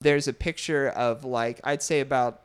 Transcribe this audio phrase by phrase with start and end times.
[0.00, 2.42] there's a picture of like I'd say about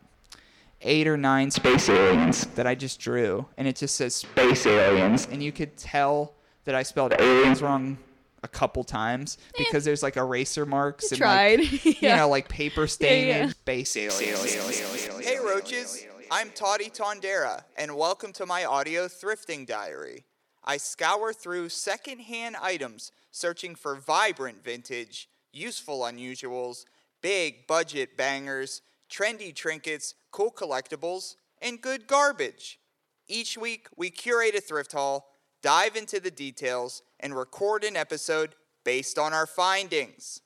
[0.81, 5.27] eight or nine space aliens that I just drew, and it just says space aliens,
[5.31, 6.33] and you could tell
[6.65, 7.97] that I spelled aliens wrong
[8.43, 9.63] a couple times eh.
[9.63, 11.59] because there's like eraser marks and tried.
[11.59, 13.35] like, you know like paper stain yeah.
[13.35, 15.25] and space aliens.
[15.25, 20.25] Hey roaches, I'm Toddy Tondera, and welcome to my audio thrifting diary.
[20.63, 26.85] I scour through secondhand items searching for vibrant vintage, useful unusuals,
[27.25, 32.79] big budget bangers, trendy trinkets, cool collectibles, and good garbage.
[33.27, 35.25] Each week, we curate a thrift haul,
[35.63, 38.53] dive into the details, and record an episode
[38.83, 40.41] based on our findings.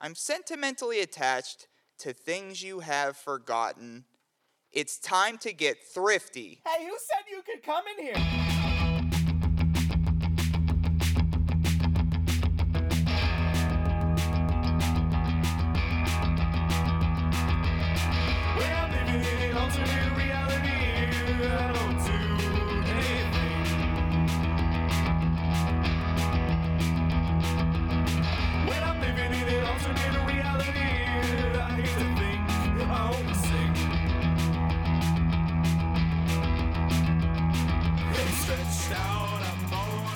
[0.00, 1.68] I'm sentimentally attached
[1.98, 4.06] to things you have forgotten.
[4.72, 6.62] It's time to get thrifty.
[6.66, 8.53] Hey, who said you could come in here?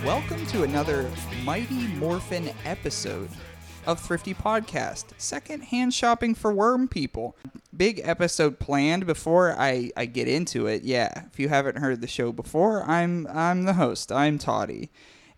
[0.08, 1.10] Welcome to another
[1.44, 3.28] Mighty Morphin episode
[3.86, 7.36] of Thrifty Podcast, second-hand shopping for worm people.
[7.76, 10.82] Big episode planned before I, I get into it.
[10.82, 14.10] Yeah, if you haven't heard the show before, I'm I'm the host.
[14.10, 14.88] I'm Toddy.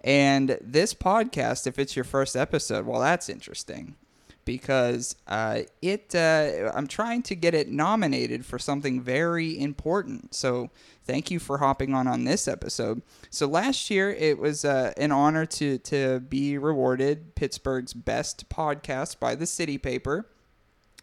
[0.05, 3.97] And this podcast, if it's your first episode, well, that's interesting
[4.45, 10.33] because uh, it uh, I'm trying to get it nominated for something very important.
[10.33, 10.71] So
[11.05, 13.03] thank you for hopping on on this episode.
[13.31, 19.19] So last year it was uh, an honor to to be rewarded Pittsburgh's best podcast
[19.19, 20.27] by the City Paper,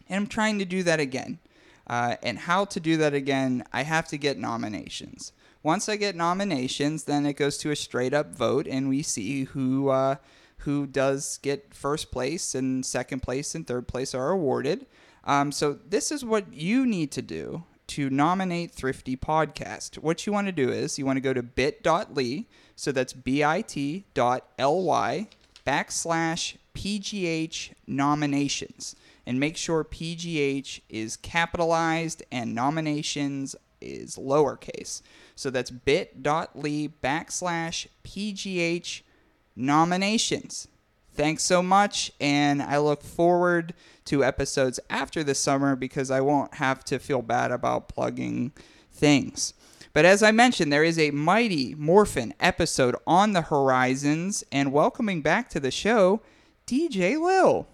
[0.08, 1.38] and I'm trying to do that again.
[1.86, 3.64] Uh, and how to do that again?
[3.72, 5.32] I have to get nominations.
[5.62, 9.44] Once I get nominations, then it goes to a straight up vote, and we see
[9.44, 10.16] who uh,
[10.58, 14.86] who does get first place and second place and third place are awarded.
[15.24, 19.98] Um, so this is what you need to do to nominate Thrifty Podcast.
[19.98, 24.04] What you want to do is you want to go to bit.ly, so that's bit.ly
[25.66, 28.96] backslash PGH nominations
[29.26, 35.02] and make sure PGH is capitalized and nominations is lowercase.
[35.34, 39.02] So that's bit.ly backslash PGH
[39.56, 40.68] nominations.
[41.18, 43.74] Thanks so much, and I look forward
[44.04, 48.52] to episodes after the summer because I won't have to feel bad about plugging
[48.92, 49.52] things.
[49.92, 55.20] But as I mentioned, there is a mighty Morphin episode on the horizons, and welcoming
[55.20, 56.20] back to the show,
[56.68, 57.66] DJ Lil.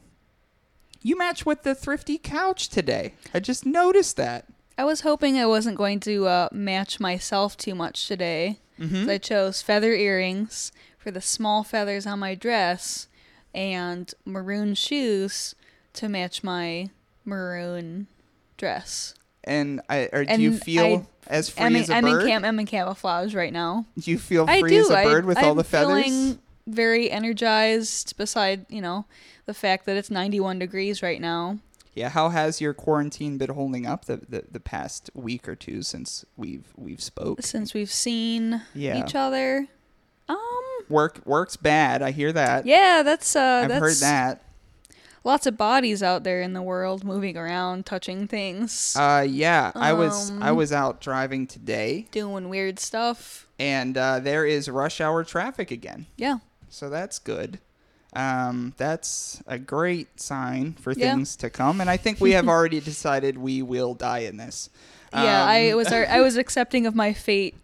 [1.02, 3.12] You match with the thrifty couch today.
[3.34, 4.46] I just noticed that.
[4.78, 8.60] I was hoping I wasn't going to uh, match myself too much today.
[9.04, 13.06] So I chose feather earrings for the small feathers on my dress
[13.54, 15.54] and maroon shoes
[15.94, 16.90] to match my
[17.24, 18.06] maroon
[18.56, 19.14] dress.
[19.42, 22.26] And I, or do And you feel I- as free I'm as a I'm in
[22.26, 23.86] cam- I'm in camouflage right now.
[23.98, 24.80] do you feel I free do.
[24.80, 26.04] as a I- bird with all I'm the feathers?
[26.04, 28.16] feeling very energized.
[28.16, 29.04] Beside, you know,
[29.46, 31.58] the fact that it's 91 degrees right now.
[31.94, 35.82] Yeah, how has your quarantine been holding up the, the, the past week or two
[35.82, 37.42] since we've we've spoke?
[37.42, 39.04] Since we've seen Yeah.
[39.04, 39.68] each other.
[40.28, 40.38] Um.
[40.88, 42.02] Work work's bad.
[42.02, 42.66] I hear that.
[42.66, 43.60] Yeah, that's uh.
[43.64, 44.40] I've that's heard that.
[45.26, 49.94] Lots of bodies out there in the world moving around, touching things, Uh, yeah, I
[49.94, 53.46] was I Um, was out driving today, doing weird stuff.
[53.58, 56.04] and uh, there is rush hour traffic again.
[56.18, 56.38] Yeah.
[56.68, 57.58] So that's good.
[58.12, 61.14] Um, that's a great sign for Yeah.
[61.14, 64.68] things to come, and I think we have already decided we will die in this.
[65.14, 67.54] Yeah, Um, I was I was accepting of my fate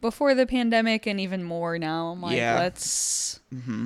[0.00, 2.08] before the pandemic and even more now.
[2.12, 2.54] I'm like, Yeah.
[2.54, 2.62] Mm-hmm.
[2.62, 3.40] let's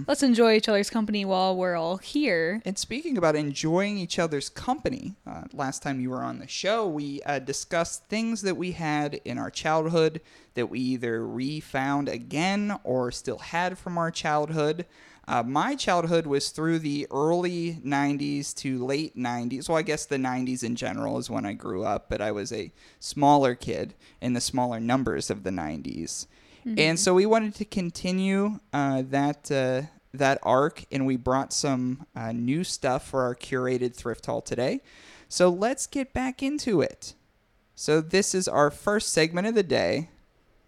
[0.09, 2.61] let's enjoy each other's company while we're all here.
[2.65, 6.87] And speaking about enjoying each other's company, uh, last time you were on the show,
[6.89, 10.21] we uh, discussed things that we had in our childhood
[10.55, 14.85] that we either refound again or still had from our childhood.
[15.29, 19.69] Uh, my childhood was through the early 90s to late 90s.
[19.69, 22.53] Well, I guess the 90s in general is when I grew up, but I was
[22.53, 26.27] a smaller kid in the smaller numbers of the 90s.
[26.65, 29.83] And so we wanted to continue uh, that uh,
[30.15, 34.81] that arc, and we brought some uh, new stuff for our curated thrift haul today.
[35.29, 37.15] So let's get back into it.
[37.75, 40.11] So this is our first segment of the day.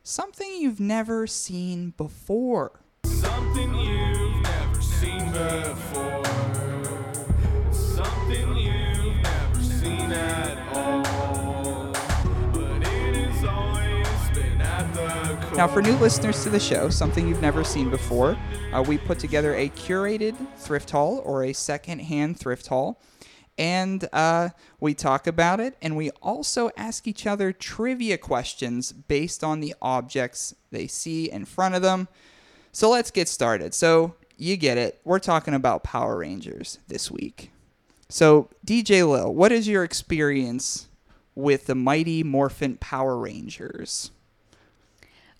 [0.02, 2.80] Something you've never seen before.
[3.04, 3.74] Something
[15.56, 18.36] now, for new listeners to the show, something you've never seen before,
[18.72, 23.00] uh, we put together a curated thrift haul or a secondhand thrift haul
[23.56, 24.50] and uh,
[24.80, 25.76] we talk about it.
[25.80, 31.44] And we also ask each other trivia questions based on the objects they see in
[31.44, 32.08] front of them.
[32.72, 33.74] So let's get started.
[33.74, 35.00] So, you get it.
[35.04, 37.50] We're talking about Power Rangers this week.
[38.08, 40.88] So, DJ Lil, what is your experience
[41.34, 44.10] with the Mighty Morphin Power Rangers?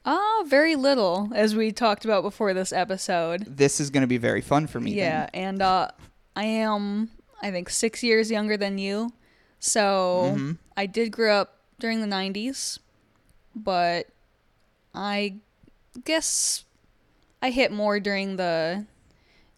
[0.07, 3.45] Ah, very little, as we talked about before this episode.
[3.57, 4.93] This is going to be very fun for me.
[4.93, 5.45] Yeah, then.
[5.45, 5.89] and uh,
[6.37, 7.11] I am,
[7.43, 9.13] I think, six years younger than you.
[9.61, 10.53] So Mm-hmm.
[10.77, 12.79] I did grow up during the 90s,
[13.55, 14.09] but
[14.95, 15.37] I
[16.05, 16.65] guess
[17.41, 18.85] I hit more during the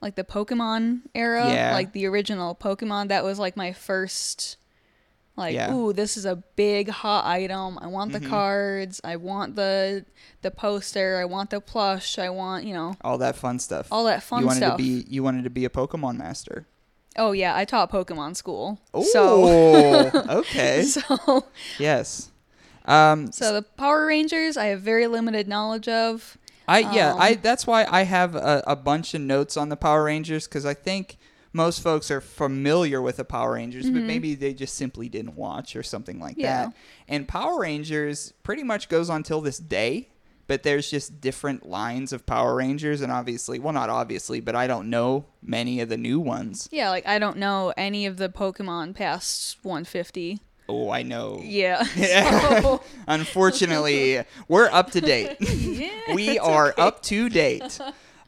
[0.01, 1.73] like the Pokemon era, Yeah.
[1.75, 3.09] like the original Pokemon.
[3.09, 4.57] That was like my first
[5.37, 5.69] like Yeah.
[5.69, 5.77] Mm-hmm.
[5.77, 7.79] ooh, this is a big hot item.
[7.81, 10.05] I want the cards, I want the
[10.43, 13.89] the poster, I want the plush, I want, you know, all that fun stuff.
[13.91, 14.77] all that fun you wanted stuff.
[14.79, 16.67] to be you wanted to be a Pokemon master.
[17.19, 18.79] Oh yeah, I taught Pokemon school.
[18.95, 20.11] Oh, So
[20.41, 20.83] okay.
[20.85, 21.45] so
[21.79, 22.31] yes.
[22.85, 26.39] Um, so the Power Rangers I have very limited knowledge of.
[26.69, 29.77] I yeah, Um, I that's why I have a, a bunch of notes on the
[29.77, 31.17] Power Rangers because I think
[31.53, 35.75] most folks are familiar with the Power Rangers, but maybe they just simply didn't watch
[35.75, 36.41] or something like Mm-hmm.
[36.43, 36.65] Yeah.
[36.67, 36.75] that.
[37.09, 40.11] And Power Rangers pretty much goes on till this day,
[40.49, 44.67] but there's just different lines of Power Rangers, and obviously, well, not obviously, but I
[44.67, 46.69] don't know many of the new ones.
[46.71, 50.41] Yeah, like I don't know any of the Pokemon past 150.
[50.69, 51.41] Oh, I know.
[51.43, 51.85] Yeah.
[52.67, 55.37] So, Unfortunately, we're up to date.
[55.41, 56.83] yeah, we are okay.
[56.83, 57.79] up to date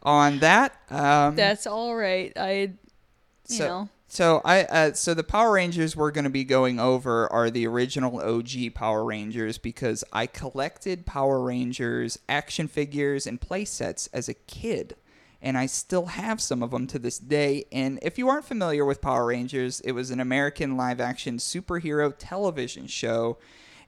[0.02, 0.75] on that.
[0.90, 2.32] Um, That's all right.
[2.37, 3.88] I you so, know.
[4.08, 7.67] So I uh, so the Power Rangers we're going to be going over are the
[7.67, 14.29] original OG Power Rangers because I collected Power Rangers action figures and play sets as
[14.29, 14.96] a kid
[15.40, 18.85] and I still have some of them to this day and if you aren't familiar
[18.85, 23.38] with Power Rangers it was an American live action superhero television show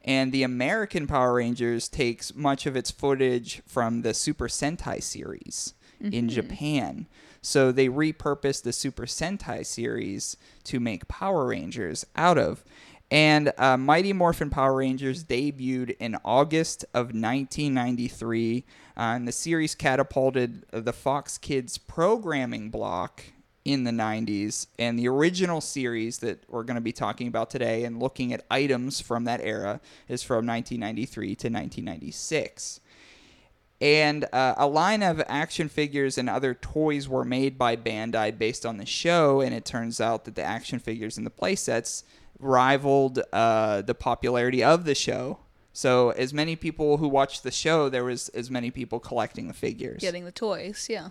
[0.05, 5.75] and the American Power Rangers takes much of its footage from the Super Sentai series
[6.01, 7.07] in Japan.
[7.43, 12.65] So they repurposed the Super Sentai series to make Power Rangers out of.
[13.11, 18.65] And uh, Mighty Morphin Power Rangers debuted in August of 1993.
[19.01, 23.25] Uh, and the series catapulted the Fox Kids programming block
[23.65, 24.67] in the 90s.
[24.79, 28.45] And the original series that we're going to be talking about today and looking at
[28.51, 32.81] items from that era is from 1993 to 1996
[33.81, 38.67] and uh, a line of action figures and other toys were made by Bandai based
[38.67, 42.05] on the show, and it turns out that the action figures and the playsets
[42.39, 45.39] rivaled uh, the popularity of the show.
[45.73, 49.55] So, as many people who watched the show, there was as many people collecting the
[49.55, 50.01] figures.
[50.01, 51.11] Getting the toys, yeah.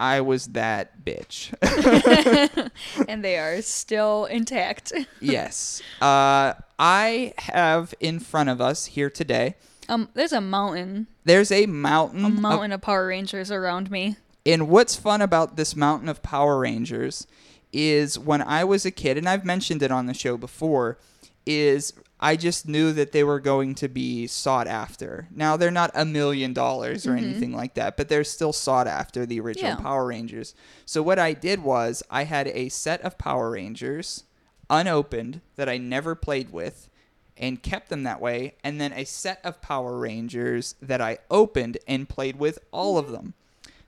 [0.00, 1.52] I was that bitch.
[3.08, 4.94] and they are still intact.
[5.20, 5.82] yes.
[6.00, 9.56] Uh, I have in front of us here today.
[9.90, 14.16] Um, there's a mountain, There's a mountain, a of mountain of Power Rangers around me.
[14.46, 17.26] And what's fun about this mountain of Power Rangers
[17.72, 20.96] is when I was a kid, and I've mentioned it on the show before,
[21.44, 21.92] is
[22.22, 25.26] I just knew that they were going to be sought after.
[25.34, 27.24] Now they're not a million dollars or mm-hmm.
[27.24, 29.76] anything like that, but they're still sought after the original Yeah.
[29.76, 30.54] Power Rangers.
[30.84, 34.24] So what I did was I had a set of Power Rangers
[34.68, 36.90] unopened that I never played with
[37.38, 41.78] and kept them that way, and then a set of Power Rangers that I opened
[41.88, 43.32] and played with all of them.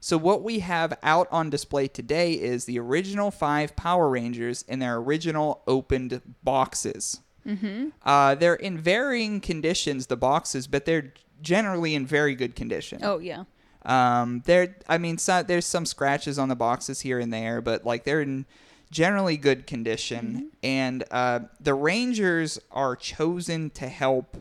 [0.01, 4.79] So what we have out on display today is the original five Power Rangers in
[4.79, 7.21] their original opened boxes.
[7.47, 7.89] Mm-hmm.
[8.03, 13.01] Uh, they're in varying conditions, the boxes, but they're generally in very good condition.
[13.03, 13.45] Oh yeah.
[13.85, 17.85] Um, there, I mean, so, there's some scratches on the boxes here and there, but
[17.85, 18.47] like they're in
[18.93, 20.51] generally good condition.
[20.63, 24.37] And uh, the Rangers are chosen to help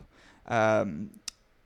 [0.46, 1.10] um,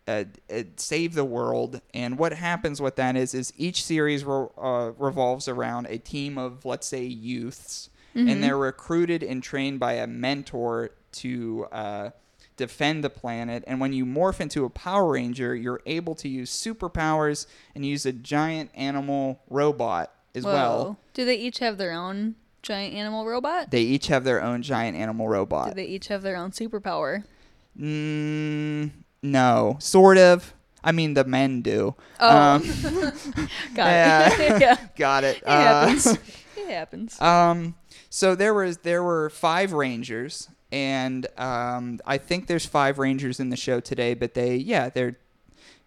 [0.08, 1.80] uh, uh, save the world.
[1.92, 6.38] And what happens with that is, is each series re- uh, revolves around a team
[6.38, 11.66] of, let's say, youths, and they're recruited and trained by a mentor to.
[11.72, 12.10] Uh,
[12.58, 13.62] defend the planet.
[13.66, 17.44] And when you morph into a Power Ranger, you're able to use superpowers
[17.74, 20.52] and use a giant animal robot as Whoa.
[20.54, 20.98] well.
[21.12, 23.70] Do they each have their own giant animal robot?
[23.70, 25.68] They each have their own giant animal robot.
[25.68, 27.24] Do they each have their own superpower?
[27.78, 28.90] Mm,
[29.22, 30.54] no, sort of.
[30.82, 31.94] I mean, the men do.
[32.20, 32.36] Oh.
[32.54, 32.62] Um,
[33.74, 34.28] Got Yeah.
[34.32, 34.38] it.
[34.62, 34.76] yeah.
[34.96, 35.36] got it.
[35.38, 36.06] It Uh, happens.
[36.06, 37.20] it happens.
[37.20, 37.74] Um,
[38.08, 43.48] so there was there were five rangers, and um, I think there's five rangers in
[43.48, 44.12] the show today.
[44.12, 45.16] But they, yeah, they're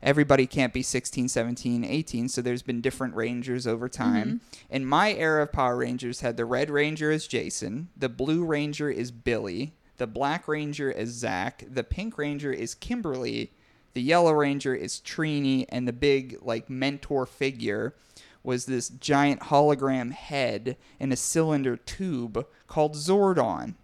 [0.02, 4.42] everybody can't be 16, 17, 18, so there's been different Rangers over time.
[4.70, 8.90] And my era of Power Rangers had the Red Ranger as Jason, the Blue Ranger
[8.90, 13.52] is Billy, the Black Ranger is Zach, the Pink Ranger is Kimberly,
[13.94, 17.94] the Yellow Ranger is Trini, and the big like mentor figure
[18.42, 23.76] was this giant hologram head in a cylinder tube called Zordon.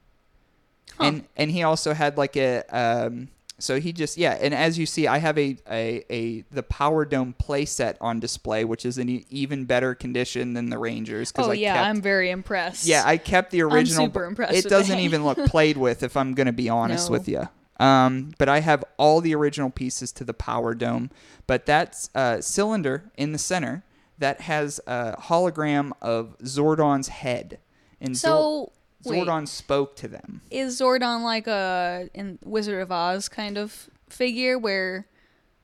[1.00, 4.86] And and he also had like a um so he just yeah, and as you
[4.86, 9.10] see I have a a, a the Power Dome playset on display which is in
[9.30, 12.86] even better condition than the Rangers Oh I yeah, kept, I'm very impressed.
[12.86, 14.06] yeah, I kept the original.
[14.08, 17.14] super impressed It doesn't even look played with, if I'm going to be honest No.
[17.14, 17.48] with you.
[17.78, 21.10] Um, but I have all the original pieces to the power dome.
[21.46, 23.84] But that uh, cylinder in the center
[24.18, 27.60] that has a hologram of Zordon's head,
[28.00, 28.72] and So
[29.06, 30.42] wait, Zordon spoke to them.
[30.52, 35.08] is Zordon like a in Wizard of Oz kind of figure where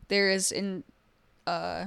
[0.07, 0.83] there is an
[1.47, 1.85] uh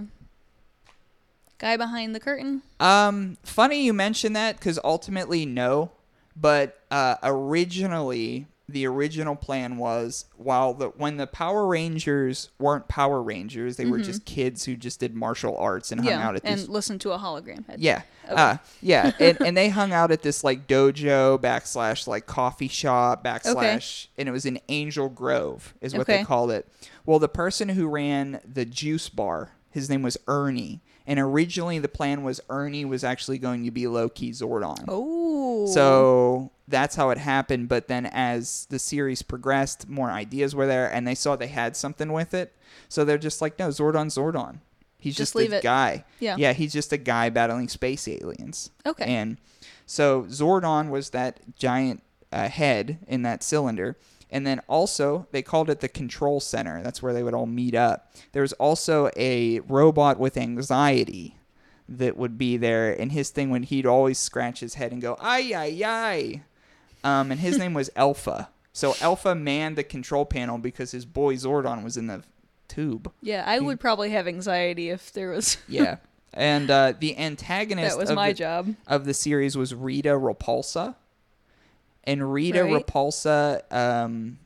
[1.59, 2.63] guy behind the curtain?
[2.81, 5.93] Um, funny you mention that because ultimately no,
[6.37, 13.23] but uh, originally the original plan was while the when the Power Rangers weren't Power
[13.23, 16.21] Rangers, they were just kids who just did martial arts and hung Mm-hmm.
[16.21, 16.68] yeah, out at and these.
[16.68, 17.80] listen to a hologram head.
[17.80, 18.35] Yeah, Okay.
[18.40, 23.23] uh, yeah, and, and they hung out at this like dojo backslash like coffee shop
[23.23, 26.66] backslash, and it was in Angel Grove is what they called it.
[27.04, 31.88] Well, the person who ran the juice bar, his name was Ernie, and originally the
[31.88, 34.85] plan was Ernie was actually going to be low key Zordon.
[34.88, 35.66] Oh.
[35.66, 37.68] So that's how it happened.
[37.68, 41.76] But then as the series progressed, more ideas were there, and they saw they had
[41.76, 42.54] something with it.
[42.88, 44.61] So they're just like, no, Zordon, Zordon.
[44.99, 45.62] He's Just just, a it.
[45.62, 46.04] guy.
[46.18, 46.37] Yeah.
[46.38, 48.71] Yeah, he's just a guy battling space aliens.
[48.87, 49.04] Okay.
[49.04, 49.37] And
[49.85, 52.02] so Zordon was that giant
[52.33, 53.99] uh, head in that cylinder.
[54.30, 56.83] And then also, they called it the control center.
[56.83, 58.11] That's where they would all meet up.
[58.33, 61.37] There was also a robot with anxiety
[61.87, 62.90] that would be there.
[62.99, 66.42] And his thing when he'd always scratch his head and go, ay, ay, ay.
[67.05, 68.49] Um, and his name was Alpha.
[68.73, 72.25] So Alpha manned the control panel because his boy Zordon was in the
[72.67, 73.13] tube.
[73.23, 75.97] yeah, I would probably have anxiety if there was Yeah.
[76.33, 78.75] And uh, the antagonist that was of my the, job.
[78.89, 80.97] of the series was Rita Repulsa.
[82.03, 82.85] And Rita Right.
[82.85, 84.39] Repulsa, um,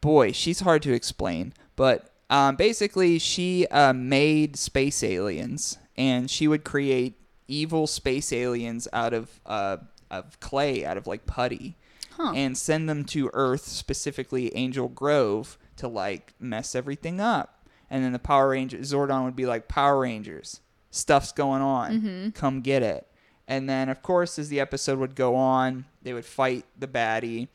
[0.00, 1.52] boy, she's hard to explain.
[1.74, 8.86] But um, basically, she uh, made space aliens, and she would create evil space aliens
[8.92, 9.78] out of uh,
[10.12, 11.76] of clay, out of like putty,
[12.16, 12.32] Huh.
[12.36, 17.66] and send them to Earth, specifically Angel Grove, to like mess everything up.
[17.90, 22.60] And then the Power Rangers, Zordon would be like, Power Rangers, stuff's going on, come
[22.60, 23.06] get it.
[23.48, 27.48] And then, of course, as the episode would go on, they would fight the baddie,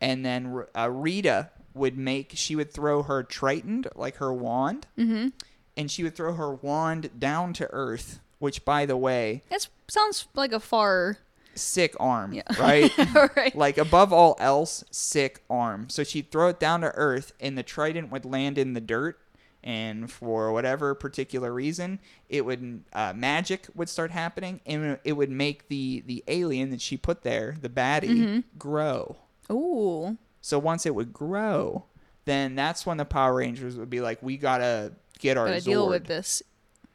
[0.00, 5.28] and then uh, Rita would make she would throw her trident, like her wand, Mm-hmm.
[5.76, 8.20] and she would throw her wand down to Earth.
[8.40, 11.18] Which, by the way, That sounds like a far.
[11.60, 12.42] Sick arm, Yeah.
[12.58, 12.90] right?
[13.36, 13.54] Right.
[13.56, 15.88] like above all else, sick arm.
[15.88, 19.18] So she'd throw it down to earth, and the trident would land in the dirt.
[19.64, 21.98] And for whatever particular reason,
[22.28, 26.80] it would uh, magic would start happening, and it would make the the alien that
[26.80, 28.40] she put there, the baddie, Mm-hmm.
[28.56, 29.16] grow.
[29.50, 30.16] Ooh.
[30.40, 31.84] So once it would grow,
[32.24, 35.64] then that's when the Power Rangers would be like, "We gotta get our Gotta Zord."
[35.64, 36.42] deal with this.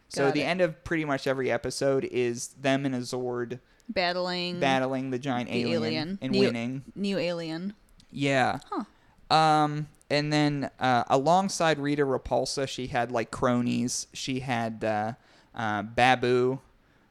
[0.08, 4.60] so Got the end of pretty much every episode is them and a Zord Battling
[4.60, 6.20] battling the giant the alien, alien.
[6.22, 6.84] and New- winning.
[6.96, 7.74] new alien.
[8.12, 8.60] Yeah.
[8.72, 9.36] Huh.
[9.36, 14.08] Um, and then uh, alongside Rita Repulsa, she had like cronies.
[14.14, 15.14] She had uh,
[15.56, 16.60] uh, Baboo,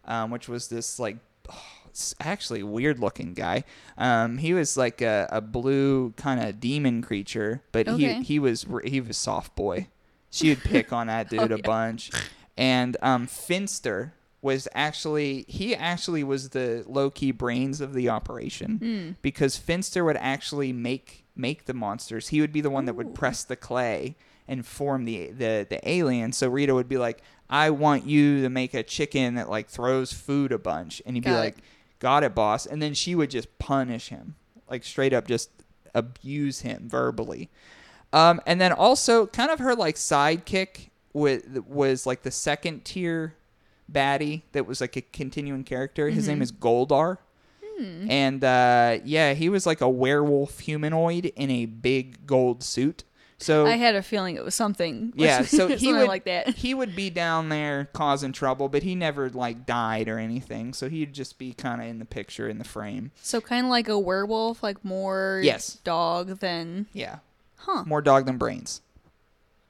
[0.04, 1.16] um, which was this like
[2.20, 3.64] actually weird looking guy.
[3.98, 8.14] Um, he was like a, a blue kind of demon creature, but Okay.
[8.14, 9.88] he he was he was soft boy.
[10.30, 11.62] She would pick on that dude Oh, a yeah.
[11.62, 12.10] bunch.
[12.56, 18.76] And um, Finster was actually he actually was the low key brains of the operation
[18.78, 19.11] Hmm.
[19.22, 22.28] because Finster would actually make make the monsters.
[22.28, 24.16] He would be the one that would press the clay
[24.49, 26.32] and form the the the alien.
[26.32, 30.12] So Rita would be like, "I want you to make a chicken that like throws
[30.12, 31.34] food a bunch," and he'd be it.
[31.38, 31.56] like,
[32.00, 34.34] "Got it, boss." And then she would just punish him,
[34.68, 35.50] like straight up, just
[35.94, 37.49] abuse him verbally.
[38.12, 43.34] Um, and then also kind of her like sidekick with was like the second tier
[43.90, 46.08] baddie that was like a continuing character.
[46.08, 46.32] His Mm-hmm.
[46.34, 47.18] name is Goldar.
[47.78, 48.10] Hmm.
[48.10, 53.04] And uh, yeah, he was like a werewolf humanoid in a big gold suit.
[53.38, 55.12] So I had a feeling it was something.
[55.16, 56.50] yeah, so he would like that.
[56.50, 60.74] he would be down there causing trouble, but he never like died or anything.
[60.74, 63.10] So he'd just be kind of in the picture in the frame.
[63.20, 65.74] So kind of like a werewolf, like more Yes.
[65.82, 67.18] dog than Yeah,
[67.56, 67.82] huh.
[67.84, 68.80] more dog than brains.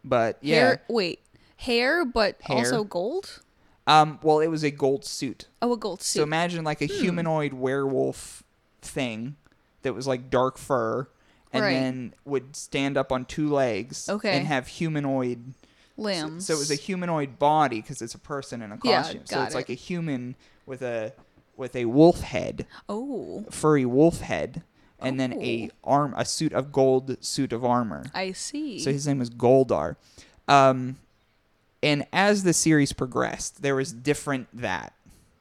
[0.05, 1.21] But yeah, Hair, wait,
[1.57, 2.59] Hair, but Hair.
[2.59, 3.41] also gold.
[3.87, 5.49] Um, well, it was a gold suit.
[5.61, 6.21] Oh, a gold suit.
[6.21, 8.43] So imagine like a humanoid werewolf
[8.81, 9.37] thing
[9.83, 11.09] that was like dark fur
[11.53, 11.71] and Right.
[11.73, 14.31] then would stand up on two legs Okay.
[14.37, 15.55] and have humanoid
[15.99, 16.47] Limbs.
[16.47, 19.27] So it was a humanoid body because it's a person in a Yeah, costume.
[19.27, 19.75] so got it's like it.
[19.75, 21.13] a human with a
[21.55, 24.63] with a wolf head, Oh, furry wolf head,
[24.99, 25.91] and then a Oh.
[25.93, 28.05] arm a suit of gold suit of armor.
[28.15, 28.79] I see.
[28.79, 29.97] So his name was Goldar.
[30.49, 30.97] Um,
[31.83, 34.93] and as the series progressed, there was different that.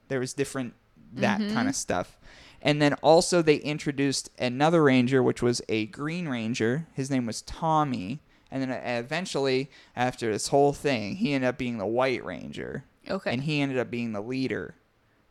[0.08, 0.74] There was different
[1.14, 1.54] that Mm-hmm.
[1.54, 2.18] kind of stuff.
[2.62, 6.88] And then also they introduced another ranger, which was a green ranger.
[6.94, 8.20] His name was Tommy.
[8.52, 12.84] And then uh, eventually, after this whole thing, he ended up being the white ranger.
[13.10, 13.34] okay.
[13.34, 14.76] And he ended up being the leader.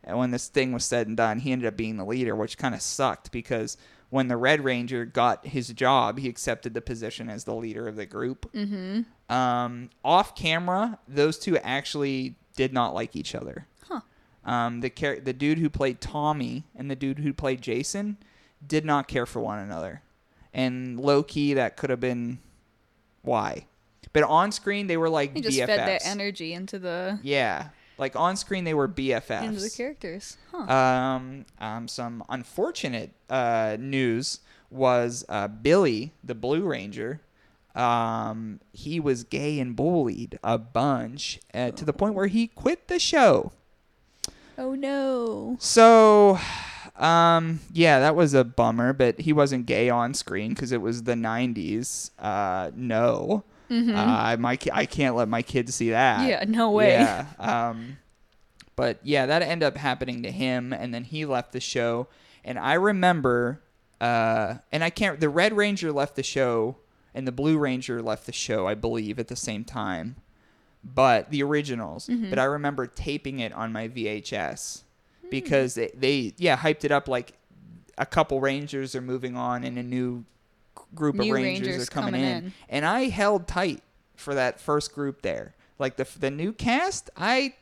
[0.03, 2.57] And when this thing was said and done, he ended up being the leader, which
[2.57, 3.77] kind of sucked because
[4.09, 7.95] when the Red Ranger got his job, he accepted the position as the leader of
[7.95, 8.51] the group.
[8.51, 9.01] Mm-hmm.
[9.31, 13.67] Um, off camera, those two actually did not like each other.
[13.87, 14.01] Huh.
[14.45, 14.89] Um, the
[15.23, 18.17] the dude who played Tommy and the dude who played Jason
[18.65, 20.01] did not care for one another,
[20.53, 22.39] and low key that could have been
[23.21, 23.67] why.
[24.13, 25.65] But on screen they were like He just BFFs.
[25.67, 29.43] fed that energy into the Yeah, like on screen they were BFFs.
[29.43, 30.37] into the characters.
[30.51, 30.71] Huh.
[30.71, 37.21] Um, um, some unfortunate uh, news was uh, Billy, the Blue Ranger.
[37.75, 42.87] Um, he was gay and bullied a bunch uh, to the point where he quit
[42.87, 43.51] the show.
[44.57, 45.55] oh no.
[45.59, 46.37] So,
[46.97, 48.93] um, yeah, that was a bummer.
[48.93, 52.11] But he wasn't gay on screen because it was the '90s.
[52.19, 56.19] Uh, no, uh, my I can't let my kids see that.
[56.19, 56.29] Mm-hmm.
[56.29, 56.91] Yeah, no way.
[56.91, 57.25] Yeah.
[57.39, 57.97] Um,
[58.75, 62.07] but yeah, that ended up happening to him, and then he left the show.
[62.43, 63.61] And I remember,
[63.99, 65.19] uh, and I can't.
[65.19, 66.77] The Red Ranger left the show,
[67.13, 70.15] and the Blue Ranger left the show, I believe, at the same time.
[70.83, 72.07] But the originals.
[72.07, 72.29] Mm-hmm.
[72.29, 73.93] But I remember taping it on my Hmm.
[73.97, 74.81] VHS
[75.29, 77.33] because they, they, yeah, hyped it up like
[77.97, 80.25] a couple Rangers are moving on, and a new
[80.95, 82.37] group New of Rangers, Rangers are coming, coming in.
[82.45, 82.53] in.
[82.69, 83.83] And I held tight
[84.15, 85.53] for that first group there.
[85.77, 87.53] Like the the new cast, I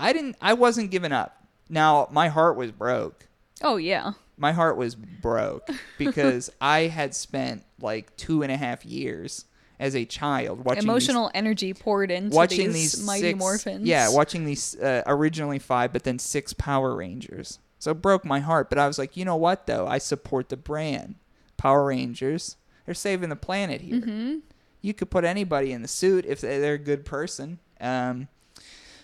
[0.00, 1.44] I didn't I wasn't giving up.
[1.68, 3.26] Now my heart was broke.
[3.62, 4.12] Oh yeah.
[4.38, 9.44] My heart was broke because I had spent like two and a half years
[9.80, 13.86] as a child watching these- Emotional energy poured into watching these, these mighty six, morphins.
[13.86, 17.58] Yeah, watching these uh, originally five, but then six Power Rangers.
[17.78, 18.70] So it broke my heart.
[18.70, 19.86] But I was like, you know what though?
[19.86, 21.14] I support the brand.
[21.56, 22.56] Power Rangers.
[22.86, 24.00] They're saving the planet here.
[24.00, 24.36] Mm-hmm.
[24.80, 27.58] You could put anybody in the suit if they- they're a good person.
[27.80, 28.28] Um,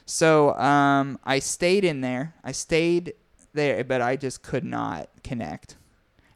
[0.06, 2.34] so um, I stayed in there.
[2.44, 3.14] I stayed
[3.54, 5.76] there, but I just could not connect.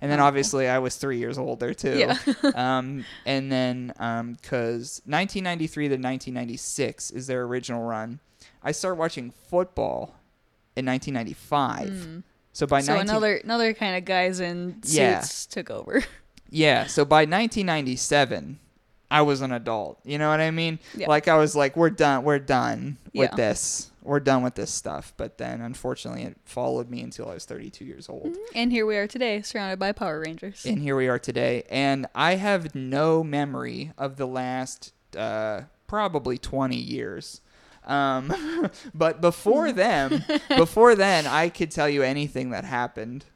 [0.00, 1.98] And then obviously I was three years older too.
[1.98, 2.16] Yeah.
[2.54, 8.20] um, and then because 1993 to 1996 is their original run,
[8.62, 10.14] I started watching football
[10.76, 12.22] in 1995.
[12.52, 15.22] So by so 19- another another kind of guys in suits Yeah.
[15.50, 16.04] took over.
[16.50, 18.58] Yeah, so by 1997,
[19.10, 20.00] I was an adult.
[20.04, 20.78] You know what I mean?
[20.96, 21.06] Yeah.
[21.06, 22.24] Like I was like, we're done.
[22.24, 23.90] We're done with this.
[24.08, 25.12] We're done with this stuff.
[25.18, 28.36] But then, unfortunately, it followed me until I was 32 years old.
[28.54, 30.64] and here we are today, surrounded by Power Rangers.
[30.64, 31.64] And here we are today.
[31.68, 37.42] And I have no memory of the last uh, probably 20 years.
[37.84, 43.26] Um, but before them, before then, I could tell you anything that happened,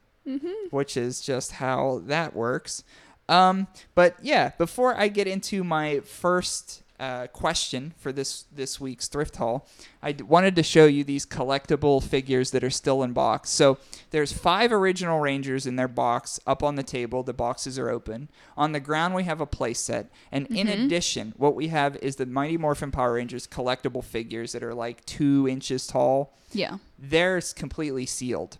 [0.71, 2.83] which is just how that works.
[3.29, 9.07] Um, but yeah, before I get into my first uh, question for this this week's
[9.07, 9.67] thrift haul,
[10.01, 13.49] I d- wanted to show you these collectible figures that are still in box.
[13.49, 13.77] So
[14.11, 17.23] there's five original Rangers in their box up on the table.
[17.23, 18.29] The boxes are open.
[18.55, 22.15] On the ground we have a play set, and in addition, what we have is
[22.15, 26.77] the Mighty Morphin Power Rangers collectible figures that are like two inches tall yeah.
[26.97, 28.57] they're completely sealed.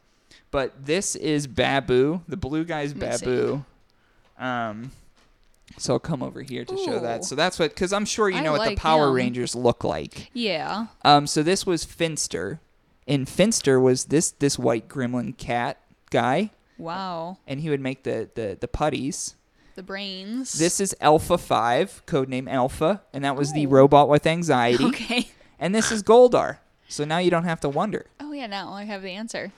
[0.52, 2.22] But this is Baboo.
[2.28, 3.26] The blue guy's Let me see.
[3.26, 3.66] Baboo.
[4.38, 4.92] Um,
[5.78, 7.22] so I'll come over here to show that.
[7.22, 7.24] Ooh.
[7.24, 9.16] So that's what, because I'm sure you I know what the Power him.
[9.16, 10.30] Rangers look like.
[10.34, 10.88] Yeah.
[11.04, 12.60] Um, so this was Finster,
[13.08, 17.38] and Finster was this this white gremlin cat guy, Wow.
[17.48, 19.36] and he would make the the the putties.
[19.76, 20.54] The brains.
[20.54, 23.70] This is Alpha Five, codename Alpha, and that was the Oh.
[23.72, 24.84] robot with anxiety.
[24.86, 25.30] Okay.
[25.60, 26.58] And this is Goldar.
[26.90, 28.06] So now you don't have to wonder.
[28.20, 29.52] Oh yeah, now I have the answer.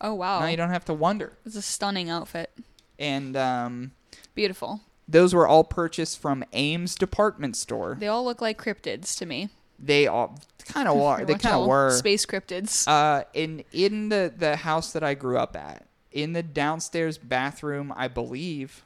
[0.00, 0.38] Oh wow.
[0.40, 1.32] Now you don't have to wonder.
[1.44, 2.50] It's a stunning outfit.
[2.98, 3.90] And um,
[4.34, 4.80] Beautiful.
[5.10, 7.96] Those were all purchased from Ames Department Store.
[7.98, 9.48] They all look like cryptids to me.
[9.78, 11.24] They all kind of are.
[11.24, 11.90] They kind of were.
[11.90, 12.86] space cryptids.
[12.86, 17.92] Uh, in in the the house that I grew up at, in the downstairs bathroom,
[17.96, 18.84] I believe,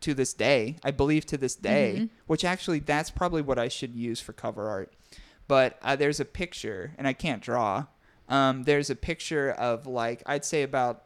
[0.00, 2.06] to this day, I believe to this day, Mm-hmm.
[2.26, 4.92] which actually that's probably what I should use for cover art.
[5.48, 7.86] but uh, there's a picture, and I can't draw.
[8.28, 11.02] Um, there's a picture of like I'd say about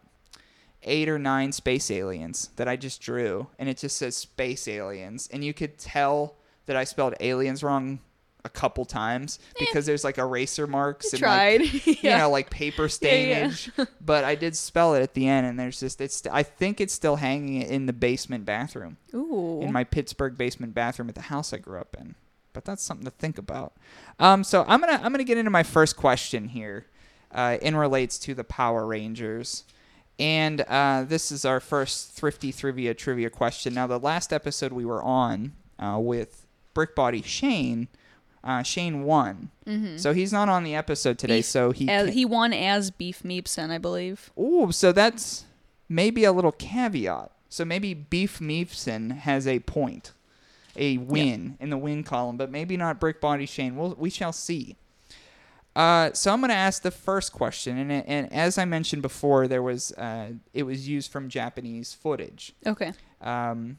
[0.83, 5.29] eight or nine space aliens that I just drew, and it just says space aliens,
[5.33, 6.37] and you could tell
[6.67, 8.01] that I spelled aliens wrong
[8.45, 11.61] a couple times because there's like eraser marks and tried.
[11.63, 11.95] like, Yeah.
[12.13, 13.51] you know like paper Yeah, yeah.
[13.51, 13.71] stainage.
[14.01, 16.23] but I did spell it at the end, and there's just it's.
[16.31, 19.61] I think it's still hanging in the basement bathroom Ooh.
[19.63, 22.15] in my Pittsburgh basement bathroom at the house I grew up in.
[22.53, 23.75] But that's something to think about.
[24.21, 26.87] Um, so I'm gonna I'm gonna get into my first question here,
[27.33, 29.65] uh, in relates to the Power Rangers,
[30.19, 33.75] and uh, this is our first thrifty trivia trivia question.
[33.75, 37.89] Now the last episode we were on uh, with Brickbody Shane,
[38.45, 39.51] uh, Shane won,
[39.97, 41.39] so he's not on the episode today.
[41.39, 44.31] Beef- so he as, he won as Beef Meepson, I believe.
[44.39, 45.45] Ooh, so that's
[45.89, 47.31] maybe a little caveat.
[47.49, 50.13] So maybe Beef Meefson has a point,
[50.77, 53.77] a win in the win column, but maybe not Brick Body Shane.
[53.77, 54.77] We'll, we shall see.
[55.77, 59.47] Uh, so I'm going to ask the first question, and, and as I mentioned before,
[59.47, 62.55] there was uh, it was used from Japanese footage.
[62.67, 62.93] Okay.
[63.21, 63.77] Um,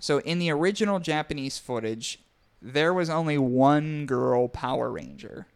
[0.00, 2.20] so in the original Japanese footage,
[2.62, 5.46] there was only one girl Power Ranger,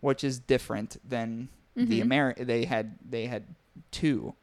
[0.00, 3.44] which is different than the Ameri- They had they had
[3.92, 4.34] two.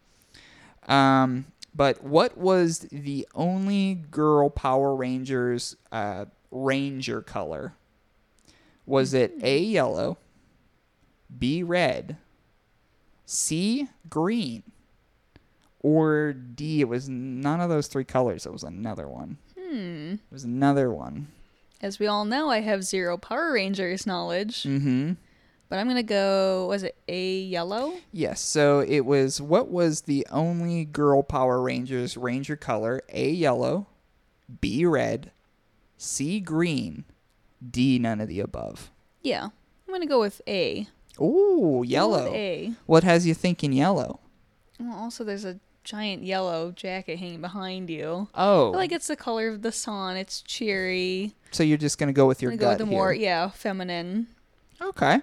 [0.87, 7.75] Um, but what was the only girl Power Rangers uh, Ranger color?
[8.87, 10.17] Was it A yellow,
[11.37, 12.17] B red,
[13.25, 14.63] C green,
[15.81, 16.81] or D?
[16.81, 18.45] It was none of those three colors.
[18.45, 19.37] It was another one.
[19.57, 20.13] Hmm.
[20.13, 21.27] It was another one.
[21.81, 25.13] As we all know, I have zero Power Rangers knowledge, Mm-hmm.
[25.69, 26.67] but I'm gonna go.
[26.67, 27.93] Was it a yellow?
[28.11, 28.41] Yes.
[28.41, 33.01] So it was what was the only girl Power Rangers Ranger color?
[33.13, 33.87] A yellow,
[34.59, 35.31] B red,
[35.97, 37.05] C green,
[37.65, 38.91] D none of the above.
[39.21, 39.45] Yeah,
[39.87, 40.87] I'm gonna go with A.
[41.21, 42.31] Ooh, yellow.
[42.33, 42.73] A.
[42.85, 44.19] What has you thinking yellow?
[44.79, 48.29] Well, also there's a giant yellow jacket hanging behind you.
[48.35, 50.17] Oh, I like it's the color of the sun.
[50.17, 51.33] It's cheery.
[51.51, 53.23] so you're just gonna go with your I'm gonna go gut with the more here.
[53.23, 54.27] yeah feminine.
[54.81, 55.19] Okay.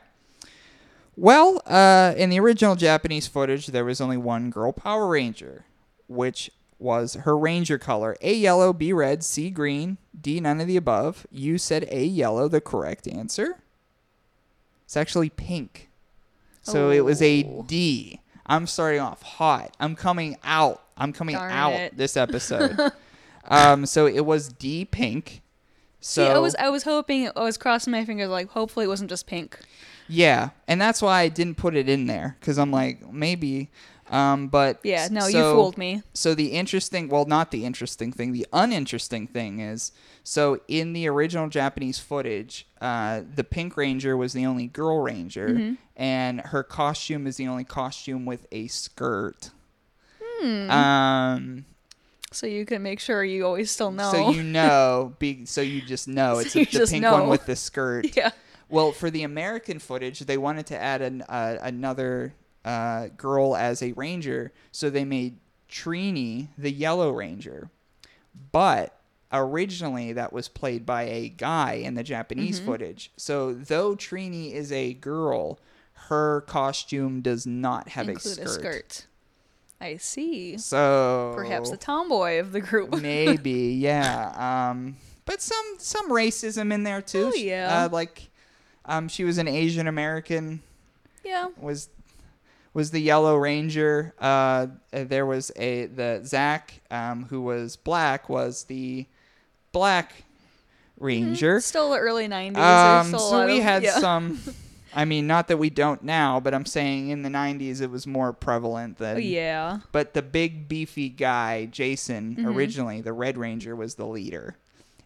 [1.19, 5.65] Well, uh, in the original Japanese footage, there was only one girl Power Ranger,
[6.09, 10.77] which was her Ranger color: A yellow, B red, C green, D none of the
[10.77, 11.27] above.
[11.31, 13.59] You said A yellow, the correct answer.
[14.85, 15.86] It's actually pink.
[16.67, 17.65] So it was a Oh.
[17.67, 18.21] D.
[18.45, 19.77] I'm starting off hot.
[19.81, 20.83] I'm coming out.
[20.97, 21.97] I'm coming Darn out it.
[21.97, 22.77] this episode.
[23.45, 25.43] um, so it was D pink.
[26.01, 28.89] So See, I was I was hoping I was crossing my fingers like hopefully it
[28.89, 29.59] wasn't just pink.
[30.09, 33.71] Yeah, and that's why I didn't put it in there because I'm like maybe,
[34.11, 36.03] um, but Yeah, no, you fooled me.
[36.15, 39.93] So the interesting, well, not the interesting thing, the uninteresting thing is,
[40.23, 45.49] so in the original Japanese footage, uh, the Pink Ranger was the only girl Ranger,
[45.49, 45.75] Mm-hmm.
[45.97, 49.51] and her costume is the only costume with a skirt.
[50.41, 50.71] Hmm.
[50.71, 51.65] Um,
[52.33, 54.11] So you can make sure you always still know.
[54.13, 57.13] so you know, be, so you just know it's So you the pink know.
[57.13, 58.07] one with the skirt.
[58.17, 58.31] yeah.
[58.69, 62.35] Well, for the American footage, they wanted to add an, uh, another
[62.67, 65.39] uh, girl as a ranger, so they made
[65.71, 67.71] Trini the Yellow Ranger.
[68.53, 68.99] But
[69.33, 72.67] originally, that was played by a guy in the Japanese Mm-hmm.
[72.71, 73.11] footage.
[73.17, 75.59] So though Trini is a girl,
[76.09, 79.07] her costume does not have Include a skirt.
[79.81, 80.57] I see.
[80.59, 82.95] So Perhaps the tomboy of the group.
[83.03, 87.85] maybe yeah um but some some racism in there too Oh, yeah.
[87.85, 88.31] uh, like
[88.87, 90.63] um she was an asian american
[91.25, 91.49] yeah.
[91.59, 91.89] was
[92.77, 98.65] was the yellow ranger uh there was a the zach um who was black was
[98.65, 99.07] the
[99.73, 100.13] black
[100.99, 102.57] ranger Still the early 90s.
[102.57, 103.99] Um so we of- had yeah.
[103.99, 104.39] some
[104.95, 108.07] i mean not that we don't now but i'm saying in the 90s it was
[108.07, 109.79] more prevalent than Oh, yeah.
[109.93, 112.47] but the big beefy guy, Jason, Mm-hmm.
[112.49, 114.57] originally the Red Ranger was the leader,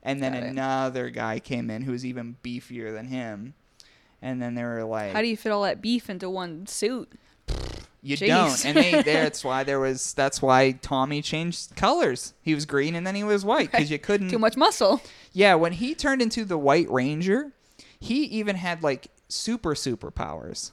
[0.02, 0.46] and then Got it.
[0.50, 3.54] another guy came in who was even beefier than him,
[4.22, 7.10] and then they were like, How do you fit all that beef into one suit?
[8.02, 8.26] You Jeez.
[8.28, 12.34] don't?" And they that's why there was that's why Tommy changed colors.
[12.42, 14.30] He was green and then he was white because you couldn't.
[14.30, 15.00] Too much muscle.
[15.32, 17.52] Yeah, when he turned into the White Ranger,
[18.00, 20.72] he even had like super superpowers.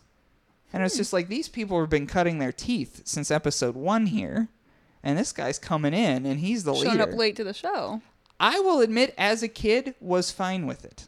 [0.74, 0.86] And Hmm.
[0.86, 4.50] it's just like these people have been cutting their teeth since episode one here,
[5.04, 7.04] and this guy's coming in and he's the Showing leader.
[7.04, 8.02] up late to the show.
[8.40, 11.08] I will admit, as a kid, was fine with it.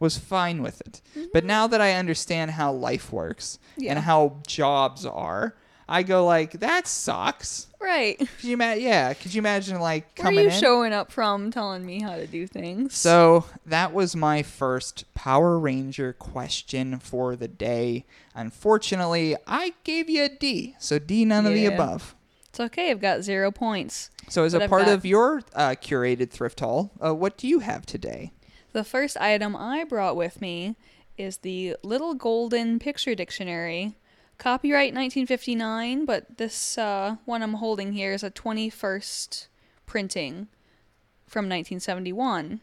[0.00, 1.00] Was fine with it.
[1.32, 3.90] But now that I understand how life works Yeah.
[3.92, 5.56] and how jobs are,
[5.88, 7.66] I go like, that sucks.
[7.80, 8.18] Right.
[8.18, 9.12] Could you ima- Yeah.
[9.14, 10.34] Could you imagine like coming?
[10.36, 10.60] Where are you in?
[10.60, 12.94] showing up from telling me how to do things?
[12.94, 18.04] So that was my first Power Ranger question for the day.
[18.34, 20.74] Unfortunately, I gave you a D.
[20.78, 22.14] So D, none of the above.
[22.48, 22.90] it's okay.
[22.90, 24.10] I've got zero points.
[24.28, 27.48] So as But a part got- of your uh, curated thrift haul, uh, what do
[27.48, 28.32] you have today?
[28.78, 30.76] The first item I brought with me
[31.16, 33.96] is the Little Golden Picture Dictionary.
[34.38, 39.48] Copyright 1959, but this uh, one I'm holding here is a 21st
[39.84, 40.46] printing
[41.26, 42.60] from 1971.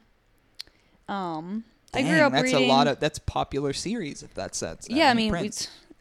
[1.10, 2.70] Um, I grew Dang, up that's reading.
[2.70, 5.52] a lot of that's popular series if that that's yeah, I mean, we,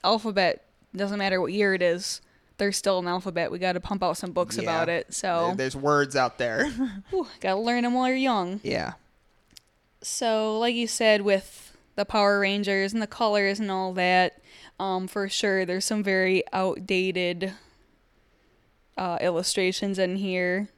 [0.05, 2.21] alphabet doesn't matter what year it is.
[2.59, 3.51] There's still an alphabet.
[3.51, 5.13] We got to pump out some books about it.
[5.13, 6.73] So, there's words out there.
[7.41, 8.61] got to learn them while you're young.
[8.63, 8.93] yeah.
[10.05, 14.39] So, like you said, with the Power Rangers and the colors and all that,
[14.79, 17.53] um, for sure, there's some very outdated
[18.97, 20.69] uh, illustrations in here.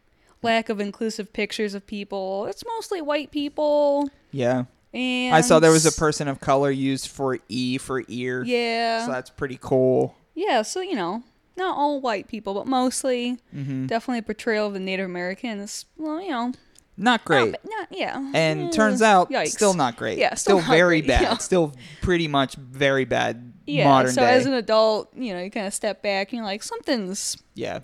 [0.42, 2.46] Lack of inclusive pictures of people.
[2.46, 4.08] It's mostly white people.
[4.30, 4.64] Yeah.
[4.94, 8.44] And I saw there was a person of color used for E for ear.
[8.44, 9.06] Yeah.
[9.06, 10.14] So that's pretty cool.
[10.34, 10.62] yeah.
[10.62, 11.22] So you know,
[11.56, 15.86] not all white people, but mostly hmm definitely a portrayal of the Native Americans.
[15.96, 16.52] Well, you know,
[16.96, 17.50] Not great.
[17.52, 18.30] Not, not yeah.
[18.34, 19.48] and Eh, turns out yikes.
[19.48, 20.18] still not great.
[20.18, 21.22] Yeah, still, still very great, bad.
[21.22, 21.36] yeah.
[21.36, 23.84] Still pretty much very bad Yeah.
[23.84, 24.30] modern so day.
[24.32, 27.36] as an adult, you know, you kind of step back and you're like, something's.
[27.54, 27.80] yeah.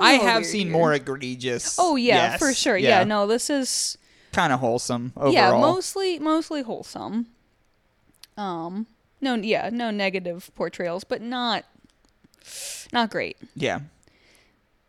[0.00, 0.72] I have seen here.
[0.76, 1.76] more egregious.
[1.78, 2.76] Oh yeah, yes, for sure.
[2.76, 3.02] Yeah.
[3.04, 3.98] no, this is
[4.32, 5.32] Kind of wholesome overall.
[5.32, 7.26] yeah, mostly mostly wholesome.
[8.36, 8.86] Um,
[9.20, 11.64] no, yeah, no negative portrayals, but not
[12.92, 13.36] not great.
[13.56, 13.80] Yeah.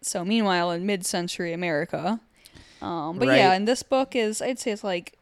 [0.01, 2.19] So meanwhile, in mid-century America,
[2.81, 3.37] um, but Right.
[3.37, 5.17] yeah, and this book is I'd say it's like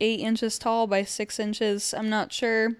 [0.00, 1.92] eight inches tall by six inches.
[1.94, 2.76] I'm not sure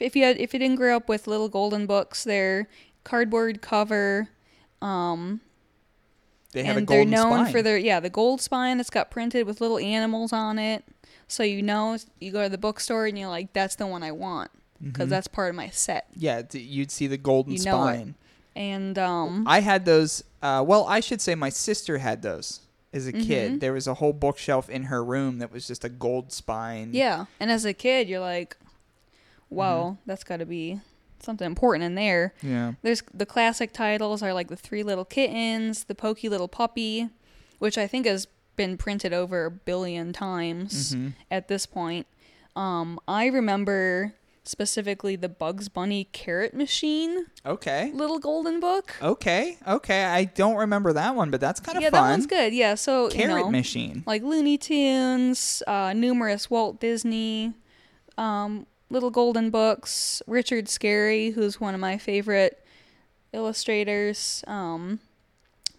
[0.00, 2.68] if you had if you didn't grow up with little golden books, they're
[3.04, 4.28] cardboard cover.
[4.82, 5.40] Um,
[6.52, 7.52] They have a and they're known spine.
[7.52, 10.84] for their yeah the gold spine that's got printed with little animals on it.
[11.26, 14.12] So you know you go to the bookstore and you're like that's the one I
[14.12, 14.50] want
[14.82, 15.10] because Mhm.
[15.10, 16.06] that's part of my set.
[16.14, 17.94] Yeah, you'd see the golden You know it.
[17.94, 18.14] spine.
[18.56, 20.22] And um, I had those.
[20.42, 22.60] Uh, well, I should say my sister had those
[22.94, 23.60] as a kid.
[23.60, 26.90] There was a whole bookshelf in her room that was just a gold spine.
[26.94, 28.56] Yeah, and as a kid, you're like,
[29.50, 30.80] "Wow, that's got to be
[31.20, 32.72] something important in there." Yeah.
[32.82, 37.08] There's the classic titles are like the Three Little Kittens, the Pokey Little Puppy,
[37.58, 38.26] which I think has
[38.56, 41.14] been printed over a billion times Mhm.
[41.30, 42.06] at this point.
[42.54, 47.90] Um, I remember specifically the Bugs Bunny Carrot Machine Okay.
[47.94, 48.94] little golden book.
[49.02, 49.56] Okay.
[49.66, 50.04] Okay.
[50.04, 52.02] I don't remember that one, but that's kind of yeah, fun.
[52.02, 52.52] that one's good.
[52.52, 54.02] Yeah, so you Carrot know, machine.
[54.06, 57.54] like Looney Tunes, uh, numerous Walt Disney,
[58.18, 60.20] um, little golden books.
[60.26, 62.62] Richard Scarry, who's one of my favorite
[63.32, 64.44] illustrators.
[64.46, 65.00] Um,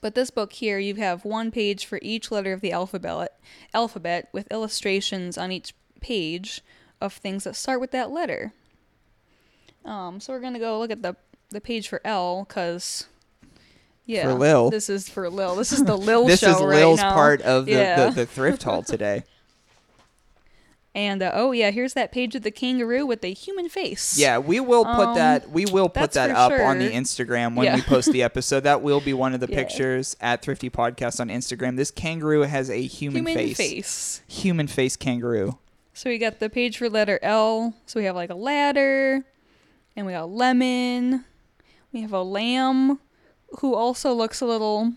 [0.01, 3.39] but this book here, you have one page for each letter of the alphabet,
[3.73, 6.62] alphabet with illustrations on each page
[7.06, 8.52] of things that start with that letter.
[9.86, 11.15] Um, so we're gonna go look at the
[11.52, 13.06] the page for L, cause.
[14.08, 14.70] Yeah, for Lil.
[14.70, 15.56] This is for Lil.
[15.56, 17.13] This is the Lil this show is right Lil's now.
[17.13, 18.06] part of the, Yeah.
[18.10, 19.24] the, the thrift haul today.
[20.94, 24.18] And uh, oh yeah, here's that page of the kangaroo with the human face.
[24.18, 25.50] Yeah, we will put Um, that.
[25.50, 26.89] We will put that up on the.
[26.89, 27.76] Instagram when Yeah.
[27.76, 28.62] we post the episode.
[28.62, 29.58] That will be one of the Yeah.
[29.58, 31.76] pictures at Thrifty Podcast on Instagram.
[31.76, 33.58] This kangaroo has a human, human face.
[33.58, 34.22] face.
[34.30, 35.58] Human face kangaroo.
[35.97, 37.73] So we got the page for letter L.
[37.86, 39.23] So we have like a ladder,
[39.95, 41.23] and we got lemon.
[41.93, 42.99] We have a lamb,
[43.60, 44.91] who also looks a little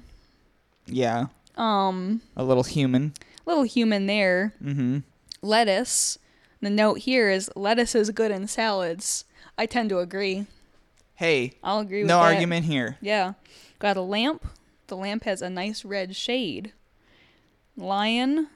[0.86, 3.12] Yeah, um a little human.
[3.46, 4.54] little human there.
[4.62, 4.98] Mm-hmm.
[5.40, 6.18] Lettuce.
[6.60, 9.24] The note here is lettuce is good in salads.
[9.56, 10.46] I tend to agree.
[11.14, 12.34] Hey, I'll agree with no that.
[12.34, 12.96] argument here.
[13.00, 13.34] Yeah.
[13.78, 14.44] Got a lamp.
[14.88, 16.72] The lamp has a nice red shade.
[17.76, 18.48] Lion,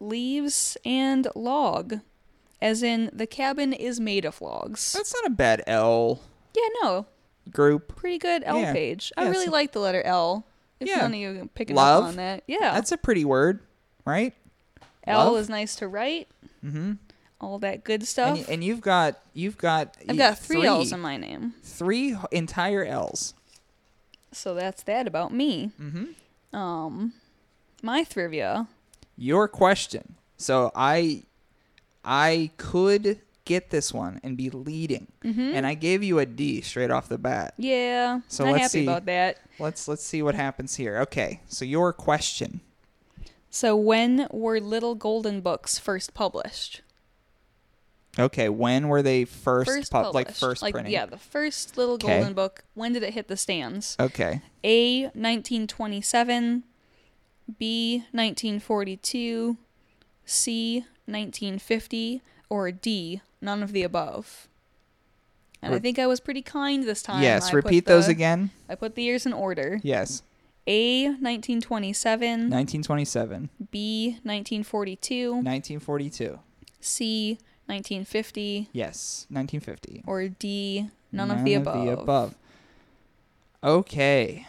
[0.00, 2.00] leaves, and log.
[2.60, 4.92] As in, the cabin is made of logs.
[4.92, 6.20] That's not a bad L
[6.56, 7.06] Yeah, no.
[7.50, 7.96] group.
[7.96, 8.72] Pretty good L Yeah.
[8.72, 9.12] page.
[9.16, 10.46] I Yeah, really so- like the letter L.
[10.80, 10.96] If Yeah.
[10.98, 12.04] none of you picking Love.
[12.04, 12.44] up on that.
[12.46, 12.72] Yeah.
[12.74, 13.60] That's a pretty word,
[14.04, 14.34] right?
[15.06, 15.40] L love.
[15.40, 16.28] is nice to write.
[16.64, 16.94] Mm-hmm.
[17.40, 18.38] All that good stuff.
[18.38, 21.54] And, and you've got you've got I've got three, L's in my name.
[21.62, 23.34] three entire L's.
[24.32, 25.70] So that's that about me.
[25.80, 26.56] Mm-hmm.
[26.56, 27.12] Um,
[27.82, 28.66] my trivia.
[29.16, 30.14] Your question.
[30.36, 31.22] So I
[32.04, 35.52] I could get this one and be leading, Mm-hmm.
[35.54, 37.54] and I gave you a D straight off the bat.
[37.56, 38.82] Yeah, So not let's happy see.
[38.84, 39.38] about that.
[39.58, 40.98] Let's let's see what happens here.
[40.98, 42.60] Okay, so your question.
[43.50, 46.82] So when were Little Golden Books first published?
[48.18, 50.92] Okay, when were they first, First pub- like first like, printing?
[50.92, 52.16] Yeah, the first little Okay.
[52.18, 52.64] golden book.
[52.74, 53.94] When did it hit the stands?
[54.00, 54.40] Okay.
[54.64, 56.64] A 1927,
[57.58, 59.56] B 1942,
[60.24, 64.48] C 1950, or D none of the above.
[65.62, 67.22] And I think I was pretty kind this time.
[67.22, 68.50] yes, I repeat those again.
[68.68, 69.80] I put the years in order.
[69.82, 70.22] Yes.
[70.68, 76.38] A 1927, 1927, B 1942, 1942.
[76.80, 80.02] C 1950, Yes, 1950.
[80.06, 81.76] or D none, of the above.
[81.76, 82.34] Of the above.
[83.62, 84.46] Okay.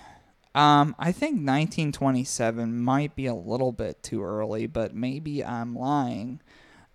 [0.57, 6.39] Um, I think 1927 might be a little bit too early, but maybe I'm lying.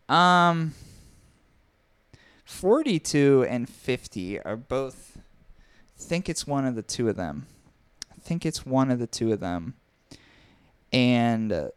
[0.08, 0.74] Um,
[2.44, 5.18] 42 and 50 are both.
[5.18, 7.46] I think it's one of the two of them.
[8.10, 9.74] I think it's one of the two of them.
[10.92, 11.68] And uh,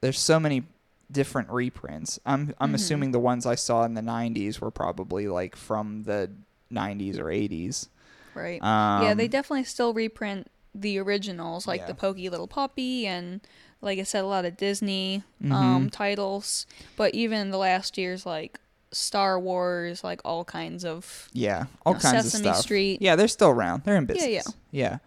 [0.00, 0.64] there's so many
[1.10, 2.18] different reprints.
[2.26, 2.74] I'm I'm Mhm.
[2.74, 6.30] assuming the ones I saw in the 90s were probably like from the
[6.70, 7.88] 90s or 80s.
[8.34, 8.60] Right.
[8.62, 10.48] Um, yeah, they definitely still reprint
[10.80, 11.86] the originals, like Yeah.
[11.86, 13.40] the Pokey Little Puppy, and
[13.80, 15.52] like I said, a lot of Disney Mm-hmm.
[15.52, 16.66] um, titles.
[16.96, 18.58] But even the last year's, like
[18.92, 21.28] Star Wars, like all kinds of.
[21.32, 22.62] Yeah, all know, kinds Sesame of stuff.
[22.64, 23.02] Street.
[23.02, 23.84] Yeah, they're still around.
[23.84, 24.54] They're in Yeah, business.
[24.70, 24.98] Yeah,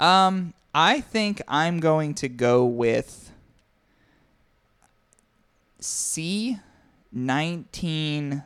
[0.00, 0.26] yeah.
[0.26, 3.30] Um, I think I'm going to go with
[5.80, 6.58] C,
[7.12, 8.42] nineteen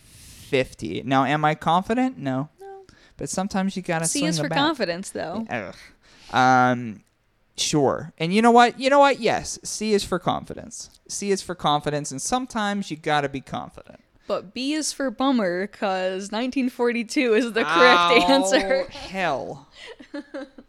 [0.00, 1.02] fifty.
[1.04, 2.18] Now, am I confident?
[2.18, 2.48] No.
[3.18, 4.20] But sometimes you gotta see.
[4.20, 4.56] C is for bat.
[4.56, 5.46] confidence, though.
[5.50, 5.74] Ugh.
[6.32, 7.02] Um,
[7.56, 8.12] sure.
[8.16, 8.80] And you know what?
[8.80, 9.20] You know what?
[9.20, 10.88] Yes, C is for confidence.
[11.08, 14.00] C is for confidence, and sometimes you gotta be confident.
[14.26, 18.84] But B is for bummer, because 1942 is the correct Ow, answer.
[18.90, 19.68] Hell.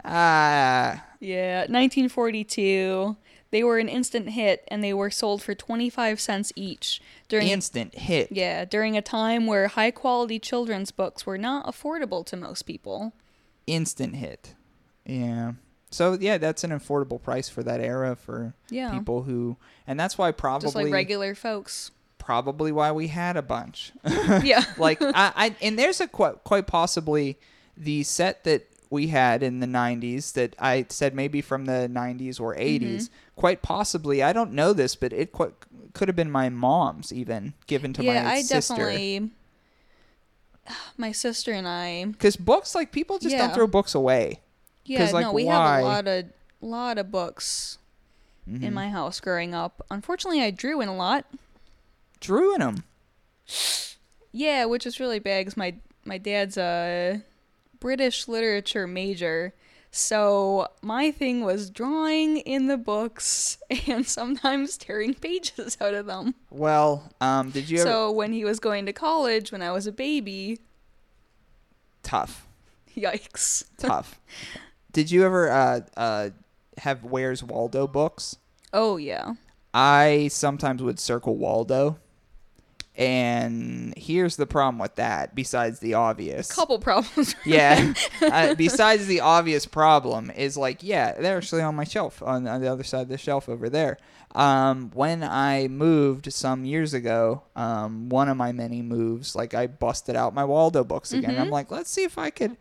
[0.03, 1.05] Ah.
[1.21, 3.17] Yeah, 1942.
[3.51, 7.95] They were an instant hit, and they were sold for 25 cents each during instant
[7.95, 8.31] hit.
[8.31, 13.13] Yeah, during a time where high quality children's books were not affordable to most people.
[13.65, 14.53] Instant hit.
[15.05, 15.53] Yeah.
[15.91, 18.91] So yeah, that's an affordable price for that era for Yeah.
[18.91, 19.57] people who,
[19.87, 21.89] and that's why probably Just like regular folks.
[22.19, 23.91] probably why we had a bunch.
[24.43, 24.63] yeah.
[24.77, 27.39] like I, I and there's a quite quite possibly
[27.75, 32.39] the set that we had in the 90s that I said maybe from the 90s
[32.41, 33.13] or 80s Mm-hmm.
[33.35, 35.53] quite possibly I don't know this but it quite,
[35.93, 38.17] could have been my mom's even given to my sister.
[38.17, 39.31] yeah, my I sister definitely
[40.97, 43.45] my sister and I because books like people just Yeah.
[43.47, 44.41] don't throw books away
[44.85, 45.53] Yeah, like, no, we why?
[45.53, 46.25] have a lot of
[46.61, 47.77] lot of books
[48.49, 48.63] Mm-hmm.
[48.63, 49.85] in my house growing up.
[49.91, 51.25] Unfortunately, I drew in a lot.
[52.19, 52.83] drew in them
[54.31, 55.75] Yeah, which is really bad because my
[56.05, 57.21] my dad's a
[57.79, 59.53] British literature major.
[59.91, 66.35] So my thing was drawing in the books and sometimes tearing pages out of them.
[66.51, 69.87] well um did you ever So when he was going to college when I was
[69.87, 70.59] a baby,
[72.03, 72.47] tough
[72.95, 73.63] yikes.
[73.77, 74.19] tough
[74.91, 76.29] did you ever uh uh
[76.77, 78.37] have Where's Waldo books
[78.71, 79.33] Oh yeah.
[79.73, 81.97] I sometimes would circle Waldo.
[82.99, 86.51] And here's the problem with that, besides the obvious.
[86.51, 87.33] Couple problems.
[87.45, 87.93] yeah.
[88.21, 92.59] uh, besides the obvious problem is like, yeah, they're actually on my shelf, on, on
[92.59, 93.99] the other side of the shelf over there.
[94.35, 99.67] Um, when I moved some years ago, um, one of my many moves, like I
[99.67, 101.31] busted out my Waldo books again.
[101.31, 101.41] Mm-hmm.
[101.41, 102.57] I'm like, let's see if I could.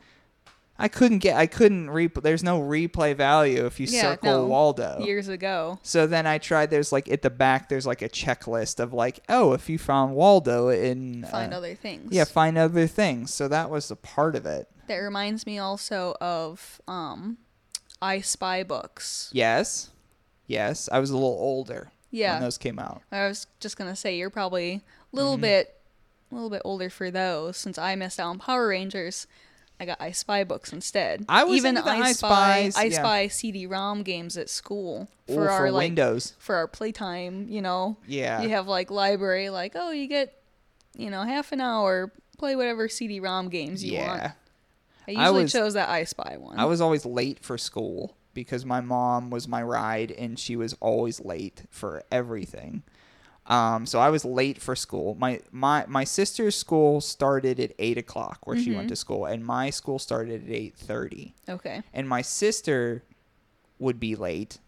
[0.81, 1.37] I couldn't get.
[1.37, 2.07] I couldn't re.
[2.07, 4.47] There's no replay value if you Yeah, circle no.
[4.47, 5.01] Waldo.
[5.01, 5.81] Years ago.
[5.83, 6.71] So then I tried.
[6.71, 7.69] There's like at the back.
[7.69, 11.75] There's like a checklist of like, oh, if you found Waldo in Find uh, other
[11.75, 12.13] things.
[12.13, 13.35] yeah, find other things.
[13.35, 14.69] So that was a part of it.
[14.87, 17.39] That reminds me also of um
[18.01, 19.31] I Spy books.
[19.33, 19.91] Yes,
[20.47, 20.89] yes.
[20.93, 22.35] I was a little older Yeah.
[22.35, 23.03] when those came out.
[23.11, 24.75] I was just gonna say you're probably
[25.13, 25.43] a little Mm-hmm.
[25.43, 25.81] bit,
[26.31, 27.57] a little bit older for those.
[27.57, 29.27] Since I missed out on Power Rangers,
[29.81, 31.25] I got I Spy books instead.
[31.29, 32.99] I was even into the I I Spy, I yeah.
[32.99, 36.35] Spy CD-ROM games at school Ooh, for our for like Windows.
[36.39, 37.47] for our playtime.
[37.49, 38.43] You know, Yeah.
[38.43, 40.43] you have like library, like oh you get,
[40.97, 44.23] you know, half an hour play whatever CD-ROM games you want.
[44.23, 44.33] yeah.
[45.07, 46.59] I I usually was- chose that I Spy one.
[46.59, 50.75] I was always late for school because my mom was my ride and she was
[50.81, 52.83] always late for everything.
[53.49, 55.15] Um, so I was late for school.
[55.19, 58.77] My my my sister's school started at eight o'clock where she Mm-hmm.
[58.77, 61.35] went to school, and my school started at eight thirty.
[61.49, 61.83] okay.
[61.95, 63.03] And my sister
[63.79, 64.59] would be late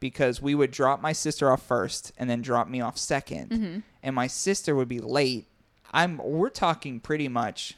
[0.00, 3.78] because we would drop my sister off first and then drop me off 2nd Mm-hmm.
[4.02, 5.46] And my sister would be late.
[5.92, 7.74] I'm we're talking pretty much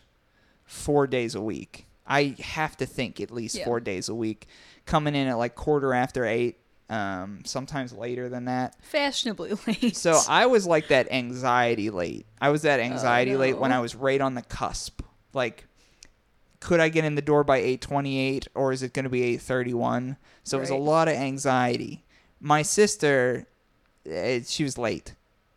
[0.64, 1.86] four days a week.
[2.06, 3.64] I have to think at least Yeah.
[3.64, 4.46] four days a week.
[4.86, 6.58] Coming in at like quarter after eight,
[6.88, 8.76] um, sometimes later than that.
[8.82, 9.96] Fashionably late.
[9.96, 12.26] So I was like that anxiety late.
[12.40, 13.76] I was that anxiety late when Oh.
[13.76, 15.02] I was right on the cusp.
[15.32, 15.66] Like,
[16.60, 19.10] could I get in the door by eight twenty eight, or is it going to
[19.10, 20.16] be eight thirty one?
[20.44, 22.04] So it was a lot of anxiety.
[22.40, 23.46] My sister,
[24.08, 25.14] eh, she was late.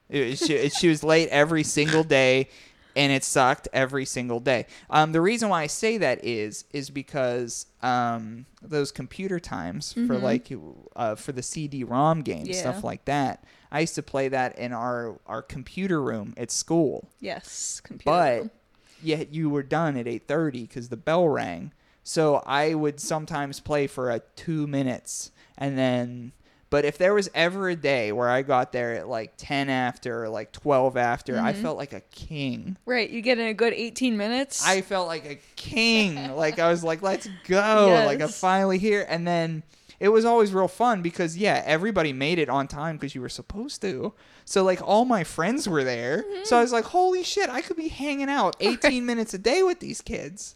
[0.10, 2.50] It- she, she was late every single day,
[2.96, 4.66] and it sucked every single day.
[4.90, 10.18] Um, the reason why I say that is is because um, those computer times for
[10.18, 10.52] like
[10.96, 12.56] uh, for the CD-ROM games, Yeah.
[12.62, 13.44] stuff like that.
[13.72, 18.10] I used to play that in our our computer room at school, yes, computer.
[18.12, 18.52] but room.
[19.04, 21.72] yet you were done at 8:30 because the bell rang.
[22.04, 26.32] So I would sometimes play for a two minutes, and then.
[26.70, 30.24] But if there was ever a day where I got there at like 10 after
[30.24, 31.62] or like 12 after, I mm-hmm.
[31.64, 32.78] felt like a king.
[32.86, 34.66] right, you get in a good 18 minutes.
[34.66, 36.36] I felt like a king.
[36.36, 38.04] like I was like, let's go.
[38.06, 39.06] Like I'm finally here.
[39.10, 39.64] And then
[40.00, 43.30] it was always real fun because yeah, everybody made it on time because you were
[43.30, 44.14] supposed to.
[44.46, 46.24] So like all my friends were there.
[46.44, 46.64] So I mm-hmm.
[46.64, 50.02] was like, holy shit, I could be hanging out 18 minutes a day with these
[50.02, 50.56] kids.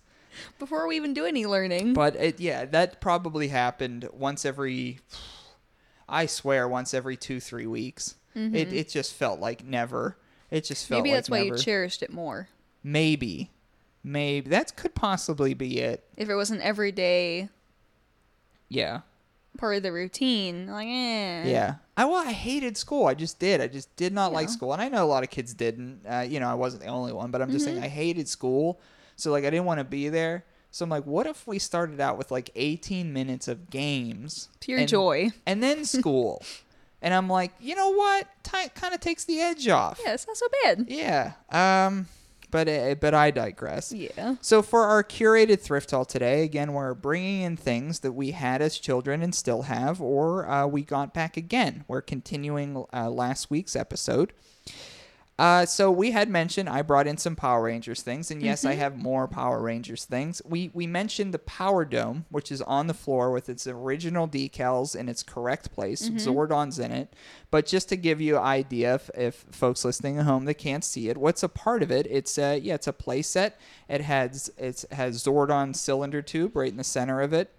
[0.59, 1.93] before we even do any learning.
[1.93, 4.99] But it, yeah, that probably happened once every.
[6.07, 8.15] I swear, once every two three weeks.
[8.35, 10.17] It it just felt like never.
[10.49, 11.55] It just felt Maybe like that's why never.
[11.55, 12.49] you cherished it more.
[12.83, 13.51] Maybe,
[14.03, 16.03] maybe that could possibly be it.
[16.17, 17.49] If it was an everyday
[18.69, 19.01] Yeah.
[19.57, 21.43] part of the routine, like eh.
[21.47, 21.75] Yeah.
[21.95, 23.05] I well, I hated school.
[23.05, 23.61] I just did.
[23.61, 26.01] I just did not like school, and I know a lot of kids didn't.
[26.09, 27.75] Uh, you know, I wasn't the only one, but I'm just Mm-hmm.
[27.75, 28.79] saying I hated school.
[29.15, 30.43] So like, I didn't want to be there.
[30.74, 34.80] So I'm like, what if we started out with like 18 minutes of games, Pure
[34.80, 35.30] and- joy.
[35.45, 36.41] and then school?
[36.99, 38.28] and I'm like, you know what?
[38.43, 39.99] Ti kind of takes the edge off.
[40.03, 40.86] Yeah, it's not so bad.
[40.89, 41.34] Yeah.
[41.51, 42.07] Um.
[42.49, 43.91] But uh, but I digress.
[43.91, 44.36] Yeah.
[44.41, 48.61] So for our curated thrift haul today, again, we're bringing in things that we had
[48.61, 51.84] as children and still have, or uh, we got back again.
[51.88, 54.34] We're continuing uh, last week's episode.
[55.39, 58.73] Uh, so we had mentioned I brought in some Power Rangers things, and yes, I
[58.73, 60.43] have more Power Rangers things.
[60.45, 64.95] We we mentioned the Power Dome, which is on the floor with its original decals
[64.95, 66.07] in its correct place.
[66.07, 67.15] Zordon's in it,
[67.49, 70.84] but just to give you an idea, if, if folks listening at home that can't
[70.84, 72.05] see it, what's a part of it?
[72.11, 73.59] It's a yeah, it's a play set.
[73.89, 77.49] It has it has Zordon cylinder tube right in the center of it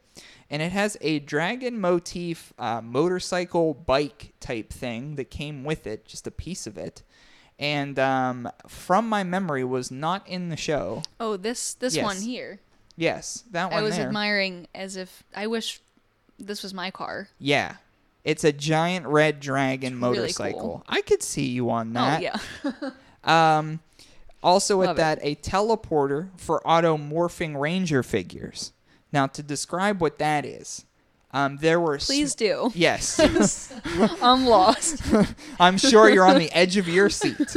[0.50, 6.06] and it has a dragon motif uh, motorcycle bike type thing that came with it,
[6.06, 7.02] just a piece of it.
[7.58, 11.02] And um, from my memory, was not in the show.
[11.20, 12.58] Oh, this this one here.
[12.96, 14.06] Yes, that one I was there.
[14.06, 15.80] admiring as if I wish
[16.38, 17.28] this was my car.
[17.38, 17.76] yeah,
[18.24, 20.60] it's a giant red dragon It's really motorcycle.
[20.60, 20.84] cool.
[20.88, 22.18] I could see you on that.
[22.20, 22.22] Oh
[22.82, 22.90] yeah.
[23.58, 23.80] Um,
[24.42, 25.00] also with Love it.
[25.00, 28.72] that, a teleporter for auto morphing ranger figures.
[29.12, 30.84] Now, to describe what that is,
[31.34, 32.70] um, there were sm- Please do.
[32.74, 33.20] Yes.
[34.22, 35.02] I'm lost.
[35.60, 37.54] I'm sure you're on the edge of your seat.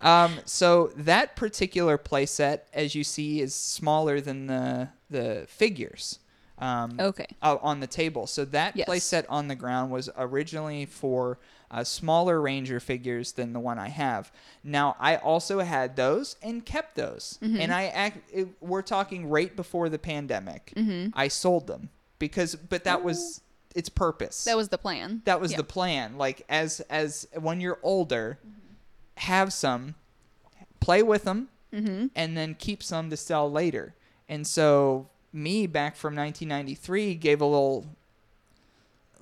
[0.00, 6.18] Um, so that particular playset, as you see, is smaller than the the figures.
[6.58, 7.26] Um, Okay.
[7.42, 8.26] uh, on the table.
[8.28, 8.88] So that Yes.
[8.88, 11.38] playset on the ground was originally for
[11.72, 14.30] uh, smaller Ranger figures than the one I have.
[14.62, 17.60] Now I also had those and kept those, Mm-hmm.
[17.60, 18.30] and I act.
[18.32, 20.72] It, we're talking right before the pandemic.
[20.76, 21.10] Mm-hmm.
[21.14, 21.88] I sold them
[22.22, 23.40] because, but that was
[23.74, 24.44] its purpose.
[24.44, 25.22] That was the plan.
[25.24, 25.56] That was Yeah.
[25.58, 26.16] the plan.
[26.16, 28.38] Like as as when you're older,
[29.16, 29.96] have some,
[30.80, 32.06] play with them, Mm-hmm.
[32.14, 33.94] and then keep some to sell later.
[34.28, 37.86] And so me back from 1993 gave a little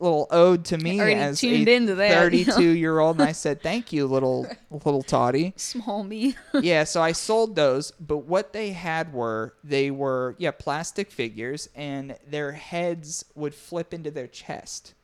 [0.01, 3.62] little ode to me as tuned a into that, 32 year old, and I said
[3.62, 5.53] thank you, little little toddy.
[5.57, 6.36] Small me.
[6.61, 11.68] yeah, so I sold those, but what they had were they were yeah plastic figures,
[11.74, 14.94] and their heads would flip into their chest.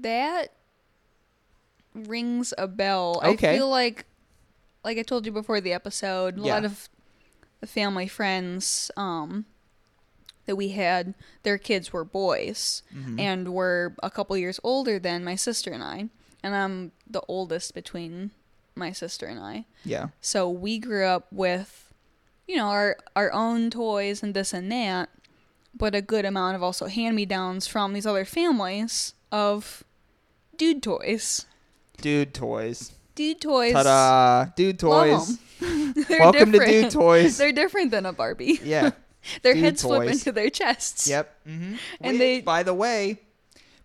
[0.00, 0.48] that
[1.94, 3.20] rings a bell.
[3.24, 3.52] Okay.
[3.52, 4.04] I feel like,
[4.84, 6.54] like I told you before the episode, a Yeah.
[6.54, 6.88] lot of
[7.60, 9.46] the family friends um,
[10.46, 13.18] that we had, their kids were boys Mm-hmm.
[13.20, 16.08] and were a couple years older than my sister and I.
[16.42, 18.30] And I'm the oldest between
[18.74, 19.64] my sister and I.
[19.84, 21.92] Yeah, So we grew up with,
[22.46, 25.08] you know, our our own toys and this and that,
[25.74, 29.82] but a good amount of also hand me downs from these other families of
[30.58, 31.46] dude toys.
[32.02, 32.92] dude toys.
[33.14, 33.72] Dude toys.
[33.72, 34.50] Ta-da!
[34.56, 35.38] Dude toys.
[36.10, 36.90] Welcome to Dude.
[36.90, 37.38] Toys.
[37.38, 38.58] They're different than a Barbie.
[38.62, 38.90] Yeah.
[39.42, 41.08] Their Dude heads flip into their chests.
[41.08, 41.34] Yep.
[41.48, 41.74] Mm-hmm.
[42.00, 43.18] And they- by the way,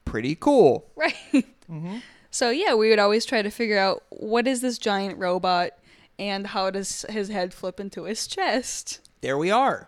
[0.06, 0.90] pretty cool.
[0.96, 1.16] Right.
[1.70, 1.98] Mm-hmm.
[2.32, 5.72] So yeah, we would always try to figure out what is this giant robot
[6.18, 9.02] and how does his head flip into his chest.
[9.22, 9.88] There we are.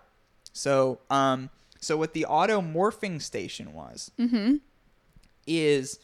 [0.53, 1.49] So, um,
[1.79, 4.57] so what the auto morphing station was Mm-hmm.
[5.47, 5.99] is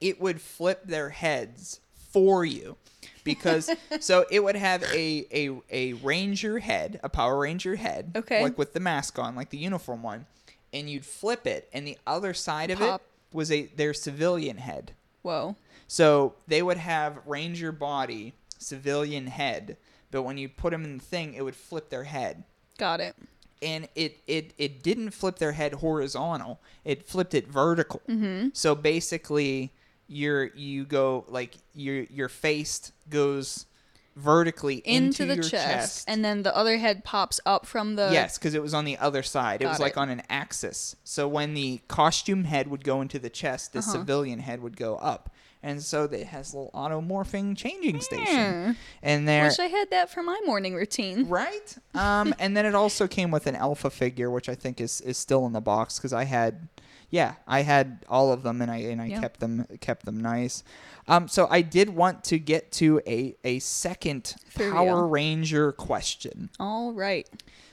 [0.00, 1.80] it would flip their heads
[2.12, 2.76] for you.
[3.24, 8.42] Because so it would have a, a a ranger head, a Power Ranger head, Okay.
[8.42, 10.26] like with the mask on, like the uniform one,
[10.72, 13.00] and you'd flip it, and the other side of Pop.
[13.00, 14.92] it was a their civilian head.
[15.22, 15.56] Whoa.
[15.86, 19.76] So they would have ranger body, civilian head,
[20.10, 22.44] but when you put them in the thing, it would flip their head.
[22.78, 23.14] Got it.
[23.62, 26.60] And it, it, it didn't flip their head horizontal.
[26.84, 28.00] It flipped it vertical.
[28.08, 28.48] Mm-hmm.
[28.54, 29.70] So basically,
[30.10, 33.66] you're you go like your your face goes
[34.16, 36.04] vertically Into, into, the your chest, chest.
[36.08, 38.10] and then the other head pops up from the.
[38.12, 39.60] Yes, because it was on the other side.
[39.62, 39.98] It Got was like it.
[39.98, 40.96] on an axis.
[41.04, 43.92] So when the costume head would go into the chest, the Uh-huh.
[43.92, 45.30] civilian head would go up.
[45.62, 48.00] And so it has a little automorphing changing Hmm.
[48.00, 48.76] station.
[49.02, 51.28] And there, Wish I had that for my morning routine.
[51.28, 51.76] right?
[51.94, 55.18] Um, and then it also came with an alpha figure, which I think is, is
[55.18, 56.68] still in the box because I had,
[57.10, 59.20] yeah, I had all of them and I and I Yeah.
[59.20, 60.62] kept them kept them nice.
[61.08, 64.72] Um, so I did want to get to a a second Trivia.
[64.72, 66.50] Power Ranger question.
[66.60, 67.28] All right.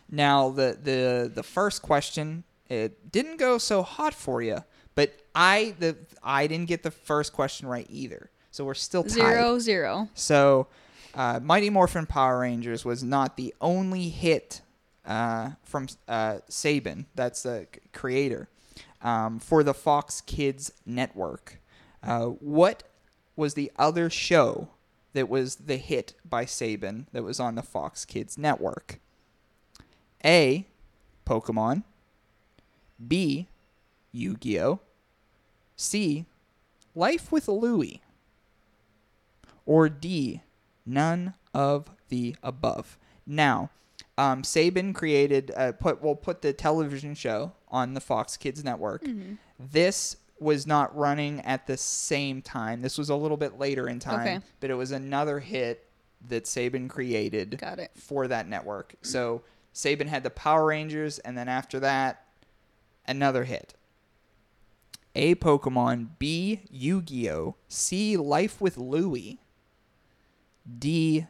[0.09, 4.63] Now the the the first question it didn't go so hot for you,
[4.95, 8.29] but I the I didn't get the first question right either.
[8.51, 9.11] So we're still tied.
[9.13, 10.09] Zero zero.
[10.15, 10.67] So
[11.13, 14.61] uh, Mighty Morphin Power Rangers was not the only hit
[15.05, 18.49] uh, from uh, Saban, that's the creator,
[19.01, 21.59] um, for the Fox Kids network.
[22.03, 22.83] Uh, what
[23.35, 24.69] was the other show
[25.13, 28.99] that was the hit by Saban that was on the Fox Kids network?
[30.25, 30.65] A.
[31.25, 31.83] Pokemon.
[33.05, 33.47] B.
[34.11, 34.79] Yu Gi Oh!
[35.75, 36.25] C.
[36.95, 38.01] Life with Louie.
[39.65, 40.41] Or D.
[40.85, 42.97] None of the above.
[43.25, 43.69] Now,
[44.17, 49.05] um, Saban created, uh, put will put the television show on the Fox Kids network.
[49.59, 52.81] This was not running at the same time.
[52.81, 54.39] This was a little bit later in time, Okay.
[54.59, 55.83] but it was another hit
[56.27, 57.91] that Saban created Got it.
[57.95, 58.95] for that network.
[59.01, 59.41] So
[59.73, 62.23] Saban had the Power Rangers, and then after that,
[63.07, 63.73] another hit.
[65.15, 65.33] A.
[65.35, 66.61] Pokemon, B.
[66.69, 68.17] Yu Gi Oh!, C.
[68.17, 69.39] Life with Louie,
[70.77, 71.25] D.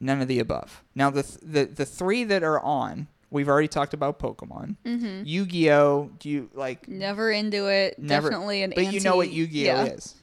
[0.00, 0.82] None of the above.
[0.94, 4.76] Now the th- the the three that are on, we've already talked about Pokemon.
[4.84, 5.22] Mm-hmm.
[5.24, 6.10] Yu Gi Oh!
[6.18, 7.98] Do you like Never into it.
[7.98, 8.28] never?
[8.28, 9.74] Definitely an but you know what Yu Gi Oh!
[9.74, 9.84] yeah.
[9.84, 10.14] is.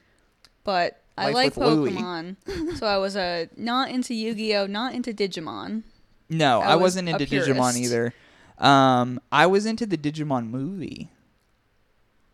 [0.62, 1.54] But I like.
[1.54, 2.36] Pokemon,
[2.78, 5.82] so I was uh, not into Yu-Gi-Oh, not into Digimon.
[6.28, 8.14] No, I I, was wasn't into Digimon either.
[8.58, 11.10] Um, I was into the Digimon movie.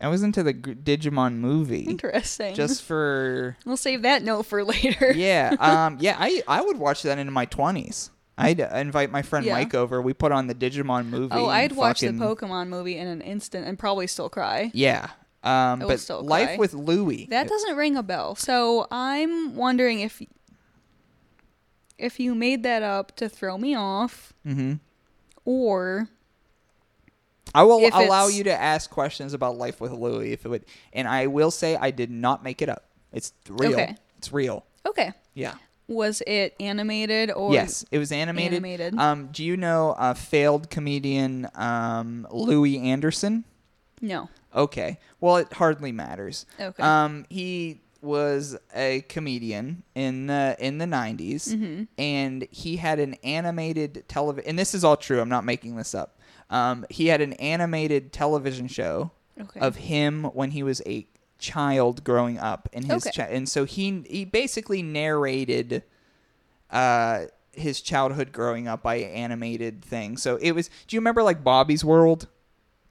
[0.00, 2.54] I was into the G- Digimon movie Interesting.
[2.54, 5.12] just for we'll save that note for later.
[5.14, 6.16] yeah, um, yeah.
[6.18, 8.10] I I would watch that in my twenties.
[8.38, 9.52] I'd invite my friend Yeah.
[9.52, 10.00] Mike over.
[10.00, 11.34] We put on the Digimon movie.
[11.34, 14.70] Oh, I'd watch the fucking- Pokemon movie in an instant and probably still cry.
[14.72, 15.10] Yeah,
[15.42, 16.56] um, I would but still Life cry.
[16.56, 17.26] with Louie.
[17.28, 18.34] That doesn't ring a bell.
[18.36, 20.22] So I'm wondering if
[21.98, 24.74] if you made that up to throw me off, mm-hmm.
[25.44, 26.08] or
[27.54, 30.48] I will If allow it's- you to ask questions about Life with Louie if it
[30.48, 32.84] would, and I will say I did not make it up.
[33.12, 33.72] It's real.
[33.72, 33.96] Okay.
[34.18, 34.64] It's real.
[34.86, 35.54] okay, Yeah.
[35.88, 38.54] was it animated or yes, it was animated.
[38.54, 38.98] Animated.
[38.98, 43.44] Um, do you know uh, failed comedian um, Louie Anderson?
[44.00, 44.28] No.
[44.54, 44.98] Okay.
[45.20, 46.46] Well, it hardly matters.
[46.60, 46.82] Okay.
[46.82, 51.82] Um, he was a comedian in the in the 90s Mm-hmm.
[51.98, 55.20] and he had an animated television and this is all true.
[55.20, 56.18] I'm not making this up.
[56.50, 59.60] Um, he had an animated television show Okay.
[59.60, 61.06] of him when he was a
[61.38, 63.22] child growing up in his Okay.
[63.24, 65.82] chi- and so he he basically narrated
[66.70, 70.22] uh his childhood growing up by animated things.
[70.22, 72.28] So it was do you remember like Bobby's World?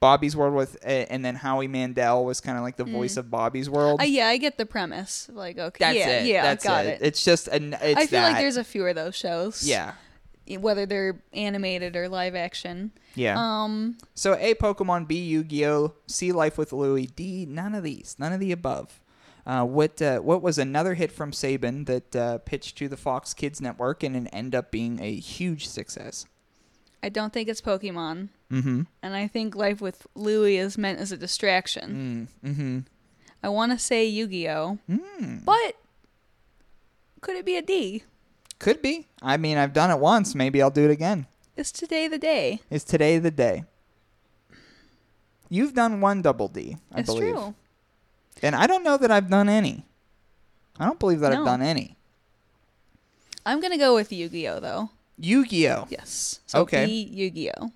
[0.00, 3.30] Bobby's World with uh, and then Howie Mandel was kind of like the voice of
[3.30, 4.00] Bobby's World.
[4.00, 5.28] Uh, yeah, I get the premise.
[5.32, 6.26] Like, okay, That's yeah, it.
[6.26, 7.00] yeah, That's got it.
[7.02, 7.06] it.
[7.06, 9.66] It's just an it's I feel like there's a few of those shows.
[9.66, 9.92] yeah.
[10.58, 12.92] Whether they're animated or live action.
[13.14, 13.34] Yeah.
[13.38, 18.32] Um, So A Pokemon, B Yu-Gi-Oh, C Life with Louie, D none of these, none
[18.32, 19.00] of the above.
[19.46, 23.32] Uh, what uh, what was another hit from Saban that uh, pitched to the Fox
[23.34, 26.26] Kids network and it ended up being a huge success?
[27.02, 28.82] I don't think it's Pokemon, Mm-hmm.
[29.02, 32.28] and I think Life with Louie is meant as a distraction.
[32.44, 32.78] Mm, mm-hmm.
[33.42, 35.44] I want to say Yu-Gi-Oh, Mm.
[35.46, 35.76] but
[37.22, 38.02] could it be a D?
[38.60, 39.08] Could be.
[39.20, 40.34] I mean, I've done it once.
[40.36, 41.26] Maybe I'll do it again.
[41.56, 42.60] Is today the day?
[42.70, 43.64] Is today the day?
[45.48, 47.34] You've done one double D, I it's believe.
[47.34, 47.54] true.
[48.42, 49.84] And I don't know that I've done any.
[50.78, 51.96] I don't believe that I've done any.
[53.44, 54.90] I'm gonna go with Yu-Gi-Oh though.
[55.18, 55.86] Yu-Gi-Oh.
[55.90, 56.40] Yes.
[56.46, 56.86] So Okay.
[56.86, 57.72] Yu-Gi-Oh.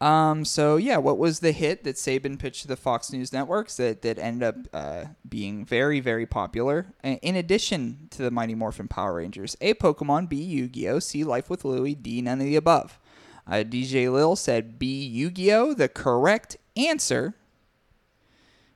[0.00, 3.76] Um, so yeah, what was the hit that Saban pitched to the Fox News networks
[3.78, 6.86] that that ended up uh, being very very popular?
[7.02, 11.64] In addition to the Mighty Morphin Power Rangers, A Pokemon, B Yu-Gi-Oh, C Life with
[11.64, 12.98] Louie, D none of the above.
[13.46, 15.72] Uh, DJ Lil said B Yu-Gi-Oh.
[15.74, 17.34] The correct answer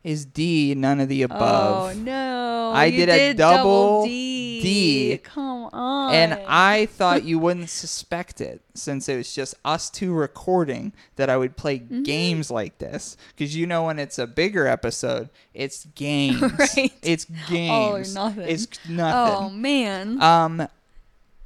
[0.03, 1.97] is D none of the above.
[1.97, 2.73] Oh no!
[2.75, 4.61] I you did a double D.
[4.63, 5.19] D.
[5.19, 6.15] Come on.
[6.15, 11.31] And I thought you wouldn't suspect it since it was just us two recording that
[11.31, 12.03] I would play Mm-hmm.
[12.03, 13.17] games like this.
[13.35, 16.43] Because you know, when it's a bigger episode, it's games.
[16.43, 16.93] Right.
[17.03, 18.15] It's games.
[18.15, 18.49] nothing.
[18.49, 19.37] It's nothing.
[19.47, 20.21] Oh man.
[20.23, 20.69] Um,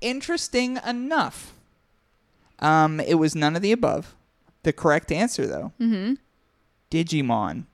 [0.01, 1.53] interesting enough.
[2.59, 4.15] Um, it was none of the above.
[4.63, 6.15] The correct answer, though, mm-hmm.
[6.91, 7.65] Digimon.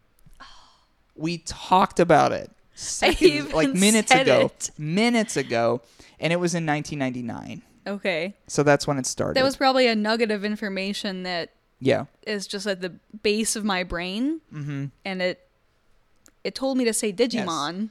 [1.21, 4.47] We talked about it seconds, like minutes ago.
[4.47, 4.71] it.
[4.79, 5.83] Minutes ago,
[6.18, 7.62] and it was in 1999.
[7.87, 8.35] Okay.
[8.47, 9.37] So that's when it started.
[9.37, 12.07] That was probably a nugget of information that yeah.
[12.27, 14.87] is just at the base of my brain, Mm-hmm.
[15.05, 15.47] and it
[16.43, 17.91] it told me to say Digimon,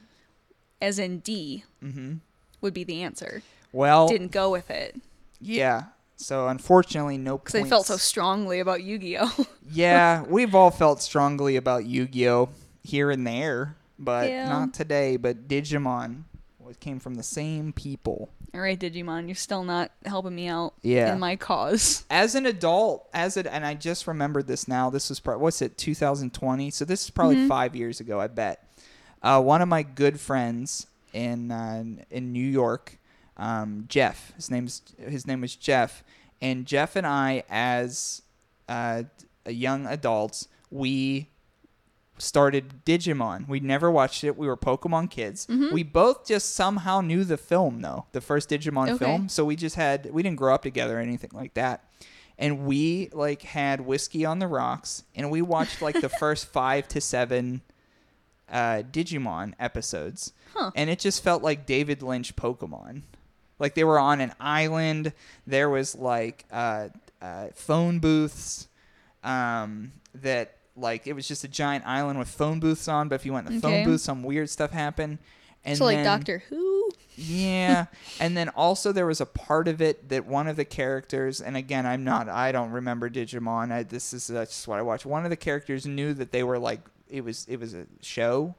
[0.82, 2.14] as in D, Mm-hmm.
[2.60, 3.42] would be the answer.
[3.72, 4.96] Well, Didn't go with it
[5.40, 5.84] yeah.
[6.16, 7.54] So unfortunately, no because.
[7.54, 9.46] I felt so strongly about Yu-Gi-Oh.
[9.72, 12.50] yeah, we've all felt strongly about Yu-Gi-Oh
[12.82, 14.48] here and there, but Yeah.
[14.48, 15.16] not today.
[15.16, 16.24] But Digimon
[16.58, 18.28] was came from the same people.
[18.52, 21.12] All right, Digimon, you're still not helping me out Yeah.
[21.12, 22.04] in my cause.
[22.10, 24.90] As an adult, as it, and I just remembered this now.
[24.90, 26.70] This was pro- what's it, 2020?
[26.70, 27.48] So this is probably Mm-hmm.
[27.48, 28.66] five years ago, I bet.
[29.22, 32.98] Uh, one of my good friends in uh, in New York,
[33.36, 34.32] um, Jeff.
[34.36, 36.02] His name's his name was Jeff,
[36.40, 38.22] and Jeff and I, as
[38.68, 39.02] uh,
[39.46, 41.28] young adults, we
[42.20, 43.48] started Digimon.
[43.48, 44.36] We never watched it.
[44.36, 45.46] We were Pokemon kids.
[45.48, 48.98] We both just somehow knew the film though, the first Digimon Okay.
[49.04, 49.28] film.
[49.28, 51.84] So we just had we didn't grow up together or anything like that.
[52.38, 56.88] And we like had whiskey on the rocks and we watched like the first 5
[56.88, 57.60] to 7
[58.50, 60.32] uh Digimon episodes.
[60.54, 60.70] Huh.
[60.74, 63.02] And it just felt like David Lynch Pokemon.
[63.58, 65.12] Like they were on an island.
[65.46, 66.88] There was like uh,
[67.20, 68.68] uh, phone booths
[69.22, 73.08] um, that like it was just a giant island with phone booths on.
[73.08, 73.82] But if you went in the Okay.
[73.82, 75.18] phone booth, some weird stuff happened.
[75.64, 76.90] And so like then- Doctor Who.
[77.16, 77.86] yeah,
[78.20, 81.54] and then also there was a part of it that one of the characters, and
[81.56, 83.70] again, I'm not, I don't remember Digimon.
[83.70, 85.04] I, this is uh, just what I watched.
[85.04, 88.54] One of the characters knew that they were like it was it was a show.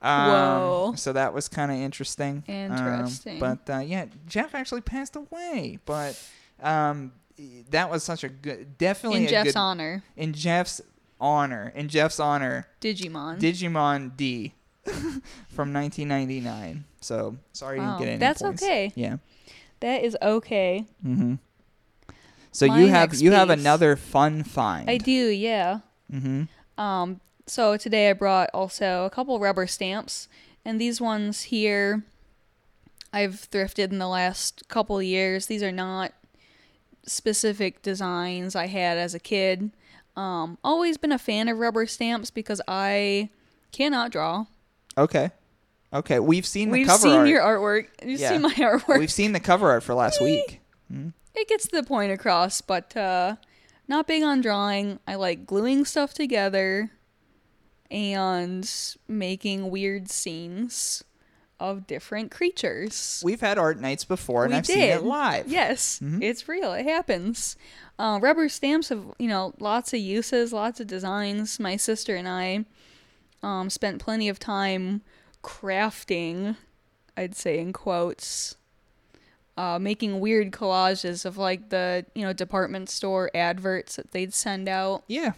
[0.00, 0.92] Um, Whoa.
[0.96, 2.42] So that was kind of interesting.
[2.48, 3.38] Um, Interesting.
[3.38, 6.20] but uh, yeah, Jeff actually passed away, but
[6.60, 7.12] um,
[7.70, 10.80] that was such a good, definitely In Jeff's good, honor, in Jeff's
[11.20, 13.38] honor, in Jeff's honor, Digimon.
[13.40, 14.54] Digimon D
[15.48, 16.84] from 1999.
[17.00, 18.62] So sorry you didn't get any that's points.
[18.62, 18.92] okay.
[18.94, 19.16] Yeah.
[19.80, 20.86] that is okay.
[21.04, 21.34] Mm-hmm.
[22.52, 24.88] So My you have you have another fun find.
[24.90, 25.80] I do, yeah.
[26.12, 26.80] Mm-hmm.
[26.80, 30.28] Um, so today I brought also a couple rubber stamps,
[30.64, 32.04] and these ones here
[33.12, 35.46] I've thrifted in the last couple years.
[35.46, 36.12] These are not
[37.06, 39.70] specific designs I had as a kid.
[40.16, 43.30] Um, always been a fan of rubber stamps because I
[43.72, 44.46] cannot draw.
[44.98, 45.30] Okay.
[45.92, 46.18] Okay.
[46.20, 46.78] We've seen the cover.
[46.80, 47.28] We've cover seen art.
[47.28, 47.86] your artwork.
[48.06, 48.30] You've Yeah.
[48.30, 48.98] seen my artwork.
[48.98, 50.60] We've seen the cover art for last week.
[51.34, 53.36] it gets the point across, but uh,
[53.88, 54.98] not big on drawing.
[55.08, 56.90] I like gluing stuff together
[57.90, 58.70] and
[59.08, 61.04] making weird scenes
[61.62, 63.22] of different creatures.
[63.24, 65.46] We've had art nights before, and We I've seen it live.
[65.48, 66.72] Yes, it's real.
[66.72, 67.56] It happens.
[67.98, 71.60] Uh, rubber stamps have you know lots of uses, lots of designs.
[71.60, 72.64] My sister and I
[73.42, 75.02] um, spent plenty of time
[75.42, 76.56] crafting.
[77.16, 78.56] I'd say in quotes.
[79.54, 84.66] Uh, making weird collages of like the you know department store adverts that they'd send
[84.68, 85.04] out.
[85.06, 85.32] Yeah.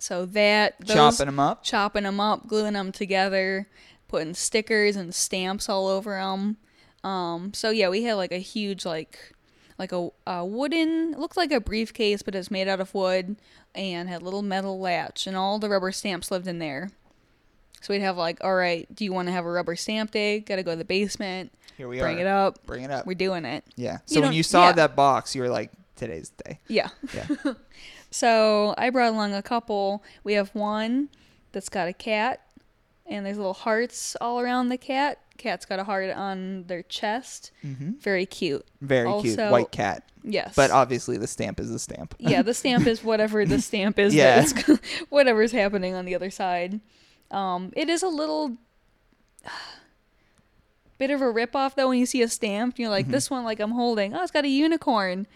[0.00, 1.62] So that those, Chopping them up.
[1.62, 3.68] chopping them up, gluing them together,
[4.08, 6.56] putting stickers and stamps all over them.
[7.04, 9.32] Um, so yeah, we had like a huge like
[9.78, 13.36] like a, a wooden looked like a briefcase, but it's made out of wood
[13.74, 16.90] and had a little metal latch, and all the rubber stamps lived in there.
[17.80, 20.40] So we'd have like, all right, do you want to have a rubber stamp day?
[20.40, 22.22] Got to go to the basement, Here we bring are.
[22.22, 22.66] it up.
[22.66, 23.06] Bring it up.
[23.06, 23.62] We're doing it.
[23.76, 23.98] yeah.
[24.08, 24.72] You So when you saw yeah.
[24.72, 26.88] that box, you were like, "Today's the day." Yeah.
[27.14, 27.26] Yeah.
[28.10, 30.02] So I brought along a couple.
[30.24, 31.10] We have one
[31.52, 32.40] that's got a cat,
[33.08, 35.18] and there's little hearts all around the cat.
[35.38, 37.52] Cat's got a heart on their chest.
[37.64, 37.92] mm-hmm.
[38.00, 38.66] Very cute.
[38.80, 39.38] Very cute.
[39.38, 40.02] White cat.
[40.24, 40.54] Yes.
[40.56, 42.14] But obviously, the stamp is the stamp.
[42.18, 44.14] yeah, the stamp is whatever the stamp is.
[44.14, 44.44] Yeah.
[45.08, 46.80] Whatever's happening on the other side.
[47.30, 48.56] Um, it is a little
[50.98, 52.78] bit of a ripoff though when you see a stamp.
[52.78, 53.12] You're like, Mm-hmm.
[53.12, 54.14] this one, like I'm holding.
[54.14, 55.26] Oh, it's got a unicorn.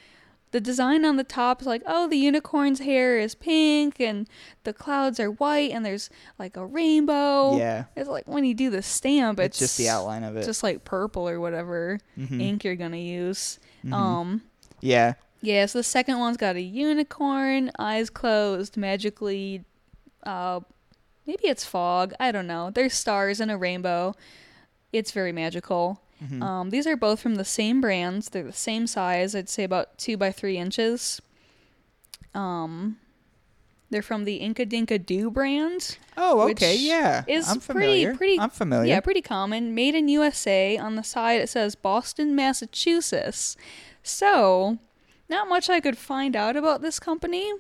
[0.53, 4.29] The design on the top is like, oh, the unicorn's hair is pink and
[4.65, 7.57] the clouds are white and there's like a rainbow.
[7.57, 7.85] Yeah.
[7.97, 10.45] It's like when you do the stamp, It's it's, just the outline of it.
[10.45, 12.41] just like purple or whatever Mhm.
[12.41, 13.59] ink you're gonna use.
[13.85, 13.93] Mhm.
[13.95, 14.43] Um,
[14.81, 15.15] yeah.
[15.41, 15.65] yeah.
[15.67, 19.65] So the second one's got a unicorn, eyes closed, magically.
[20.23, 20.61] Uh,
[21.27, 22.13] maybe it's fog.
[22.21, 22.69] I don't know.
[22.71, 24.15] There's stars and a rainbow.
[24.93, 26.02] It's very magical.
[26.23, 26.43] Mhm.
[26.43, 28.29] Um, these are both from the same brands.
[28.29, 29.35] They're the same size.
[29.35, 31.21] I'd say about two by three inches.
[32.35, 32.99] Um,
[33.91, 35.99] they're from the Inkadinkado brand.
[36.17, 36.77] oh, okay.
[36.77, 37.25] Yeah.
[37.27, 38.15] is I'm pretty- familiar.
[38.17, 38.89] pretty- I'm familiar.
[38.89, 39.75] Yeah, pretty common.
[39.75, 40.79] Made in USA.
[40.79, 43.57] On the side it says Boston, Massachusetts.
[44.03, 44.79] So,
[45.29, 47.53] not much I could find out about this company.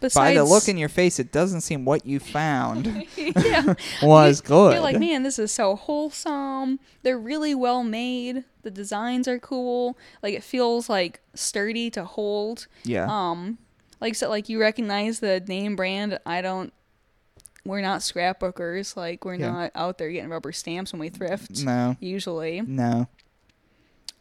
[0.00, 2.86] Besides, By the look in your face, it doesn't seem what you found
[3.16, 4.74] yeah, was good.
[4.74, 6.78] You're like, man, this is so wholesome.
[7.02, 8.44] They're really well made.
[8.62, 9.98] The designs are cool.
[10.22, 12.66] Like it feels like sturdy to hold.
[12.84, 13.06] yeah.
[13.08, 13.58] Um,
[14.00, 16.18] like so, like you recognize the name brand.
[16.24, 16.72] I don't.
[17.64, 18.96] We're not scrapbookers.
[18.96, 19.50] Like we're Yeah.
[19.50, 21.64] not out there getting rubber stamps when we thrift.
[21.64, 21.96] no.
[22.00, 22.60] Usually.
[22.60, 23.08] No.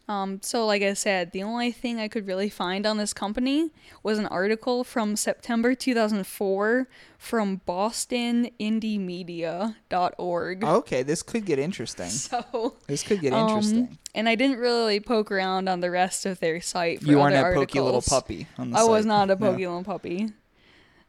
[0.10, 3.72] Um, so like I said, the only thing I could really find on this company
[4.04, 6.88] was an article from September 2004
[7.18, 10.64] from BostonIndieMedia.org.
[10.64, 12.10] Okay, this could get interesting.
[12.28, 13.98] So, This could get um, interesting.
[14.16, 17.02] and I didn't really poke around on the rest of their site.
[17.02, 19.52] For you aren't other a pokey little puppy on the I was not a No.
[19.52, 20.30] pokey little puppy.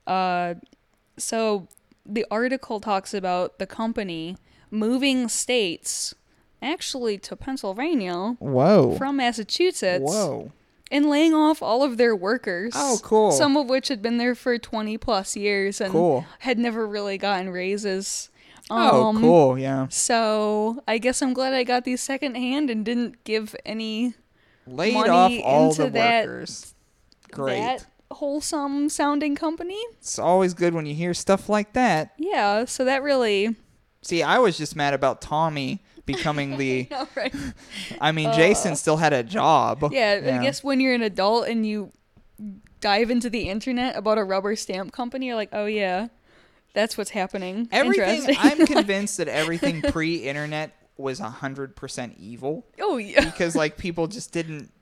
[0.07, 0.55] Uh,
[1.17, 1.69] so
[2.07, 4.37] the article talks about the company
[4.71, 6.15] moving states,
[6.63, 8.97] actually to Pennsylvania Whoa.
[8.97, 10.53] from Massachusetts, Whoa.
[10.91, 12.73] and laying off all of their workers.
[12.77, 13.31] Oh, cool.
[13.33, 16.25] Some of which had been there for twenty plus years and Cool.
[16.41, 18.31] had never really gotten raises.
[18.71, 19.59] Oh, Um, cool.
[19.59, 19.87] Yeah.
[19.89, 24.15] So I guess I'm glad I got these secondhand and didn't give any
[24.67, 26.75] Laid money off all into the that- workers.
[27.31, 27.59] Great.
[27.61, 29.79] that wholesome sounding company.
[29.99, 32.13] It's always good when you hear stuff like that.
[32.19, 33.55] Yeah, so that really
[34.01, 36.89] See, I was just mad about Tommy becoming the.
[36.91, 37.33] no, right.
[38.01, 39.85] I mean, Jason still had a job.
[39.85, 41.93] Uh, Yeah, I guess when you're an adult and you
[42.81, 46.09] dive into the internet about a rubber stamp company, you're like, oh yeah,
[46.75, 47.69] that's what's happening.
[47.71, 48.35] Everything.
[48.41, 54.33] I'm convinced that everything pre-internet was hundred percent evil oh yeah, because like people just
[54.33, 54.73] didn't.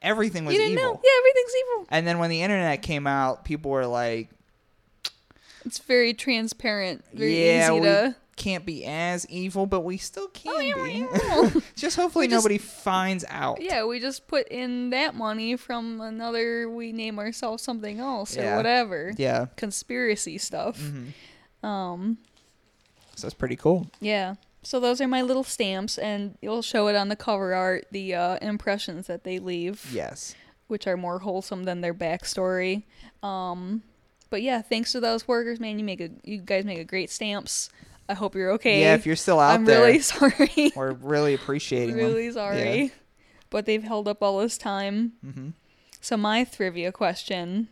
[0.00, 0.92] Everything was you didn't evil.
[0.94, 1.00] know?
[1.02, 1.86] Yeah, everything's evil.
[1.90, 4.28] And then when the internet came out, people were like,
[5.64, 8.16] It's very transparent, very "Yeah, easy we to.
[8.36, 12.58] Can't be as evil, but we still can Oh, yeah, be." just hopefully just- nobody
[12.58, 13.60] finds out.
[13.62, 16.68] Yeah, we just put in that money from another.
[16.68, 18.54] We name ourselves something else Yeah.
[18.54, 19.12] or whatever.
[19.16, 19.46] Yeah.
[19.56, 20.78] Conspiracy stuff.
[20.80, 21.66] Mhm.
[21.66, 22.18] Um.
[23.16, 23.86] So that's pretty cool.
[24.00, 24.34] Yeah.
[24.62, 27.86] So those are my little stamps, and you'll show it on the cover art.
[27.92, 29.90] The uh, impressions that they leave.
[29.92, 30.34] Yes.
[30.66, 32.84] which are more wholesome than their backstory.
[33.22, 33.82] Um,
[34.30, 37.10] but yeah, thanks to those workers, man, you make a you guys make a great
[37.10, 37.68] stamps.
[38.08, 38.80] I hope you're okay.
[38.82, 39.56] Yeah, if you're still out there.
[39.58, 40.72] I'm there, really sorry.
[40.76, 42.04] we're really appreciating them.
[42.06, 42.92] really sorry.
[43.50, 45.12] But they've held up all this time.
[45.24, 45.48] Mm-hmm.
[46.00, 47.68] So my trivia question.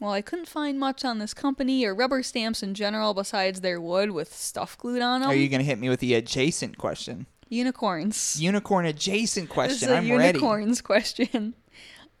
[0.00, 3.80] Well, I couldn't find much on this company or rubber stamps in general besides their
[3.80, 5.30] wood with stuff glued on them.
[5.30, 7.26] Are you gonna hit me with the adjacent question?
[7.48, 8.40] Unicorns.
[8.40, 9.88] Unicorn adjacent This question.
[9.88, 10.26] is a I'm ready.
[10.38, 11.54] unicorns question.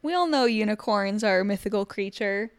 [0.02, 2.50] We all know unicorns are a mythical creature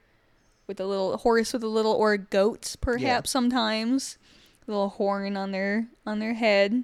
[0.68, 4.25] with a little horse with a little or a goat perhaps sometimes a
[4.68, 6.84] little horn on their on their head.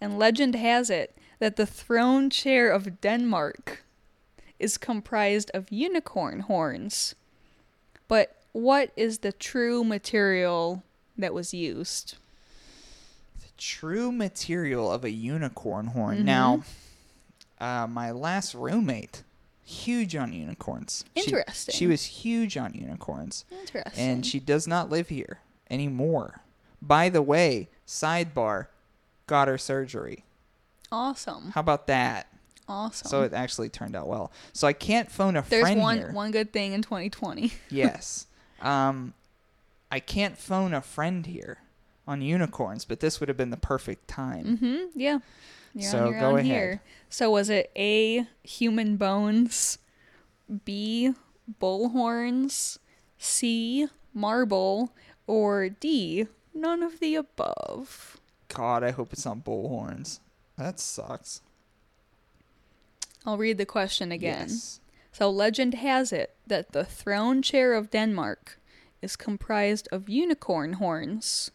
[0.00, 3.82] And legend has it that the throne chair of Denmark
[4.58, 7.14] is comprised of unicorn horns.
[8.08, 10.82] But what is the true material
[11.16, 12.16] that was used?
[13.40, 16.18] The true material of a unicorn horn.
[16.18, 16.26] Mm-hmm.
[16.26, 16.62] Now,
[17.60, 19.22] uh, my last roommate,
[19.64, 21.04] huge on unicorns.
[21.16, 21.74] She- Interesting.
[21.74, 24.04] She, was huge on unicorns, Interesting.
[24.04, 25.40] and she does not live here
[25.70, 26.40] anymore.
[26.82, 28.66] By the way, sidebar,
[29.26, 30.24] got her surgery.
[30.92, 31.50] awesome.
[31.52, 32.26] How about that?
[32.68, 33.08] Awesome.
[33.08, 34.30] So it actually turned out well.
[34.52, 36.12] So I can't phone a There's friend one here.
[36.12, 37.52] one good thing in 2020.
[37.70, 38.26] yes.
[38.60, 39.14] Um,
[39.90, 41.58] I can't phone a friend here
[42.06, 44.56] on unicorns, but this would have been the perfect time.
[44.58, 44.98] mm-hmm.
[44.98, 45.18] Yeah.
[45.74, 46.46] You're So on your go own ahead.
[46.46, 46.82] here.
[47.08, 49.78] So was it A human bones,
[50.64, 51.12] B
[51.58, 52.78] bull horns,
[53.18, 54.92] C marble,
[55.26, 58.20] or D none of the above?
[58.48, 60.20] God, I hope it's not bullhorns.
[60.58, 61.40] That sucks.
[63.24, 64.46] I'll read the question again.
[64.48, 64.80] Yes.
[65.12, 68.58] So legend has it that the throne chair of Denmark
[69.02, 71.50] is comprised of unicorn horns.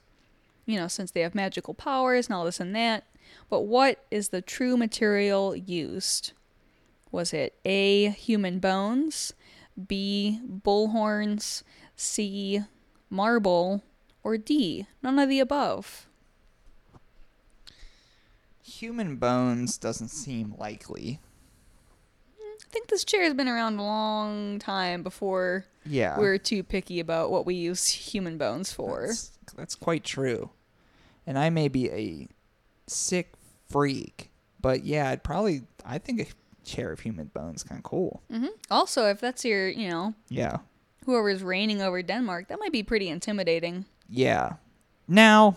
[0.66, 3.04] You know, since they have magical powers and all this and that.
[3.50, 6.34] But what is the true material used?
[7.12, 9.34] Was it A, human bones,
[9.88, 11.64] B, bull horns,
[11.96, 12.62] C,
[13.10, 13.84] marble,
[14.26, 16.08] or D, none of the above?
[18.64, 21.20] Human bones doesn't seem likely.
[22.42, 26.18] I think this chair has been around a long time before Yeah.
[26.18, 29.08] we're too picky about what we use human bones for.
[29.08, 30.50] That's, that's quite true.
[31.28, 32.28] And I may be a
[32.88, 33.34] sick
[33.70, 36.26] freak, but yeah, I'd probably I think a
[36.68, 38.24] chair of human bones kind of cool.
[38.32, 40.58] hmm Also, if that's your, you know, Yeah.
[41.06, 43.86] whoever's reigning over Denmark, that might be pretty intimidating.
[44.10, 44.54] Yeah.
[45.08, 45.56] Now,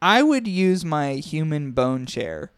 [0.00, 2.50] I would use my human bone chair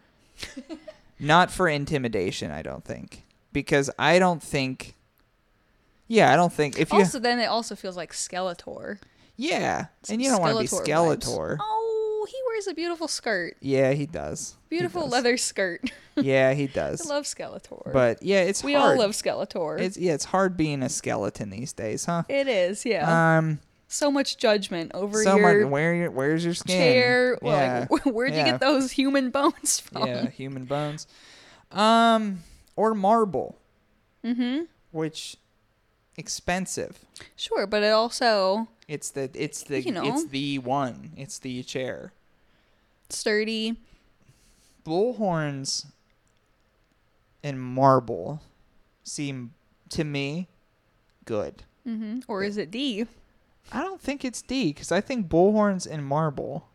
[1.21, 3.25] not for intimidation, I don't think.
[3.53, 4.95] Because I don't think
[6.09, 8.99] Yeah, I don't think if you Also, then it also feels like Skeletor.
[9.37, 11.59] Yeah, Some and you don't want to be Skeletor vibes.
[11.61, 13.57] Oh, he wears a beautiful skirt.
[13.61, 14.57] Yeah, he does.
[14.69, 15.13] He Beautiful does.
[15.13, 15.91] leather skirt.
[16.17, 17.07] Yeah, he does.
[17.11, 17.95] I love Skeletor.
[17.95, 18.93] But yeah, it's we hard.
[18.93, 19.81] all love Skeletor.
[19.81, 22.25] It's yeah, it's hard being a skeleton these days, huh?
[22.29, 23.39] it is, yeah.
[23.39, 23.59] Um,
[23.93, 25.71] so much judgment over so your much.
[25.71, 26.77] Where your, where's your skin?
[26.77, 27.39] chair.
[27.43, 30.07] Yeah, Like, where'd you get those human bones from?
[30.07, 31.07] yeah, human bones.
[31.73, 32.41] Um,
[32.77, 33.59] or marble,
[34.25, 34.65] Mm-hmm.
[34.93, 35.37] which
[36.17, 36.99] expensive.
[37.37, 40.05] Sure, but it also It's the it's the You know.
[40.05, 41.13] it's the one.
[41.17, 42.13] It's the chair.
[43.09, 43.77] sturdy.
[44.85, 45.87] Bullhorns
[47.43, 48.41] and marble
[49.05, 49.53] seem
[49.91, 50.49] to me
[51.25, 51.63] good.
[51.87, 52.21] Mm-hmm.
[52.29, 53.07] Or is it D?
[53.73, 56.69] I don't think it's D because I think bullhorns and marble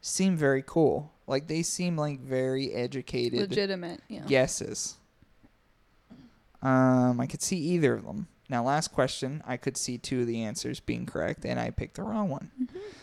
[0.00, 1.12] seem very cool.
[1.26, 4.00] Like they seem like very educated Legitimate.
[4.08, 4.24] Yeah.
[4.26, 4.96] guesses.
[6.60, 8.28] Um, I could see either of them.
[8.48, 11.94] Now, last question, I could see two of the answers being correct, and I picked
[11.96, 12.50] the wrong one.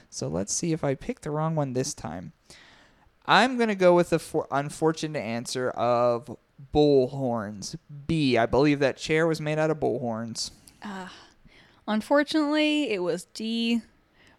[0.09, 2.33] So let's see if I pick the wrong one this time.
[3.25, 6.35] I'm gonna go with the for- unfortunate answer of
[6.73, 7.75] bullhorns.
[8.07, 8.37] B.
[8.37, 10.51] I believe that chair was made out of bullhorns.
[11.89, 13.81] Unfortunately, it was D,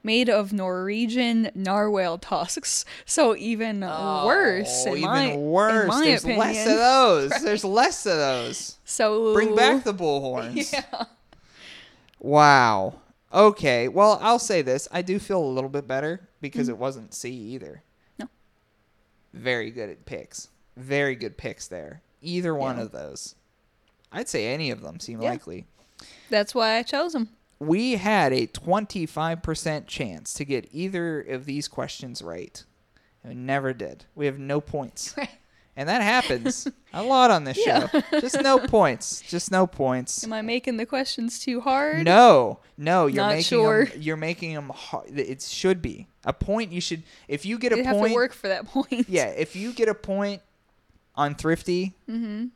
[0.04, 2.84] made of Norwegian narwhal tusks.
[3.04, 4.84] So even worse.
[4.86, 5.94] Oh, in even my, worse.
[5.98, 6.38] There's opinion.
[6.40, 7.30] less of those.
[7.42, 8.78] There's less of those.
[8.84, 10.72] So Bring back the bullhorns.
[10.90, 11.04] Yeah.
[12.20, 13.00] Wow.
[13.32, 13.88] Okay.
[13.88, 14.86] Well, I'll say this.
[14.92, 17.82] I do feel a little bit better because it wasn't C either.
[18.18, 18.22] Mm-hmm.
[18.24, 18.28] No.
[19.32, 20.48] Very good at picks.
[20.76, 22.02] Very good picks there.
[22.22, 22.82] Either one Yeah.
[22.84, 23.34] of those.
[24.12, 25.30] I'd say any of them seem Yeah.
[25.30, 25.66] likely.
[26.28, 27.30] That's why I chose them.
[27.60, 32.64] We had a 25% chance to get either of these questions right.
[33.22, 34.06] We never did.
[34.14, 35.14] We have no points.
[35.76, 37.86] And that happens a lot on this Yeah.
[37.88, 38.02] show.
[38.20, 39.22] Just no points.
[39.22, 40.22] Just no points.
[40.24, 42.04] Am I making the questions too hard?
[42.04, 43.84] No, no, you're Not making sure.
[43.86, 44.02] them.
[44.02, 44.68] You're making them.
[44.74, 45.18] Hard.
[45.18, 46.72] It should be a point.
[46.72, 47.04] You should.
[47.28, 49.08] If you get a You have point, to work for that point.
[49.08, 49.28] yeah.
[49.28, 50.42] If you get a point
[51.14, 52.46] on thrifty, mm-hmm.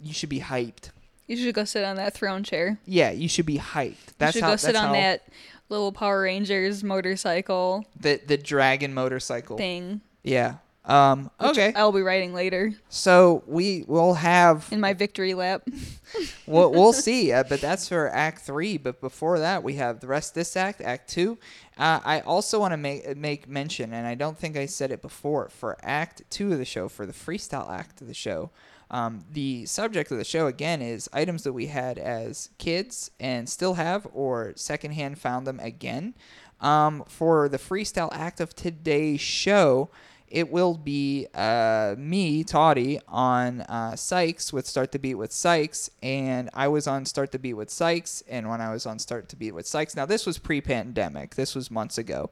[0.00, 0.90] you should be hyped.
[1.30, 2.78] You should go sit on that throne chair.
[2.86, 3.94] Yeah, you should be hyped.
[4.18, 4.50] That's you should how.
[4.50, 5.22] go sit on that
[5.68, 9.56] little Power Rangers motorcycle the the dragon motorcycle.
[9.56, 10.00] thing.
[10.24, 10.56] Yeah.
[10.84, 11.30] Um.
[11.38, 11.72] which Okay.
[11.76, 14.66] I'll be riding later So we will have.
[14.72, 15.62] in my victory lap.
[16.46, 17.32] we'll, we'll see.
[17.32, 18.76] Uh, but that's for Act Three.
[18.76, 21.38] But before that, we have the rest of this act, Act Two.
[21.78, 25.00] Uh, I also want to make make mention, and I don't think I said it
[25.00, 28.50] before, for Act Two of the show, for the freestyle act of the show.
[28.90, 33.48] Um, the subject of the show again is items that we had as kids and
[33.48, 36.14] still have, or secondhand found them again.
[36.60, 39.90] Um, for the freestyle act of today's show,
[40.30, 45.90] it will be uh, me, Toddy, on uh, Sykes with Start the Beat with Sykes,
[46.02, 49.28] and I was on Start the Beat with Sykes, and when I was on Start
[49.30, 52.30] to Beat with Sykes, now this was pre-pandemic, this was months ago,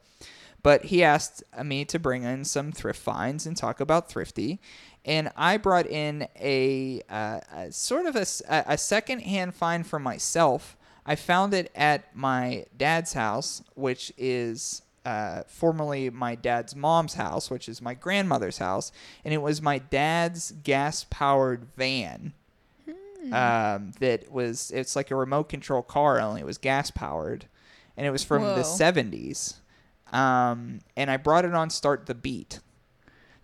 [0.62, 4.60] but he asked me to bring in some thrift finds and talk about thrifty,
[5.04, 10.76] and I brought in a, uh, a sort of a, second-hand find for myself.
[11.06, 17.50] I found it at my dad's house, which is uh, formerly my dad's mom's house,
[17.50, 18.92] which is my grandmother's house,
[19.24, 22.34] and it was my dad's gas-powered van.
[23.32, 27.46] Um, that was it's like a remote control car, only it was gas powered,
[27.96, 29.56] and it was from the '70s.
[30.12, 32.60] Um, and I brought it on Start the Beat.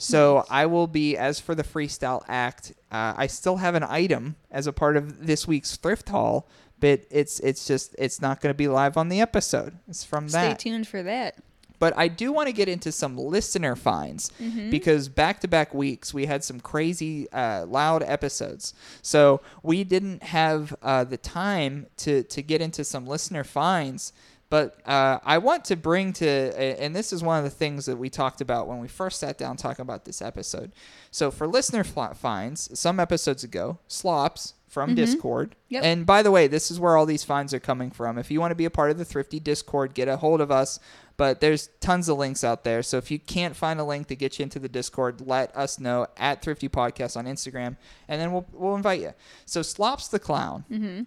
[0.05, 2.73] So I will be as for the freestyle act.
[2.93, 6.47] Uh, I still have an item as a part of this week's thrift haul,
[6.81, 9.79] but it's it's just it's not going to be live on the episode.
[9.89, 10.61] It's from Stay that.
[10.61, 11.37] Stay tuned for that.
[11.81, 14.71] But I do want to get into some listener finds Mm-hmm.
[14.71, 18.75] because back to back weeks we had some crazy uh, loud episodes.
[19.03, 24.13] So we didn't have uh, the time to, to get into some listener finds
[24.51, 27.97] But uh, I want to bring to, and this is one of the things that
[27.97, 30.73] we talked about when we first sat down talking about this episode.
[31.11, 35.51] So for listener finds, some episodes ago, Slops from Discord.
[35.51, 35.75] Mm-hmm.
[35.75, 35.85] Yep.
[35.85, 38.19] And by the way, this is where all these finds are coming from.
[38.19, 40.51] If you want to be a part of the Thrifty Discord, get a hold of
[40.51, 40.79] us.
[41.17, 42.83] But there's tons of links out there.
[42.83, 45.79] So if you can't find a link to get you into the Discord, let us
[45.79, 47.77] know at Thrifty Podcast on Instagram,
[48.09, 49.15] and then we'll we'll invite you.
[49.47, 51.03] So Slops the Clown, Mm-hmm.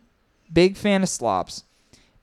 [0.52, 1.66] big fan of Slops.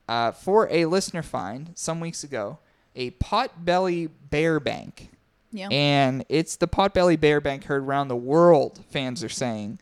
[0.09, 2.59] Uh, for a listener find some weeks ago,
[2.95, 5.11] a Potbelly Bear Bank.
[5.51, 5.69] Yeah.
[5.71, 9.79] And it's the Potbelly Bear Bank heard around the world, fans are saying.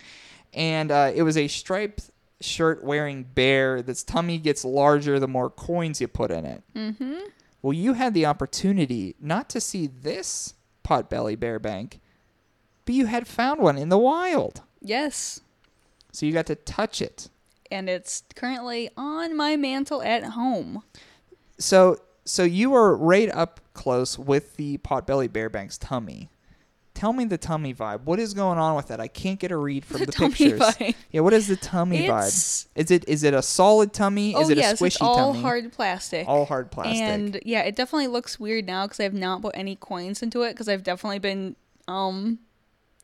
[0.52, 2.10] And uh, it was a striped
[2.40, 6.62] shirt wearing bear that's tummy gets larger the more coins you put in it.
[6.74, 7.20] mm-hmm.
[7.62, 10.54] Well, you had the opportunity not to see this
[10.84, 12.00] Potbelly Bear Bank,
[12.84, 14.62] but you had found one in the wild.
[14.80, 15.40] Yes.
[16.10, 17.28] So you got to touch it.
[17.72, 20.82] And it's currently on my mantle at home.
[21.58, 26.28] So so you were right up close with the Potbelly Bear Bank's tummy.
[26.94, 28.02] Tell me the tummy vibe.
[28.02, 29.00] What is going on with that?
[29.00, 30.60] I can't get a read from The the, pictures.
[30.60, 30.94] vibe.
[31.10, 32.80] Yeah, what is the tummy It's- vibe?
[32.80, 34.34] Is it is it a solid tummy?
[34.34, 35.40] oh is it yes, a squishy it's all tummy?
[35.42, 36.28] hard plastic.
[36.28, 37.00] All hard plastic.
[37.00, 40.52] And yeah, it definitely looks weird now because I've not put any coins into it
[40.52, 41.56] because I've definitely been
[41.88, 42.38] um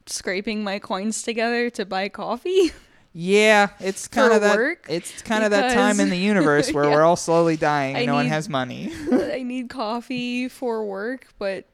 [0.07, 2.73] scraping my coins together to buy coffee.
[3.13, 4.57] yeah, it's kind of that.
[4.57, 6.91] work, It's kind of that time in the universe where Yeah.
[6.91, 8.93] we're all slowly dying and I no one has money.
[9.13, 11.67] I need coffee for work, but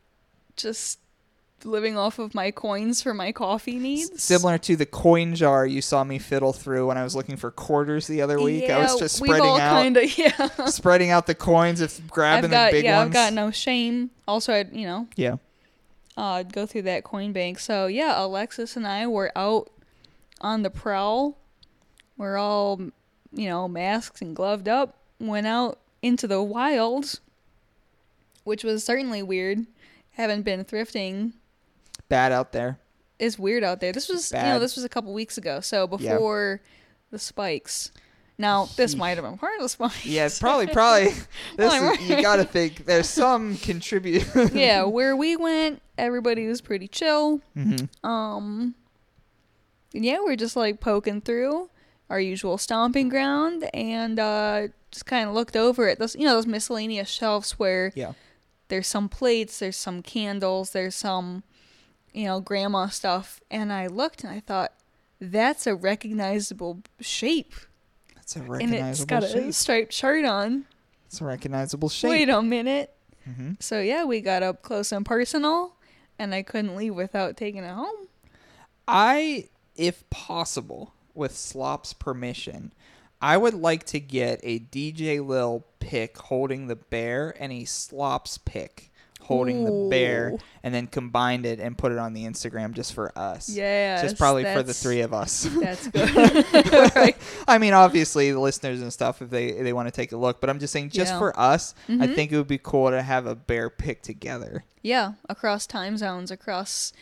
[0.56, 0.98] just
[1.64, 4.22] living off of my coins for my coffee needs.
[4.22, 7.50] Similar to the coin jar you saw me fiddle through when I was looking for
[7.50, 8.70] quarters the other week.
[8.70, 10.48] I was just spreading out, kind of yeah.
[10.66, 13.08] spreading out the coins, if grabbing got the big yeah, ones.
[13.08, 14.10] I've got no shame.
[14.28, 15.36] Also, I you know yeah.
[16.16, 17.58] uh, go through that coin bank.
[17.58, 19.70] So yeah, Alexis and I were out
[20.44, 21.38] on the prowl.
[22.16, 22.80] We're all,
[23.32, 24.98] you know, masked and gloved up.
[25.18, 27.18] Went out into the wild,
[28.44, 29.66] which was certainly weird.
[30.12, 31.32] Haven't been thrifting.
[32.08, 32.78] Bad out there.
[33.18, 33.92] It's weird out there.
[33.92, 35.60] This was, you know, this was a couple weeks ago.
[35.60, 36.60] So before
[37.10, 37.90] the spikes.
[38.36, 40.04] Now this might have been part of the spikes.
[40.04, 41.12] Yeah, probably probably.
[41.56, 44.26] This is, you got to think there's some contribute.
[44.52, 47.40] yeah, where we went, everybody was pretty chill.
[47.56, 47.88] Mhm.
[48.04, 48.74] Um,
[49.94, 51.70] and yeah, we're just like poking through
[52.10, 56.34] our usual stomping ground and uh, just kind of looked over at those, you know,
[56.34, 58.12] those miscellaneous shelves where Yeah.
[58.68, 61.42] there's some plates, there's some candles, there's some,
[62.12, 63.40] you know, grandma stuff.
[63.50, 64.72] And I looked and I thought,
[65.20, 67.54] that's a recognizable shape.
[68.14, 68.80] That's a recognizable shape.
[68.82, 69.54] And it's got a shape.
[69.54, 70.66] striped shirt on.
[71.06, 72.10] It's a recognizable shape.
[72.10, 72.94] Wait a minute.
[73.24, 75.76] hmm So yeah, we got up close and personal,
[76.18, 78.08] and I couldn't leave without taking it home.
[78.86, 82.72] I, if possible, with Slop's permission,
[83.20, 88.38] I would like to get a DJ Lil pick holding the bear and a Slops
[88.38, 88.90] pick
[89.22, 93.10] holding the bear, and then combined it and put it on the Instagram just for
[93.18, 93.48] us.
[93.48, 94.02] Yeah.
[94.02, 95.44] Just probably for the three of us.
[95.62, 96.14] That's good.
[96.94, 97.16] right.
[97.48, 100.42] I mean, obviously, the listeners and stuff, if they they want to take a look,
[100.42, 101.18] but I'm just saying, just Yeah.
[101.18, 102.14] for us, I Mhm.
[102.14, 104.64] think it would be cool to have a bear pick together.
[104.82, 106.92] Yeah, across time zones, across,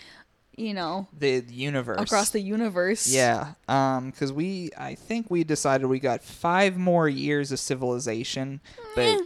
[0.57, 2.01] you know, The universe.
[2.01, 3.07] across the universe.
[3.09, 8.61] Yeah, um, because we, I think we decided we got five more years of civilization,
[8.95, 9.19] but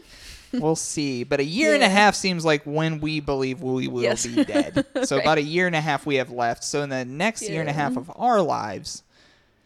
[0.52, 1.24] we'll see.
[1.24, 4.26] But a year and a half seems like when we believe we will Yes.
[4.26, 4.84] be dead.
[5.04, 5.22] So Right.
[5.24, 6.64] about a year and a half we have left.
[6.64, 9.02] So in the next year and a half of our lives,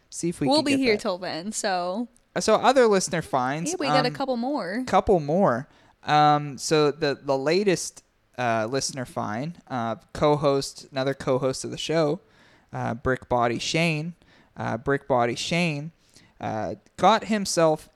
[0.09, 1.01] see if we We will can be here that.
[1.01, 1.51] till then.
[1.51, 2.07] So
[2.39, 3.69] So other listener finds.
[3.71, 4.83] yeah, we got a um, couple more.
[4.87, 5.67] couple more.
[6.03, 8.03] Um, so the the latest
[8.41, 12.19] uh, listener Fine, uh, co-host, another co-host of the show,
[12.73, 14.15] uh, Brick Body Shane,
[14.57, 15.91] uh, Brick Body Shane,
[16.39, 17.89] uh, got himself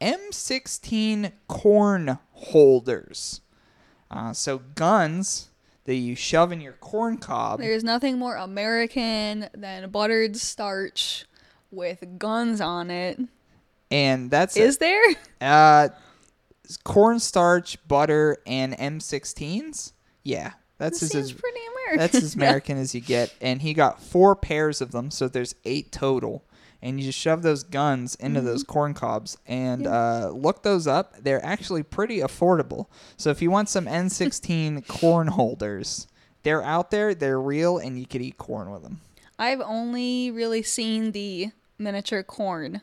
[0.00, 3.40] M16 corn holders.
[4.08, 5.50] Uh, so guns
[5.84, 7.58] that you shove in your corn cob.
[7.58, 11.24] There's nothing more American than buttered starch
[11.72, 13.18] with guns on it.
[13.90, 15.02] and that's Is there?
[15.40, 15.88] Uh,
[16.76, 19.92] cornstarch, butter, and M16s.
[20.22, 21.98] Yeah, that's This as- pretty American.
[21.98, 23.34] that's as American as you get.
[23.40, 26.44] And he got four pairs of them, so there's eight total.
[26.80, 31.16] And you just shove those guns into those corn cobs and uh, look those up.
[31.20, 32.86] They're actually pretty affordable.
[33.16, 36.06] So if you want some M16 corn holders,
[36.44, 37.16] they're out there.
[37.16, 39.00] They're real, and you could eat corn with them.
[39.40, 42.82] I've only really seen the miniature corn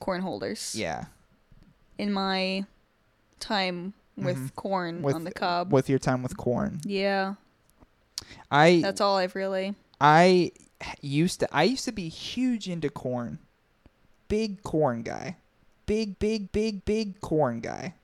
[0.00, 1.06] corn holders Yeah,
[1.98, 2.64] in my
[3.40, 5.04] time with corn Mm-hmm.
[5.04, 5.72] with on the cob.
[5.72, 6.80] with your time with corn.
[6.84, 7.34] yeah,
[8.50, 9.74] I that's all I've really.
[10.00, 10.52] I
[11.00, 13.38] used to I used to be huge into corn.
[14.28, 15.36] Big corn guy.
[15.86, 17.94] Big big big big corn guy.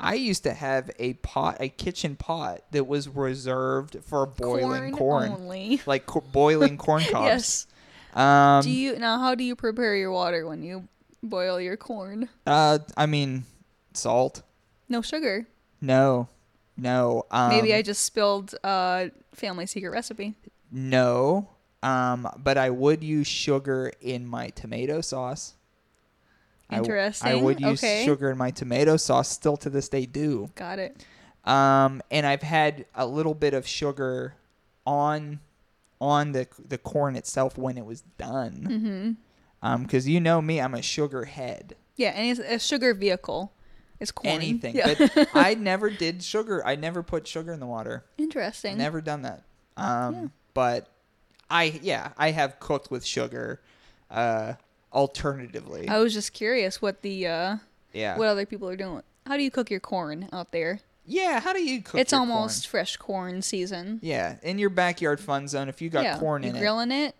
[0.00, 5.32] I used to have a pot, a kitchen pot that was reserved for boiling corn,
[5.32, 5.80] only.
[5.86, 7.24] like co- boiling corn cobs.
[7.24, 7.66] Yes.
[8.14, 9.18] Um, Do you now?
[9.18, 10.86] How do you prepare your water when you
[11.22, 12.28] boil your corn?
[12.46, 13.44] uh, I mean,
[13.92, 14.42] salt.
[14.88, 15.46] No sugar.
[15.80, 16.28] No,
[16.76, 17.24] no.
[17.30, 20.34] Um, Maybe I just spilled uh family secret recipe.
[20.70, 21.48] no.
[21.80, 25.54] Um, but I would use sugar in my tomato sauce.
[26.68, 27.44] I w- I, Interesting.
[27.44, 28.04] would use Okay.
[28.04, 29.28] sugar in my tomato sauce.
[29.28, 30.50] Still to this day, do.
[30.56, 31.04] Got it.
[31.44, 34.34] Um, and I've had a little bit of sugar
[34.84, 35.38] on
[36.00, 38.66] on the the corn itself when it was done.
[38.68, 39.10] Mm-hmm.
[39.62, 41.76] Um, because you know me, I'm a sugar head.
[41.96, 43.52] Yeah, and it's a sugar vehicle.
[44.00, 44.34] It's corn.
[44.34, 44.94] Anything, Yeah.
[44.98, 46.64] but I never did sugar.
[46.64, 48.04] I never put sugar in the water.
[48.16, 48.78] Interesting.
[48.78, 49.42] Never done that.
[49.76, 50.26] Um, Yeah.
[50.54, 50.88] but
[51.50, 53.60] I yeah, I have cooked with sugar.
[54.10, 54.54] Uh,
[54.92, 57.56] alternatively, I was just curious what the uh
[57.92, 59.02] yeah, what other people are doing.
[59.26, 60.80] How do you cook your corn out there?
[61.06, 61.40] yeah.
[61.40, 62.00] How do you cook?
[62.00, 62.70] it's almost corn?
[62.70, 63.98] fresh corn season.
[64.02, 65.68] yeah in your backyard fun zone.
[65.68, 67.14] If you got yeah, corn you in it, grilling it.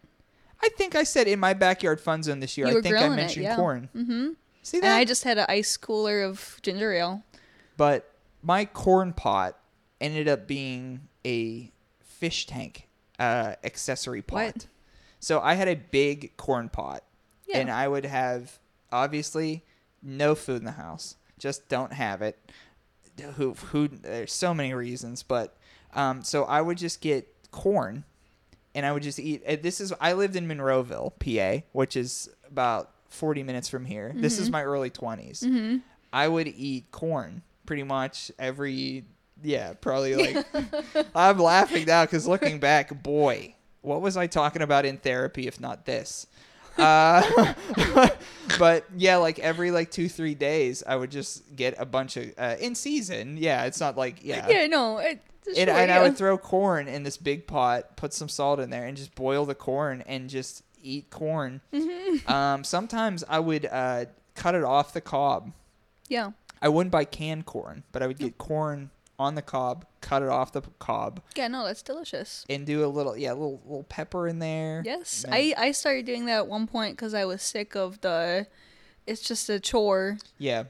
[0.63, 2.67] I think I said in my backyard fun zone this year.
[2.67, 3.57] I think I grilling it, mentioned yeah.
[3.57, 3.89] corn.
[3.97, 4.29] Mm-hmm.
[4.63, 4.87] See And?
[4.87, 7.23] I just had an ice cooler of ginger ale.
[7.77, 9.59] but my corn pot
[10.01, 12.87] ended up being a fish tank
[13.19, 14.35] uh, accessory pot.
[14.37, 14.67] What?
[15.21, 17.03] So I had a big corn pot,
[17.47, 17.59] Yeah.
[17.59, 18.59] and I would have
[18.93, 19.65] obviously
[20.03, 21.17] no food in the house.
[21.39, 22.39] Just don't have it.
[23.37, 23.89] Who who?
[23.89, 25.57] There's so many reasons, but
[25.95, 28.05] um, so I would just get corn,
[28.77, 29.43] and I would just eat.
[29.63, 34.13] This is I lived in Monroeville, PA, which is about 40 minutes from here.
[34.15, 34.43] This Mm-hmm.
[34.43, 35.81] is my early 20s.
[36.13, 39.05] I would eat corn pretty much every
[39.43, 40.47] yeah, probably like
[41.15, 45.61] I'm laughing now cuz looking back, boy, what was I talking about in therapy if
[45.61, 46.27] not this?
[46.77, 47.23] Uh,
[48.59, 52.33] but yeah, like every like 2 3 days I would just get a bunch of
[52.39, 53.37] uh, in season.
[53.37, 54.47] Yeah, it's not like yeah.
[54.49, 54.99] Yeah, no.
[54.99, 58.61] It, And, sure, and I would throw corn in this big pot, put some salt
[58.61, 61.61] in there, and just boil the corn and just eat corn.
[61.73, 62.31] Mm-hmm.
[62.33, 65.53] Um, sometimes I would uh, cut it off the cob.
[66.09, 66.33] yeah.
[66.61, 70.29] I wouldn't buy canned corn, but I would get corn on the cob, cut it
[70.29, 72.45] off the cob, Yeah, no, that's delicious.
[72.51, 74.83] and do a little yeah, a little little pepper in there.
[74.85, 75.25] Yes.
[75.31, 78.47] I I started doing that at one point because I was sick of the.
[79.07, 80.65] It's just a chore, yeah,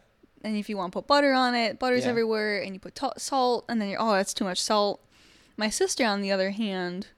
[0.44, 2.10] and if you want to put butter on it, butter's Yeah.
[2.10, 5.02] everywhere, and you put ta- salt, and then you're oh that's too much salt.
[5.56, 7.08] My sister, on the other hand,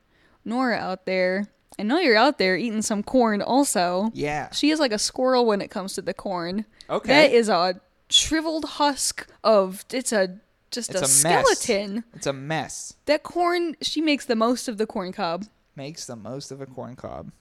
[0.45, 1.49] Nora out there,
[1.79, 4.11] I know you're out there eating some corn also.
[4.14, 4.51] yeah.
[4.53, 6.66] She is like a squirrel when it comes to the corn.
[6.89, 7.09] Okay.
[7.09, 10.39] That is a shriveled husk of it's a
[10.71, 12.05] just It's a, a skeleton.
[12.14, 12.95] It's a mess.
[13.07, 15.47] That corn, she makes the most of the corn cob.
[15.75, 17.33] Makes the most of a corn cob.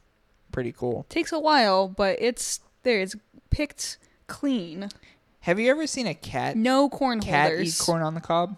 [0.51, 1.05] Pretty cool.
[1.09, 3.01] Takes a while, but it's there.
[3.01, 3.15] It's
[3.49, 4.89] picked clean.
[5.41, 7.79] Have you ever seen a cat No corn cat holders.
[7.79, 8.57] eat corn on the cob?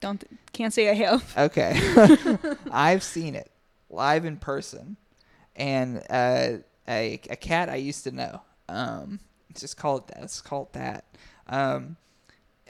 [0.00, 0.22] Don't
[0.52, 1.34] can't say I have.
[1.36, 1.80] Okay.
[2.70, 3.50] I've seen it
[3.94, 4.96] live in person.
[5.56, 8.42] And uh, a, a cat I used to know.
[8.68, 9.20] Um,
[9.54, 10.20] just call it that.
[10.20, 11.04] Let's call it that.
[11.48, 11.96] Um,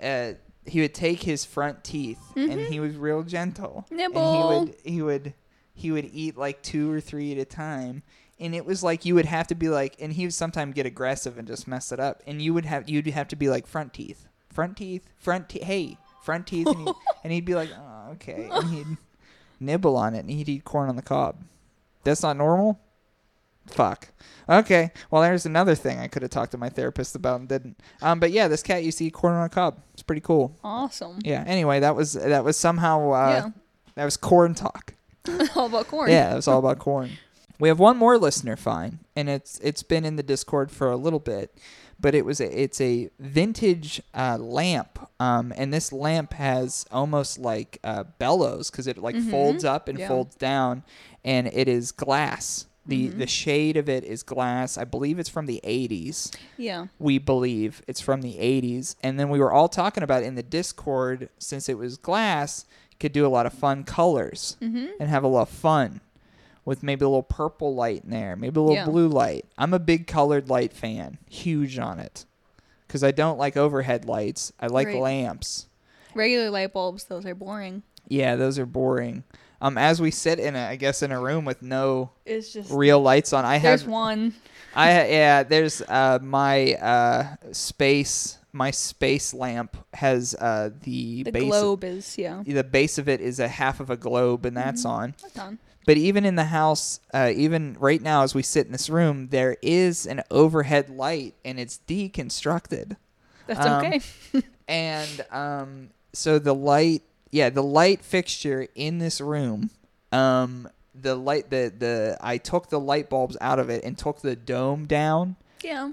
[0.02, 0.32] uh,
[0.66, 3.86] he would take his front teeth and he was real gentle.
[3.90, 4.32] And Nibble.
[4.32, 5.34] he would he would
[5.74, 8.02] he would eat like two or three at a time.
[8.40, 10.86] And it was like you would have to be like and he would sometimes get
[10.86, 12.22] aggressive and just mess it up.
[12.26, 14.26] And you would have you'd have to be like front teeth.
[14.52, 16.94] Front teeth, front teeth hey, front teeth and, he,
[17.24, 18.48] and he'd be like, Oh, okay.
[18.50, 18.86] And he'd
[19.60, 21.36] nibble on it and he'd eat corn on the cob.
[22.04, 22.80] That's not normal?
[23.66, 24.08] Fuck.
[24.48, 24.90] Okay.
[25.10, 27.80] Well, there's another thing I could have talked to my therapist about and didn't.
[28.02, 29.80] Um, but yeah, this cat used to eat corn on a cob.
[29.94, 30.54] It's pretty cool.
[30.62, 31.18] Awesome.
[31.24, 31.44] Yeah.
[31.46, 33.50] Anyway, that was that was somehow uh, Yeah.
[33.94, 34.92] that was corn talk.
[35.56, 36.10] All about corn.
[36.10, 37.12] Yeah, it was all about corn.
[37.58, 40.96] We have one more listener fine, and it's it's been in the Discord for a
[40.96, 41.56] little bit,
[42.00, 47.38] but it was a, it's a vintage uh, lamp, um, and this lamp has almost
[47.38, 50.08] like uh, bellows because it like folds up and Yeah.
[50.08, 50.82] folds down,
[51.24, 52.66] and it is glass.
[52.86, 54.76] the The shade of it is glass.
[54.76, 56.86] I believe it's from the '80s Yeah.
[56.98, 60.42] we believe it's from the 80s and then we were all talking about in the
[60.42, 62.66] discord since it was glass
[63.00, 64.86] could do a lot of fun colors Mm-hmm.
[65.00, 66.00] and have a lot of fun
[66.64, 68.84] with maybe a little purple light in there maybe a little Yeah.
[68.86, 72.24] blue light i'm a big colored light fan huge on it
[72.86, 75.00] because i don't like overhead lights i like Right.
[75.00, 75.66] lamps
[76.14, 77.82] Regular light bulbs, those are boring.
[78.08, 79.24] yeah those are boring
[79.60, 82.70] um as we sit in a i guess in a room with no It's just
[82.70, 84.34] real lights on i there's have one.
[84.76, 91.44] I yeah, there's uh my uh space my space lamp has uh the, The base
[91.44, 92.42] globe is yeah.
[92.44, 95.14] the base of it is a half of a globe and that's on.
[95.22, 95.58] That's on.
[95.86, 99.28] But even in the house, uh, even right now as we sit in this room,
[99.28, 102.96] there is an overhead light and it's deconstructed.
[103.46, 104.00] That's Um, okay.
[104.68, 109.70] and um, so the light, yeah, the light fixture in this room,
[110.12, 114.20] um, the light, the the I took the light bulbs out of it and took
[114.22, 115.90] the dome down Yeah.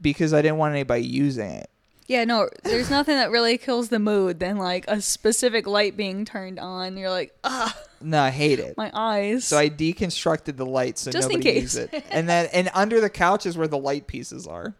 [0.00, 1.68] because I didn't want anybody using it.
[2.08, 6.24] Yeah, no, there's nothing that really kills the mood than like a specific light being
[6.24, 6.96] turned on.
[6.96, 8.76] You're like, ah, No, I hate it.
[8.76, 9.44] my eyes.
[9.44, 11.62] So I deconstructed the light so Just in nobody case.
[11.62, 12.04] use it.
[12.10, 14.74] And then and under the couch is where the light pieces are.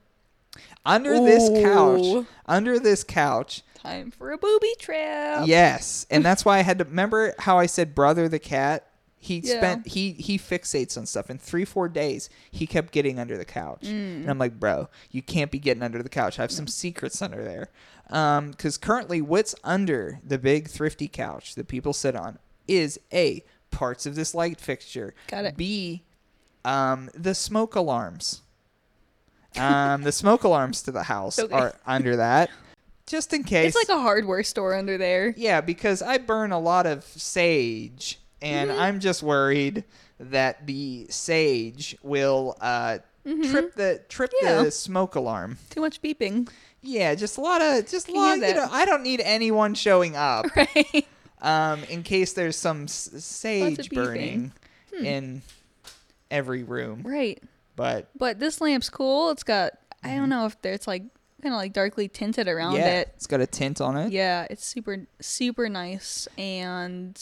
[0.84, 5.46] Under this couch, under this couch, Time for a booby trap.
[5.46, 8.85] yes, and that's why I had to remember how I said brother the cat.
[9.18, 9.56] He Yeah.
[9.58, 12.28] spent he he fixates on stuff in three four days.
[12.50, 14.20] He kept getting under the couch, Mm.
[14.22, 16.38] and I'm like, bro, you can't be getting under the couch.
[16.38, 17.68] I have some secrets under there.
[18.10, 22.38] Um, because currently, what's under the big thrifty couch that people sit on
[22.68, 25.12] is a parts of this light fixture.
[25.28, 25.56] Got it.
[25.56, 26.04] B,
[26.64, 28.42] um, the smoke alarms.
[29.56, 31.52] Um, the smoke alarms to the house Okay.
[31.54, 32.50] are under that,
[33.06, 33.74] just in case.
[33.74, 35.34] It's like a hardware store under there.
[35.36, 38.80] Yeah, because I burn a lot of sage, and Mm-hmm.
[38.80, 39.84] I'm just worried
[40.20, 44.46] that the sage will uh, trip the trip Mm-hmm.
[44.46, 44.62] Yeah.
[44.64, 45.58] the smoke alarm.
[45.70, 46.48] Too much beeping.
[46.82, 48.38] Yeah, just a lot of just a lot.
[48.38, 48.68] You know.
[48.70, 51.06] I don't need anyone showing up Right.
[51.42, 54.52] um, in case there's some s- sage burning
[54.98, 55.42] in
[56.30, 57.02] every room.
[57.04, 57.42] right.
[57.74, 59.30] But But this lamp's cool.
[59.30, 61.02] It's got I don't know if there's like
[61.42, 62.80] kind of like darkly tinted around Mm-hmm.
[62.82, 63.08] yeah, it.
[63.16, 64.12] it's got a tint on it.
[64.12, 67.14] Yeah, it's super super nice and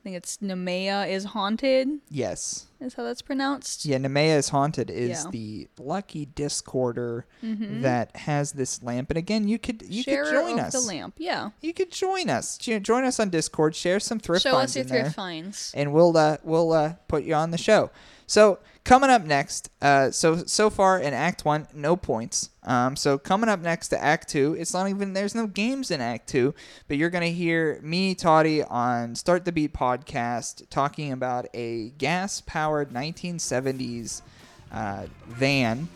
[0.00, 1.88] I think it's Nemea is haunted.
[2.08, 2.66] Yes.
[2.80, 3.84] Is how that's pronounced.
[3.84, 5.16] Yeah, Nemea is Haunted is Yeah.
[5.16, 5.30] Mm-hmm.
[5.30, 9.10] the lucky discorder that has this lamp.
[9.10, 10.72] And again, you could you Sharer could join us.
[10.72, 11.14] the lamp.
[11.18, 11.50] Yeah.
[11.60, 12.56] You could join us.
[12.56, 13.74] Join us on Discord.
[13.76, 15.70] Share some thrift Show finds us your thrift there, finds.
[15.76, 17.90] and we'll uh, we'll uh, put you on the show.
[18.26, 18.58] So
[18.90, 22.50] coming up next, uh, so so far in Act One, no points.
[22.64, 26.00] Um, so coming up next to Act Two, it's not even there's no games in
[26.00, 26.56] Act Two,
[26.88, 32.90] but you're gonna hear me, Toddy, on Start the Beat podcast talking about a gas-powered
[32.90, 34.22] 1970s
[34.72, 35.86] uh, van,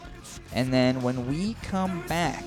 [0.53, 2.45] and then when we come back.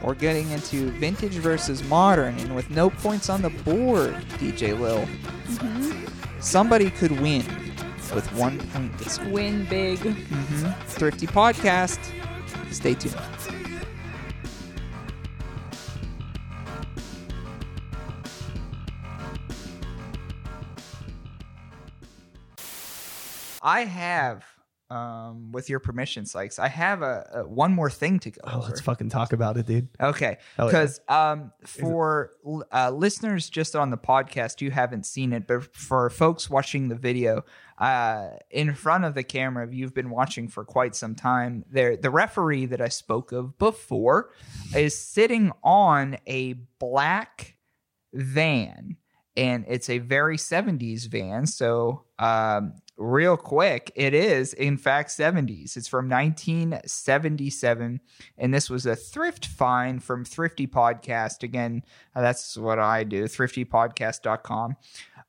[0.00, 5.08] We're getting into vintage versus modern, and with no points on the board, DJ Lil,
[6.38, 7.44] somebody could win
[8.14, 9.32] with one point this week.
[9.32, 9.98] Win big.
[9.98, 10.70] Mm-hmm.
[10.86, 11.98] Thrifty Podcast.
[12.72, 13.16] Stay tuned.
[23.60, 24.44] I have,
[24.90, 28.58] um, with your permission, Sykes, I have a, a one more thing to go Oh,
[28.58, 28.68] over.
[28.68, 29.88] let's fucking talk about it, dude.
[30.00, 30.70] Okay, Hell yeah.
[30.72, 32.32] because um, for
[32.72, 36.94] uh, listeners just on the podcast, you haven't seen it, but for folks watching the
[36.94, 37.44] video,
[37.78, 41.96] uh, in front of the camera, if you've been watching for quite some time, there
[41.96, 44.30] the referee that I spoke of before
[44.74, 47.56] is sitting on a black
[48.12, 48.96] van,
[49.36, 51.46] and it's a very '70s van.
[51.46, 55.76] So, um, real quick, it is in fact '70s.
[55.76, 58.00] It's from 1977,
[58.36, 61.42] and this was a thrift find from Thrifty Podcast.
[61.42, 61.82] Again,
[62.14, 63.24] uh, that's what I do.
[63.24, 64.76] ThriftyPodcast.com.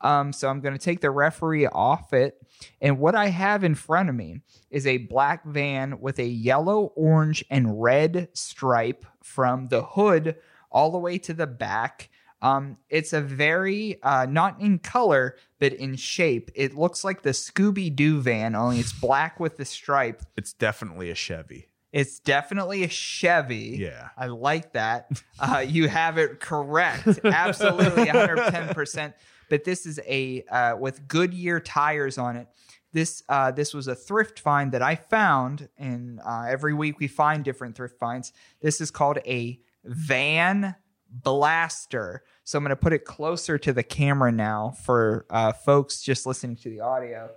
[0.02, 2.42] Um, so I'm going to take the referee off it.
[2.82, 6.92] And what I have in front of me is a black van with a yellow,
[6.96, 10.36] orange, and red stripe from the hood
[10.72, 12.10] all the way to the back.
[12.42, 16.52] Um, it's a very, uh, not in color, but in shape.
[16.56, 20.24] It looks like the Scooby Doo van, only it's black with the stripe.
[20.38, 21.68] It's definitely a Chevy.
[21.92, 23.78] It's definitely a Chevy.
[23.80, 24.10] Yeah.
[24.18, 25.10] I like that.
[25.40, 27.08] Uh, you have it correct.
[27.24, 29.14] Absolutely 110%.
[29.50, 32.48] But this is a uh, with Goodyear tires on it.
[32.92, 37.08] This uh, this was a thrift find that I found, and uh, every week we
[37.08, 38.34] find different thrift finds.
[38.62, 40.76] This is called a Van
[41.12, 42.24] Blaster.
[42.44, 46.26] So I'm going to put it closer to the camera now for uh, folks just
[46.26, 47.30] listening to the audio.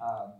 [0.00, 0.32] Um,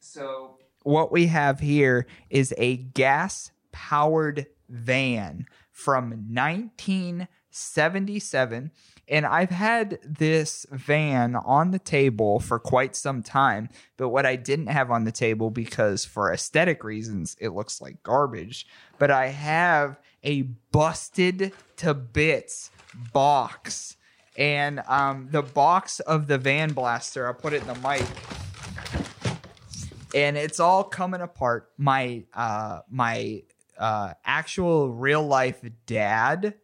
[0.00, 8.70] so what we have here is a gas powered van from 1977
[9.06, 14.36] and I've had this van on the table for quite some time but what I
[14.36, 18.66] didn't have on the table because for aesthetic reasons it looks like garbage
[18.98, 20.42] but I have a
[20.72, 22.70] busted to bits
[23.12, 23.96] box
[24.36, 28.04] and um, the box of the van blaster I'll put it in the mic
[30.14, 31.70] and it's all coming apart.
[31.76, 33.42] My uh my
[33.76, 36.54] uh actual real life dad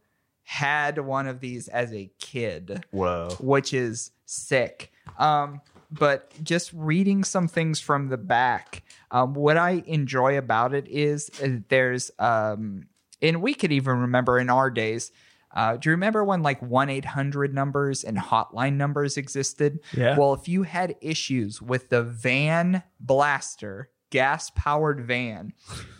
[0.44, 3.30] had one of these as a kid, Whoa.
[3.40, 4.92] which is sick.
[5.18, 5.60] Um
[5.92, 11.30] but just reading some things from the back, um, what I enjoy about it is
[11.42, 12.86] uh, there's um,
[13.22, 15.12] and we could even remember in our days.
[15.52, 19.80] Uh, do you remember when like 1 800 numbers and hotline numbers existed?
[19.92, 20.16] Yeah.
[20.16, 25.52] Well, if you had issues with the van blaster, gas powered van,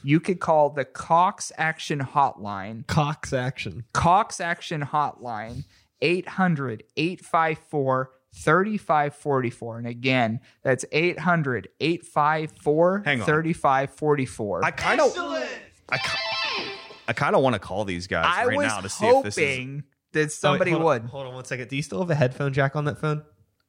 [0.05, 3.85] you could call the Cox Action Hotline Cox action.
[3.93, 5.65] Cox Action Hotline
[6.01, 9.79] 800 854 3544.
[9.79, 14.65] And again, that's 800 854 3544.
[14.65, 15.17] I kind of,
[15.89, 16.19] I, ki-
[17.11, 19.25] I kind of want to call these guys I right was now to see if
[19.25, 19.45] this is.
[19.57, 21.03] hoping that Oh, wait, somebody hold on- would.
[21.11, 21.69] hold on one second.
[21.69, 23.23] Do you still have a headphone jack on that phone?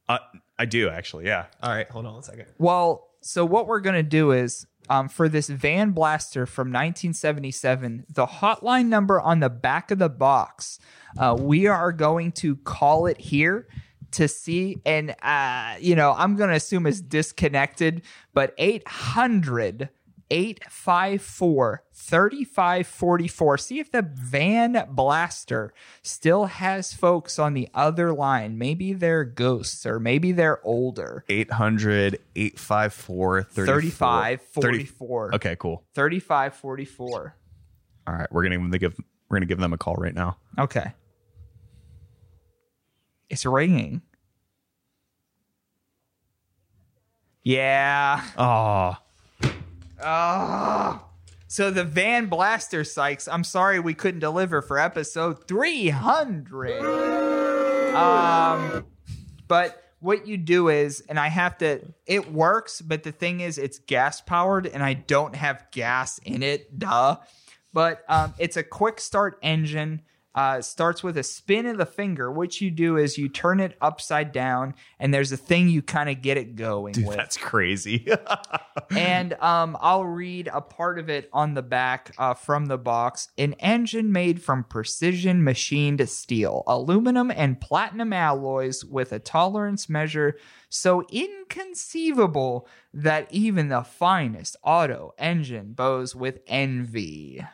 [0.08, 0.20] Uh,
[0.60, 1.46] I do actually, yeah.
[1.64, 2.46] All right, hold on one second.
[2.60, 8.06] Well, so what we're going to do is um, for this Van Blaster from 1977,
[8.10, 10.78] the hotline number on the back of the box,
[11.18, 13.68] uh, we are going to call it here
[14.12, 14.82] to see.
[14.86, 18.02] And, uh, you know, I'm going to assume it's disconnected,
[18.34, 19.90] but 800
[20.32, 23.58] 854 3544.
[23.58, 28.58] See if the Van Blaster still has folks on the other line.
[28.58, 31.26] Maybe they're ghosts or maybe they're older.
[31.28, 35.36] 800 854 35 44.
[35.36, 35.84] Okay, cool.
[35.94, 37.36] 35 44.
[38.08, 38.98] All right, we're gonna give
[39.30, 40.38] we're gonna give them a call right now.
[40.58, 40.94] Okay.
[43.30, 44.02] It's ringing.
[47.44, 48.24] Yeah.
[48.38, 48.96] Oh,
[51.48, 56.82] So the Van Blaster Sykes, I'm sorry we couldn't deliver for episode 300.
[57.94, 58.86] Um
[59.48, 63.58] but what you do is and I have to it works, but the thing is
[63.58, 67.18] it's gas powered and I don't have gas in it, duh.
[67.74, 70.04] But um it's a quick start engine.
[70.34, 72.32] Uh, starts with a spin of the finger.
[72.32, 76.10] What you do is you turn it upside down, and there's a thing you kind
[76.10, 78.08] of get it going dude, with that's crazy.
[78.92, 83.28] and um, I'll read a part of it on the back uh, from the box.
[83.38, 90.38] An engine made from precision machined steel, aluminum, and platinum alloys with a tolerance measure
[90.70, 97.46] so inconceivable that even the finest auto engine bows with envy.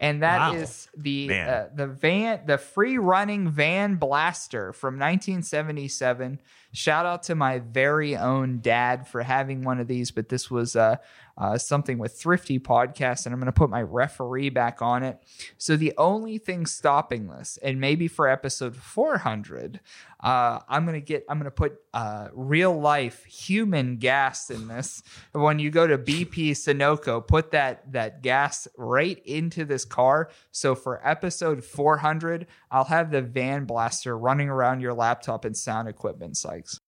[0.00, 1.02] And that is Wow.
[1.02, 6.40] the uh, the van the free running van blaster from 1977
[6.72, 10.74] shout out to my very own dad for having one of these but this was
[10.74, 10.96] uh,
[11.40, 15.18] uh, something with thrifty podcast and i'm going to put my referee back on it.
[15.56, 19.80] So the only thing stopping this and maybe for episode 400
[20.22, 24.68] uh, i'm going to get i'm going to put uh, real life human gas in
[24.68, 25.02] this.
[25.32, 30.28] When you go to bp sunoco put that that gas right into this car.
[30.52, 35.88] So for episode 400 i'll have the van blaster running around your laptop and sound
[35.88, 36.80] equipment sykes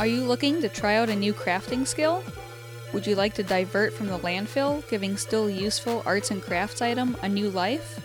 [0.00, 2.24] Are you looking to try out a new crafting skill?
[2.94, 7.18] Would you like to divert from the landfill, giving still useful arts and crafts item
[7.22, 8.00] a new life?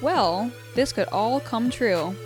[0.00, 2.16] Well, this could all come true.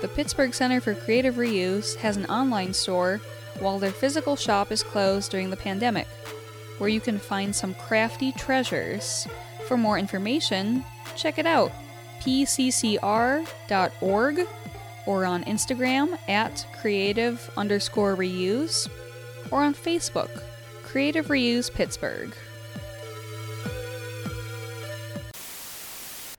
[0.00, 3.20] The Pittsburgh Center for Creative Reuse has an online store
[3.58, 6.06] while their physical shop is closed during the pandemic,
[6.78, 9.26] where you can find some crafty treasures.
[9.66, 10.84] For more information,
[11.16, 11.72] check it out
[12.20, 13.46] pccr.org
[15.08, 18.88] or on Instagram at creative underscore reuse
[19.50, 20.42] or on Facebook,
[20.84, 22.32] Creative Reuse Pittsburgh.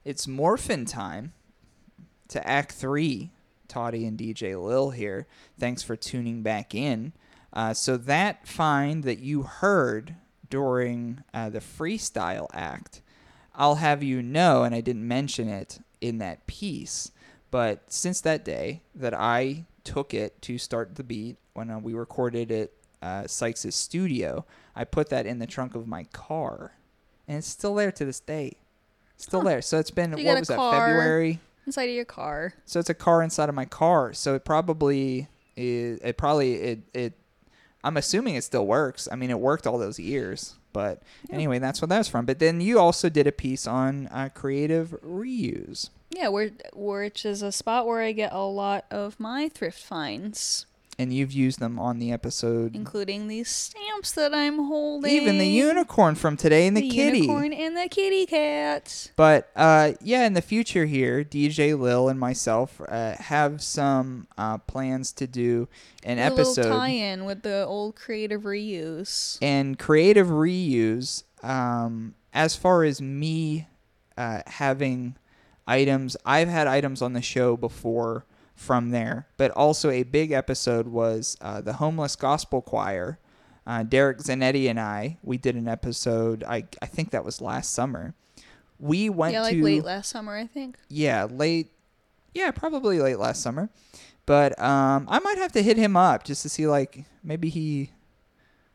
[0.09, 1.33] it's morphin time
[2.27, 3.29] to act three
[3.67, 5.27] toddy and dj lil here
[5.59, 7.13] thanks for tuning back in
[7.53, 10.15] uh, so that find that you heard
[10.49, 13.01] during uh, the freestyle act
[13.53, 17.11] i'll have you know and i didn't mention it in that piece
[17.51, 21.93] but since that day that i took it to start the beat when uh, we
[21.93, 24.45] recorded it uh, sykes' studio
[24.75, 26.73] i put that in the trunk of my car
[27.27, 28.57] and it's still there to this day
[29.19, 29.61] still there.
[29.61, 30.57] So it's been You what was that.
[30.57, 31.39] February?
[31.65, 32.53] Inside of your car.
[32.65, 34.13] So it's a car inside of my car.
[34.13, 35.99] So it probably is.
[36.03, 37.13] It probably it it.
[37.83, 39.07] I'm assuming it still works.
[39.11, 40.55] I mean, it worked all those years.
[40.71, 41.01] But
[41.31, 42.25] anyway, that's what that's from.
[42.25, 45.89] But then you also did a piece on uh, creative reuse.
[46.11, 50.65] Yeah, where, which is a spot where I get a lot of my thrift finds,
[50.99, 52.75] And you've used them on the episode.
[52.75, 55.09] including these stamps that I'm holding.
[55.09, 57.19] Even the unicorn from today and the, the kitty.
[57.19, 59.09] unicorn and the kitty cat.
[59.15, 64.57] But uh, yeah, in the future here, DJ Lil and myself uh, have some uh,
[64.57, 65.69] plans to do
[66.03, 69.37] an A episode tie-in with the old creative reuse.
[69.41, 71.23] and creative reuse.
[71.41, 73.67] Um, as far as me
[74.17, 75.15] uh, having
[75.65, 78.25] items, I've had items on the show before
[78.59, 83.17] from there, but also a big episode was uh, the Homeless Gospel Choir.
[83.65, 86.43] uh, Derek Zanetti and I, we did an episode.
[86.43, 88.13] I I think that was last summer.
[88.79, 90.77] We went yeah, like to late last summer, I think.
[90.89, 91.71] yeah late,
[92.33, 93.69] yeah probably late last summer.
[94.25, 97.91] But um, I might have to hit him up just to see like maybe he,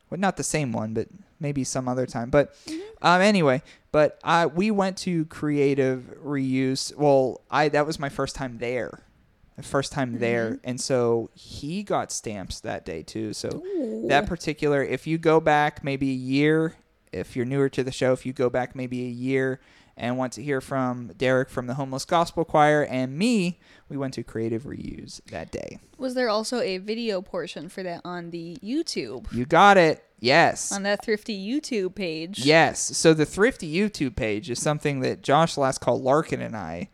[0.09, 1.07] well not the same one, but
[1.39, 2.29] maybe some other time.
[2.29, 2.55] But
[3.01, 6.95] um, anyway, but I we went to creative reuse.
[6.95, 9.14] Well, I that was my first time there, the
[9.63, 10.19] first time mm-hmm.
[10.19, 13.33] there, and so he got stamps that day too.
[13.33, 13.63] So
[14.07, 16.75] that particular, if you go back maybe a year,
[17.11, 19.59] if you're newer to the show, if you go back maybe a year
[19.97, 24.13] and want to hear from Derek from the Homeless Gospel Choir and me, we went
[24.15, 25.79] to creative reuse that day.
[25.97, 29.31] Was there also a video portion for that on the YouTube?
[29.31, 30.03] You got it.
[30.19, 30.71] Yes.
[30.71, 32.39] On that thrifty YouTube page?
[32.39, 32.79] Yes.
[32.97, 36.89] So the Thrifty YouTube page is something that Josh last called Larkin and I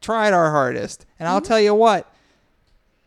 [0.00, 1.06] tried our hardest.
[1.18, 1.34] And Mm-hmm.
[1.34, 2.12] I'll tell you what,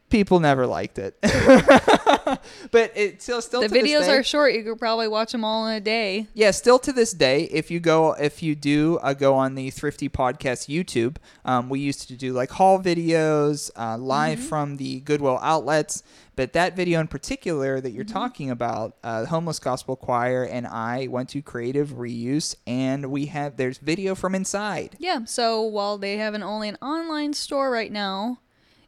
[0.09, 1.17] people never liked it.
[2.71, 4.53] but it still still The to this videos day- are short.
[4.53, 6.27] You could probably watch them all in a day.
[6.33, 9.69] yeah, still to this day, if you go, if you do uh, go on the
[9.69, 14.99] Thrifty Podcast YouTube, um, we used to do like haul videos uh, live from the
[15.01, 16.03] Goodwill outlets.
[16.35, 20.65] But that video in particular that you're talking about, uh, the Homeless Gospel Choir and
[20.65, 24.95] I went to Creative Reuse, and we have there's video from inside.
[24.97, 28.39] Yeah, so while they have an only an online store right now,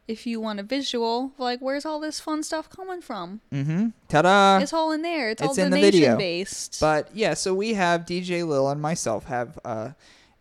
[0.08, 3.40] if you want a visual, like where's all this fun stuff coming from?
[3.52, 3.88] Mm-hmm.
[4.08, 4.58] Ta-da!
[4.62, 5.30] it's all in there.
[5.30, 6.16] It's, all it's in the video.
[6.16, 6.78] based.
[6.80, 9.90] But yeah, so we have DJ Lil and myself have uh,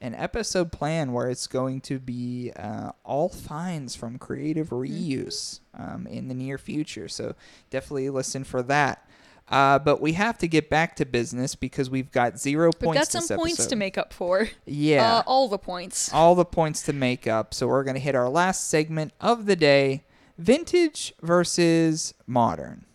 [0.01, 6.05] an episode plan where it's going to be uh, all finds from creative reuse um,
[6.07, 7.07] in the near future.
[7.07, 7.35] So
[7.69, 9.04] definitely listen for that.
[9.47, 13.13] Uh, but we have to get back to business because we've got 0 We've points.
[13.13, 14.49] got some points to make up for.
[14.65, 16.11] Yeah, Uh, all the points.
[16.11, 17.53] all the points to make up.
[17.53, 20.03] So we're going to hit our last segment of the day:
[20.39, 22.85] vintage versus modern.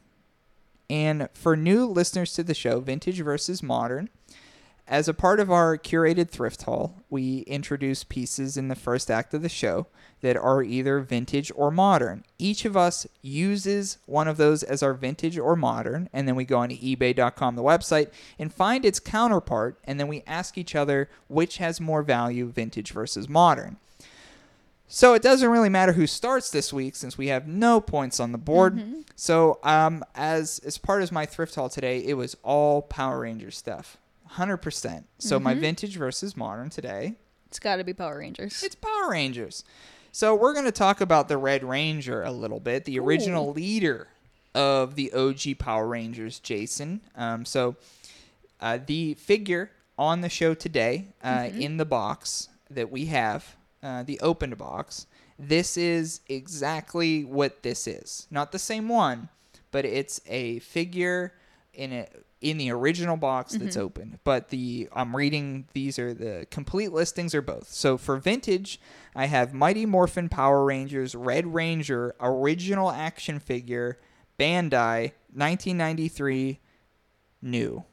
[0.88, 4.08] And for new listeners to the show, vintage versus modern.
[4.90, 9.32] As a part of our curated thrift haul, we introduce pieces in the first act
[9.32, 9.86] of the show
[10.20, 12.24] that are either vintage or modern.
[12.40, 16.44] Each of us uses one of those as our vintage or modern, and then we
[16.44, 20.74] go on to eBay.com, the website, and find its counterpart, and then we ask each
[20.74, 23.76] other which has more value, vintage versus modern.
[24.88, 28.32] So it doesn't really matter who starts this week since we have no points on
[28.32, 28.76] the board.
[29.14, 33.52] So um, as as part of my thrift haul today, it was all Power Ranger
[33.52, 33.98] stuff,
[34.30, 35.06] hundred percent.
[35.18, 37.14] So my vintage versus modern today,
[37.46, 38.62] It's got to be Power Rangers.
[38.62, 39.64] it's Power Rangers.
[40.12, 44.08] So we're going to talk about the Red Ranger a little bit, the original leader
[44.54, 47.00] of the OG Power Rangers, Jason.
[47.14, 47.76] Um, so
[48.60, 54.02] uh, the figure on the show today uh, in the box that we have, uh,
[54.02, 55.06] the opened box,
[55.38, 58.26] this is exactly what this is.
[58.30, 59.28] Not the same one,
[59.70, 61.34] but it's a figure
[61.72, 62.06] in a
[62.40, 64.18] in the original box that's open.
[64.24, 67.68] But the I'm reading these are the complete listings are both.
[67.68, 68.80] So for vintage,
[69.14, 73.98] I have Mighty Morphin Power Rangers Red Ranger original action figure
[74.38, 76.60] Bandai 1993
[77.42, 77.84] new.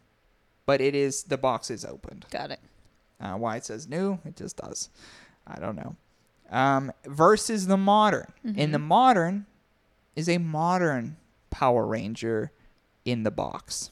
[0.66, 2.26] But it is the box is opened.
[2.30, 2.60] got it.
[3.20, 4.90] Uh, why it says new, it just does.
[5.46, 5.96] I don't know.
[6.50, 8.32] Um, versus the modern.
[8.44, 9.46] In the modern
[10.16, 11.18] is a modern
[11.50, 12.52] Power Ranger
[13.06, 13.92] in the box.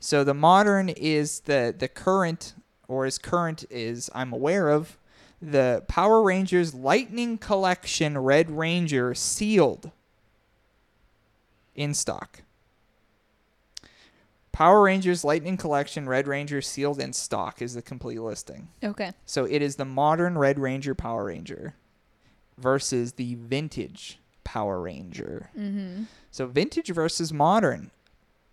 [0.00, 2.54] So the modern is the the current,
[2.88, 4.98] or as current is I'm aware of,
[5.40, 9.90] the Power Rangers Lightning Collection Red Ranger sealed
[11.74, 12.42] in stock.
[14.52, 18.68] Power Rangers Lightning Collection Red Ranger sealed in stock is the complete listing.
[18.82, 19.12] Okay.
[19.24, 21.74] So it is the modern Red Ranger Power Ranger
[22.58, 25.50] versus the vintage Power Ranger.
[25.58, 26.04] Mm-hmm.
[26.30, 27.90] So vintage versus modern.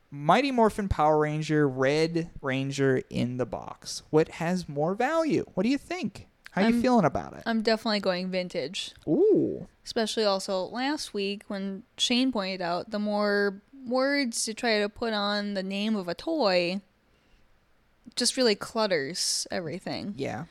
[0.10, 4.04] Mighty Morphin Power Ranger, Red Ranger in the box.
[4.10, 5.46] What has more value?
[5.54, 6.28] What do you think?
[6.52, 7.44] How are you feeling about it?
[7.46, 8.94] I'm definitely going vintage.
[9.08, 9.68] Ooh.
[9.86, 15.14] Especially also last week when Shane pointed out the more words to try to put
[15.14, 16.82] on the name of a toy
[18.16, 20.16] just really clutters everything.
[20.18, 20.46] Yeah.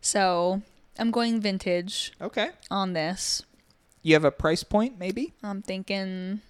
[0.00, 0.62] So
[0.98, 2.48] I'm going vintage Okay.
[2.70, 3.42] on this.
[4.02, 5.34] You have a price point, maybe?
[5.44, 6.40] I'm thinking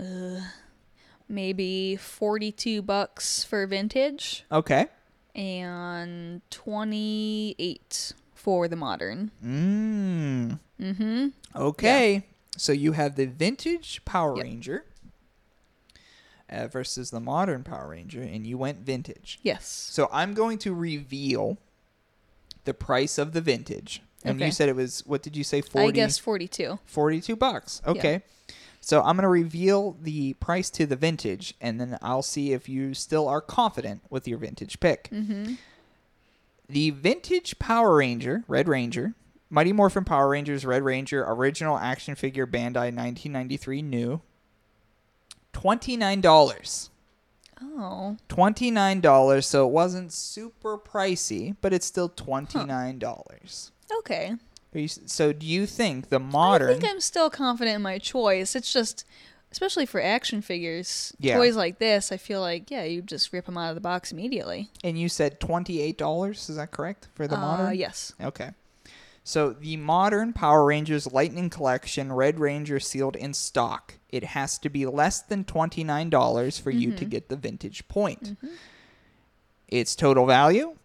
[0.00, 0.40] uh,
[1.28, 4.86] maybe 42 bucks for vintage Okay.
[5.34, 9.30] and 28 for the modern.
[9.44, 10.58] Mmm.
[10.80, 11.28] Mm-hmm.
[11.54, 12.26] Okay.
[12.56, 14.44] So you have the vintage Power Yep.
[14.44, 14.84] Ranger
[16.50, 19.38] uh, versus the modern Power Ranger, and you went vintage.
[19.42, 19.66] Yes.
[19.68, 21.58] So I'm going to reveal
[22.64, 24.02] the price of the vintage.
[24.24, 24.46] And Okay.
[24.46, 26.78] you said it was what did you say 40 I guess 42.
[26.84, 27.80] 42 bucks.
[27.86, 28.22] Okay.
[28.90, 32.68] So I'm going to reveal the price to the vintage, and then I'll see if
[32.68, 35.08] you still are confident with your vintage pick.
[35.12, 35.52] Mm-hmm.
[36.68, 39.14] The vintage Power Ranger, Red Ranger,
[39.48, 44.22] Mighty Morphin Power Rangers, Red Ranger, original action figure Bandai 1993 new.
[45.52, 46.88] $29.
[47.62, 48.16] Oh.
[48.28, 53.70] $29, so it wasn't super pricey, but it's still $29.
[53.98, 54.34] Okay.
[54.74, 57.98] Are you, so do you think the modern I think I'm still confident in my
[57.98, 58.54] choice.
[58.54, 59.04] It's just,
[59.50, 61.36] especially for action figures, Yeah.
[61.38, 64.12] toys like this, I feel like, yeah, you just rip them out of the box
[64.12, 64.70] immediately.
[64.84, 67.74] and you said $28, is that correct for the Uh, modern?
[67.76, 68.12] yes.
[68.22, 68.50] Okay.
[69.24, 73.94] So the modern Power Rangers Lightning Collection Red Ranger sealed in stock.
[74.08, 76.96] It has to be less than $29 for you Mm-hmm.
[76.98, 78.36] to get the vintage point.
[79.68, 80.76] Its total value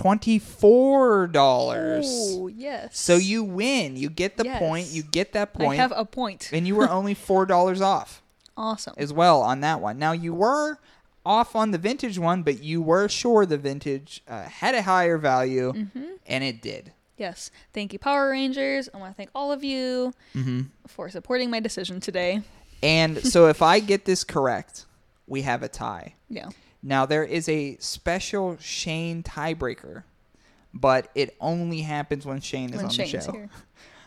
[0.00, 1.30] $24.
[1.36, 2.98] Oh, yes.
[2.98, 3.96] So you win.
[3.96, 4.88] You get the point.
[4.88, 5.72] You get that point.
[5.72, 6.50] I have a point.
[6.52, 8.22] and you were only $4 off
[8.56, 8.94] Awesome.
[8.96, 9.98] as well on that one.
[9.98, 10.78] Now you were
[11.24, 15.18] off on the vintage one, but you were sure the vintage uh, had a higher
[15.18, 16.02] value, Mm-hmm.
[16.26, 16.92] and it did.
[17.18, 17.50] Yes.
[17.74, 18.88] Thank you, Power Rangers.
[18.94, 20.62] I want to thank all of you Mm-hmm.
[20.86, 22.40] for supporting my decision today.
[22.82, 24.86] And so if I get this correct,
[25.26, 26.14] we have a tie.
[26.32, 26.48] Yeah.
[26.82, 30.04] Now there is a special Shane tiebreaker,
[30.72, 33.32] but it only happens when Shane is When on Shane's the show.
[33.32, 33.50] here.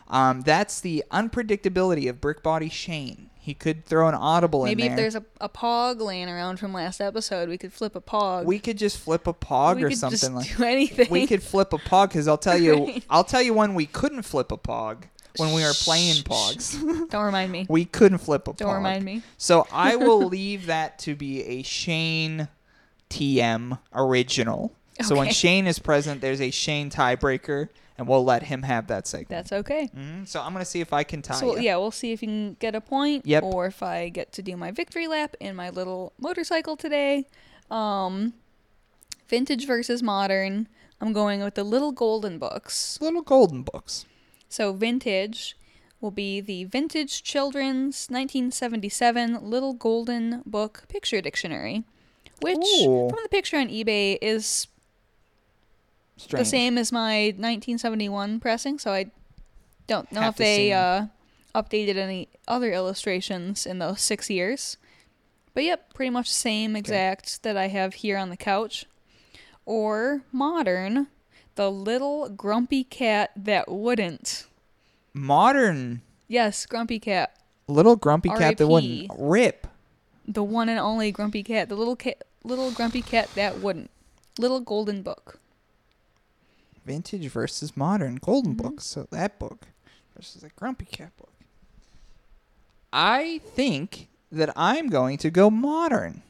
[0.06, 3.30] Um, that's the unpredictability of Brick Body Shane.
[3.38, 4.96] He could throw an audible Maybe in there.
[4.96, 8.02] Maybe if there's a, a pog laying around from last episode, we could flip a
[8.02, 8.44] pog.
[8.44, 10.56] we could just flip a pog We or could something just like.
[10.58, 11.08] do anything.
[11.10, 13.04] We could flip a pog because I'll tell you, Right.
[13.08, 15.04] I'll tell you when we couldn't flip a pog
[15.38, 16.78] when we were playing pogs.
[17.10, 17.64] Don't remind me.
[17.70, 18.76] we couldn't flip a Don't pog.
[18.76, 19.22] remind me.
[19.38, 22.46] So I will leave that to be a Shane
[23.14, 24.72] TM original.
[25.02, 27.68] So when Shane is present, there's a Shane tiebreaker,
[27.98, 29.28] and we'll let him have that segment.
[29.28, 29.88] That's okay.
[29.96, 30.26] Mhm.
[30.26, 31.34] So I'm gonna see if I can tie.
[31.34, 31.60] So ya.
[31.62, 33.42] yeah, we'll see if you can get a point, Yep.
[33.42, 37.26] or if I get to do my victory lap in my little motorcycle today.
[37.70, 38.34] Um,
[39.28, 40.68] vintage versus modern.
[41.00, 42.98] I'm going with the little golden books.
[43.00, 44.04] little golden books.
[44.48, 45.56] So vintage
[46.00, 51.82] will be the Vintage Children's 1977 Little Golden Book Picture Dictionary,
[52.44, 53.08] which Ooh.
[53.08, 54.68] from the picture on eBay is
[56.16, 56.44] Strange.
[56.44, 59.06] the same as my 1971 pressing, so I
[59.86, 61.06] don't know Have if they uh,
[61.54, 64.76] updated any other illustrations in those six years.
[65.54, 68.86] But yep, pretty much the same exact that I have here on the couch.
[69.64, 71.06] Or modern,
[71.54, 74.46] the little grumpy cat that wouldn't.
[75.14, 77.36] Modern Yes, grumpy cat.
[77.68, 79.66] little grumpy cat that wouldn't rip.
[80.26, 81.68] The one and only grumpy cat.
[81.68, 83.90] The little cat, little grumpy cat that wouldn't.
[84.38, 85.38] Little golden book.
[86.84, 88.68] Vintage versus modern golden Mm-hmm.
[88.68, 88.84] books.
[88.86, 89.66] So that book
[90.16, 91.30] versus a grumpy cat book.
[92.92, 96.22] I think that I'm going to go modern.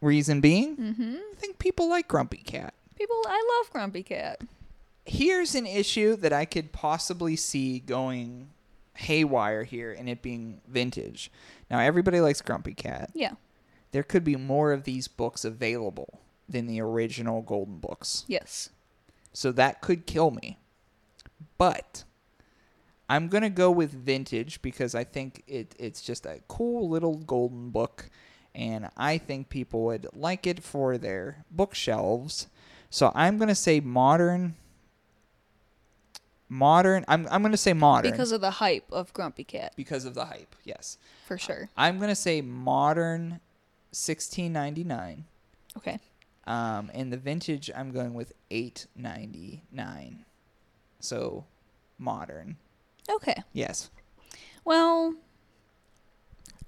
[0.00, 1.14] Reason being, Mm-hmm.
[1.16, 2.72] I think people like grumpy cat.
[2.96, 4.40] People, I love grumpy cat.
[5.04, 8.48] Here's an issue that I could possibly see going
[8.94, 11.30] haywire here and it being vintage.
[11.70, 13.10] Now everybody likes grumpy cat.
[13.14, 13.32] Yeah.
[13.92, 18.24] There could be more of these books available than the original golden books.
[18.28, 18.70] Yes.
[19.32, 20.58] So that could kill me.
[21.58, 22.04] But
[23.08, 27.16] I'm going to go with vintage because I think it, it's just a cool little
[27.16, 28.10] golden book.
[28.54, 32.48] And I think people would like it for their bookshelves.
[32.88, 34.56] So I'm going to say modern.
[36.48, 37.04] Modern.
[37.06, 38.10] I'm, I'm going to say modern.
[38.10, 40.56] Because of the hype of grumpy cat, because of the hype.
[40.64, 40.98] Yes.
[41.26, 41.68] for sure.
[41.76, 43.40] I'm going to say modern
[43.92, 45.24] 1699.
[45.76, 45.98] Okay.
[46.46, 50.24] Um, and the vintage, I'm going with eight ninety nine.
[50.98, 51.44] So,
[51.98, 52.56] modern.
[53.08, 53.42] Okay.
[53.52, 53.90] Yes.
[54.64, 55.14] Well,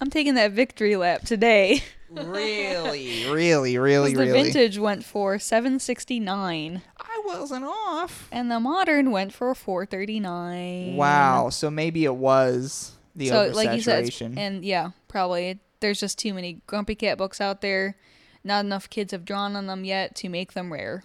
[0.01, 1.83] I'm taking that victory lap today.
[2.11, 4.33] really, really, really, the really.
[4.33, 8.29] The vintage went for 769 I wasn't off.
[8.33, 10.97] and the modern went for 439.
[10.97, 11.51] Wow.
[11.51, 14.37] So maybe it was the so like you said, oversaturation.
[14.39, 17.97] and yeah, probably there's just too many grumpy cat books out there.
[18.43, 21.05] Not enough kids have drawn on them yet to make them rare.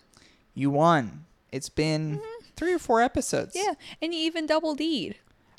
[0.55, 1.25] you won.
[1.51, 2.21] It's been
[2.55, 3.55] three or four episodes.
[3.55, 3.67] Mm-hmm.
[3.67, 5.15] Yeah, and you even double D'd,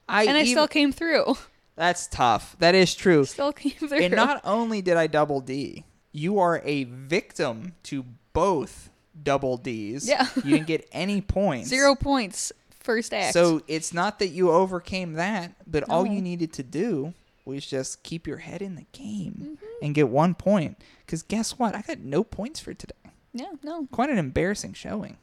[0.08, 1.36] I and I even- still came through.
[1.76, 2.56] That's tough.
[2.58, 3.24] That is true.
[3.24, 3.98] Still came through.
[4.00, 8.90] And not only did I double D, you are a victim to both
[9.22, 10.08] double D's.
[10.08, 10.26] Yeah.
[10.36, 11.68] you didn't get any points.
[11.68, 12.50] Zero points
[12.80, 13.32] first act.
[13.32, 17.14] So it's not that you overcame that, but all you needed to do
[17.56, 19.64] was just keep your head in the game Mm-hmm.
[19.84, 20.76] and get one point.
[21.04, 21.74] Because guess what?
[21.74, 22.94] I got no points for today.
[23.32, 25.16] yeah, no, Quite an embarrassing showing.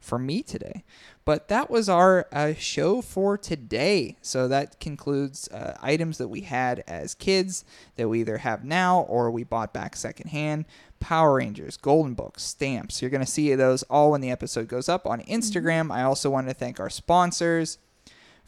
[0.00, 0.82] for me today.
[1.24, 4.16] But that was our uh, show for today.
[4.22, 7.64] So that concludes uh, items that we had as kids
[7.96, 10.64] that we either have now or we bought back secondhand.
[11.00, 13.00] Power Rangers, Golden Books, stamps.
[13.02, 15.92] You're going to see those all when the episode goes up on Instagram.
[15.92, 17.78] I also want to thank our sponsors.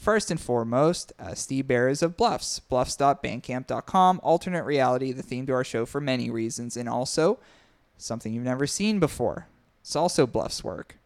[0.01, 5.63] First and foremost, uh, Steve Bears of Bluffs, bluffs.bandcamp.com, alternate reality, the theme to our
[5.63, 7.39] show for many reasons, and also
[7.99, 9.47] something you've never seen before.
[9.83, 10.97] It's also Bluffs work.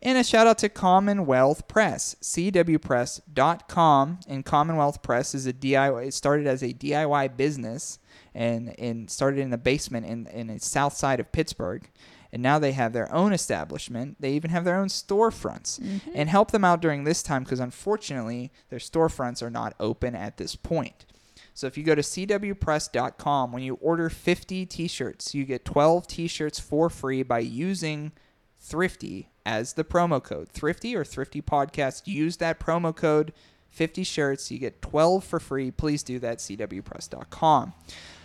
[0.00, 4.20] And a shout out to Commonwealth Press, cwpress.com.
[4.26, 7.98] And Commonwealth Press is a DIY, it started as a DIY business
[8.34, 11.86] and, and started in the basement in, in the south side of Pittsburgh.
[12.32, 14.16] And now they have their own establishment.
[14.20, 15.80] They even have their own storefronts.
[15.80, 16.10] Mm-hmm.
[16.14, 20.36] And help them out during this time because unfortunately their storefronts are not open at
[20.36, 21.06] this point.
[21.54, 26.60] So if you go to cwpress.com, when you order 50 t-shirts, you get 12 t-shirts
[26.60, 28.12] for free by using
[28.60, 30.48] Thrifty as the promo code.
[30.48, 32.06] Thrifty or Thrifty Podcast.
[32.06, 33.32] Use that promo code
[33.70, 34.50] 50 shirts.
[34.50, 35.70] You get 12 for free.
[35.70, 36.38] Please do that.
[36.38, 37.72] CWPress.com.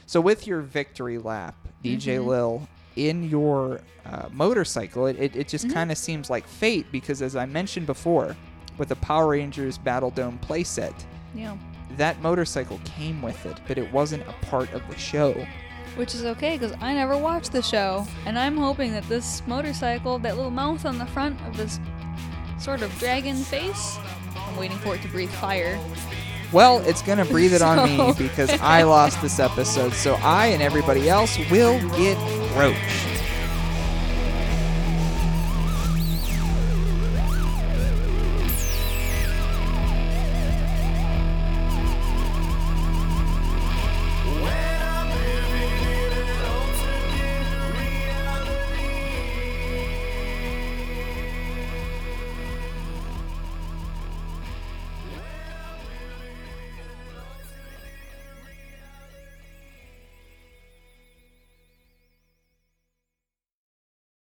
[0.05, 2.27] So with your victory lap, DJ mm-hmm.
[2.27, 7.21] Lil, in your uh, motorcycle, it, it, it just kind of seems like fate because
[7.21, 8.35] as I mentioned before,
[8.77, 10.93] with the Power Rangers Battle Dome playset,
[11.35, 11.57] Yeah.
[11.97, 15.33] that motorcycle came with it, but it wasn't a part of the show.
[15.95, 20.17] Which is okay because I never watched the show, and I'm hoping that this motorcycle,
[20.19, 21.79] that little mouth on the front of this
[22.59, 23.97] sort of dragon face,
[24.35, 25.79] I'm waiting for it to breathe fire.
[26.53, 29.93] Well, it's going to breathe it on me because I lost this episode.
[29.93, 32.17] So I and everybody else will get
[32.55, 33.12] roached.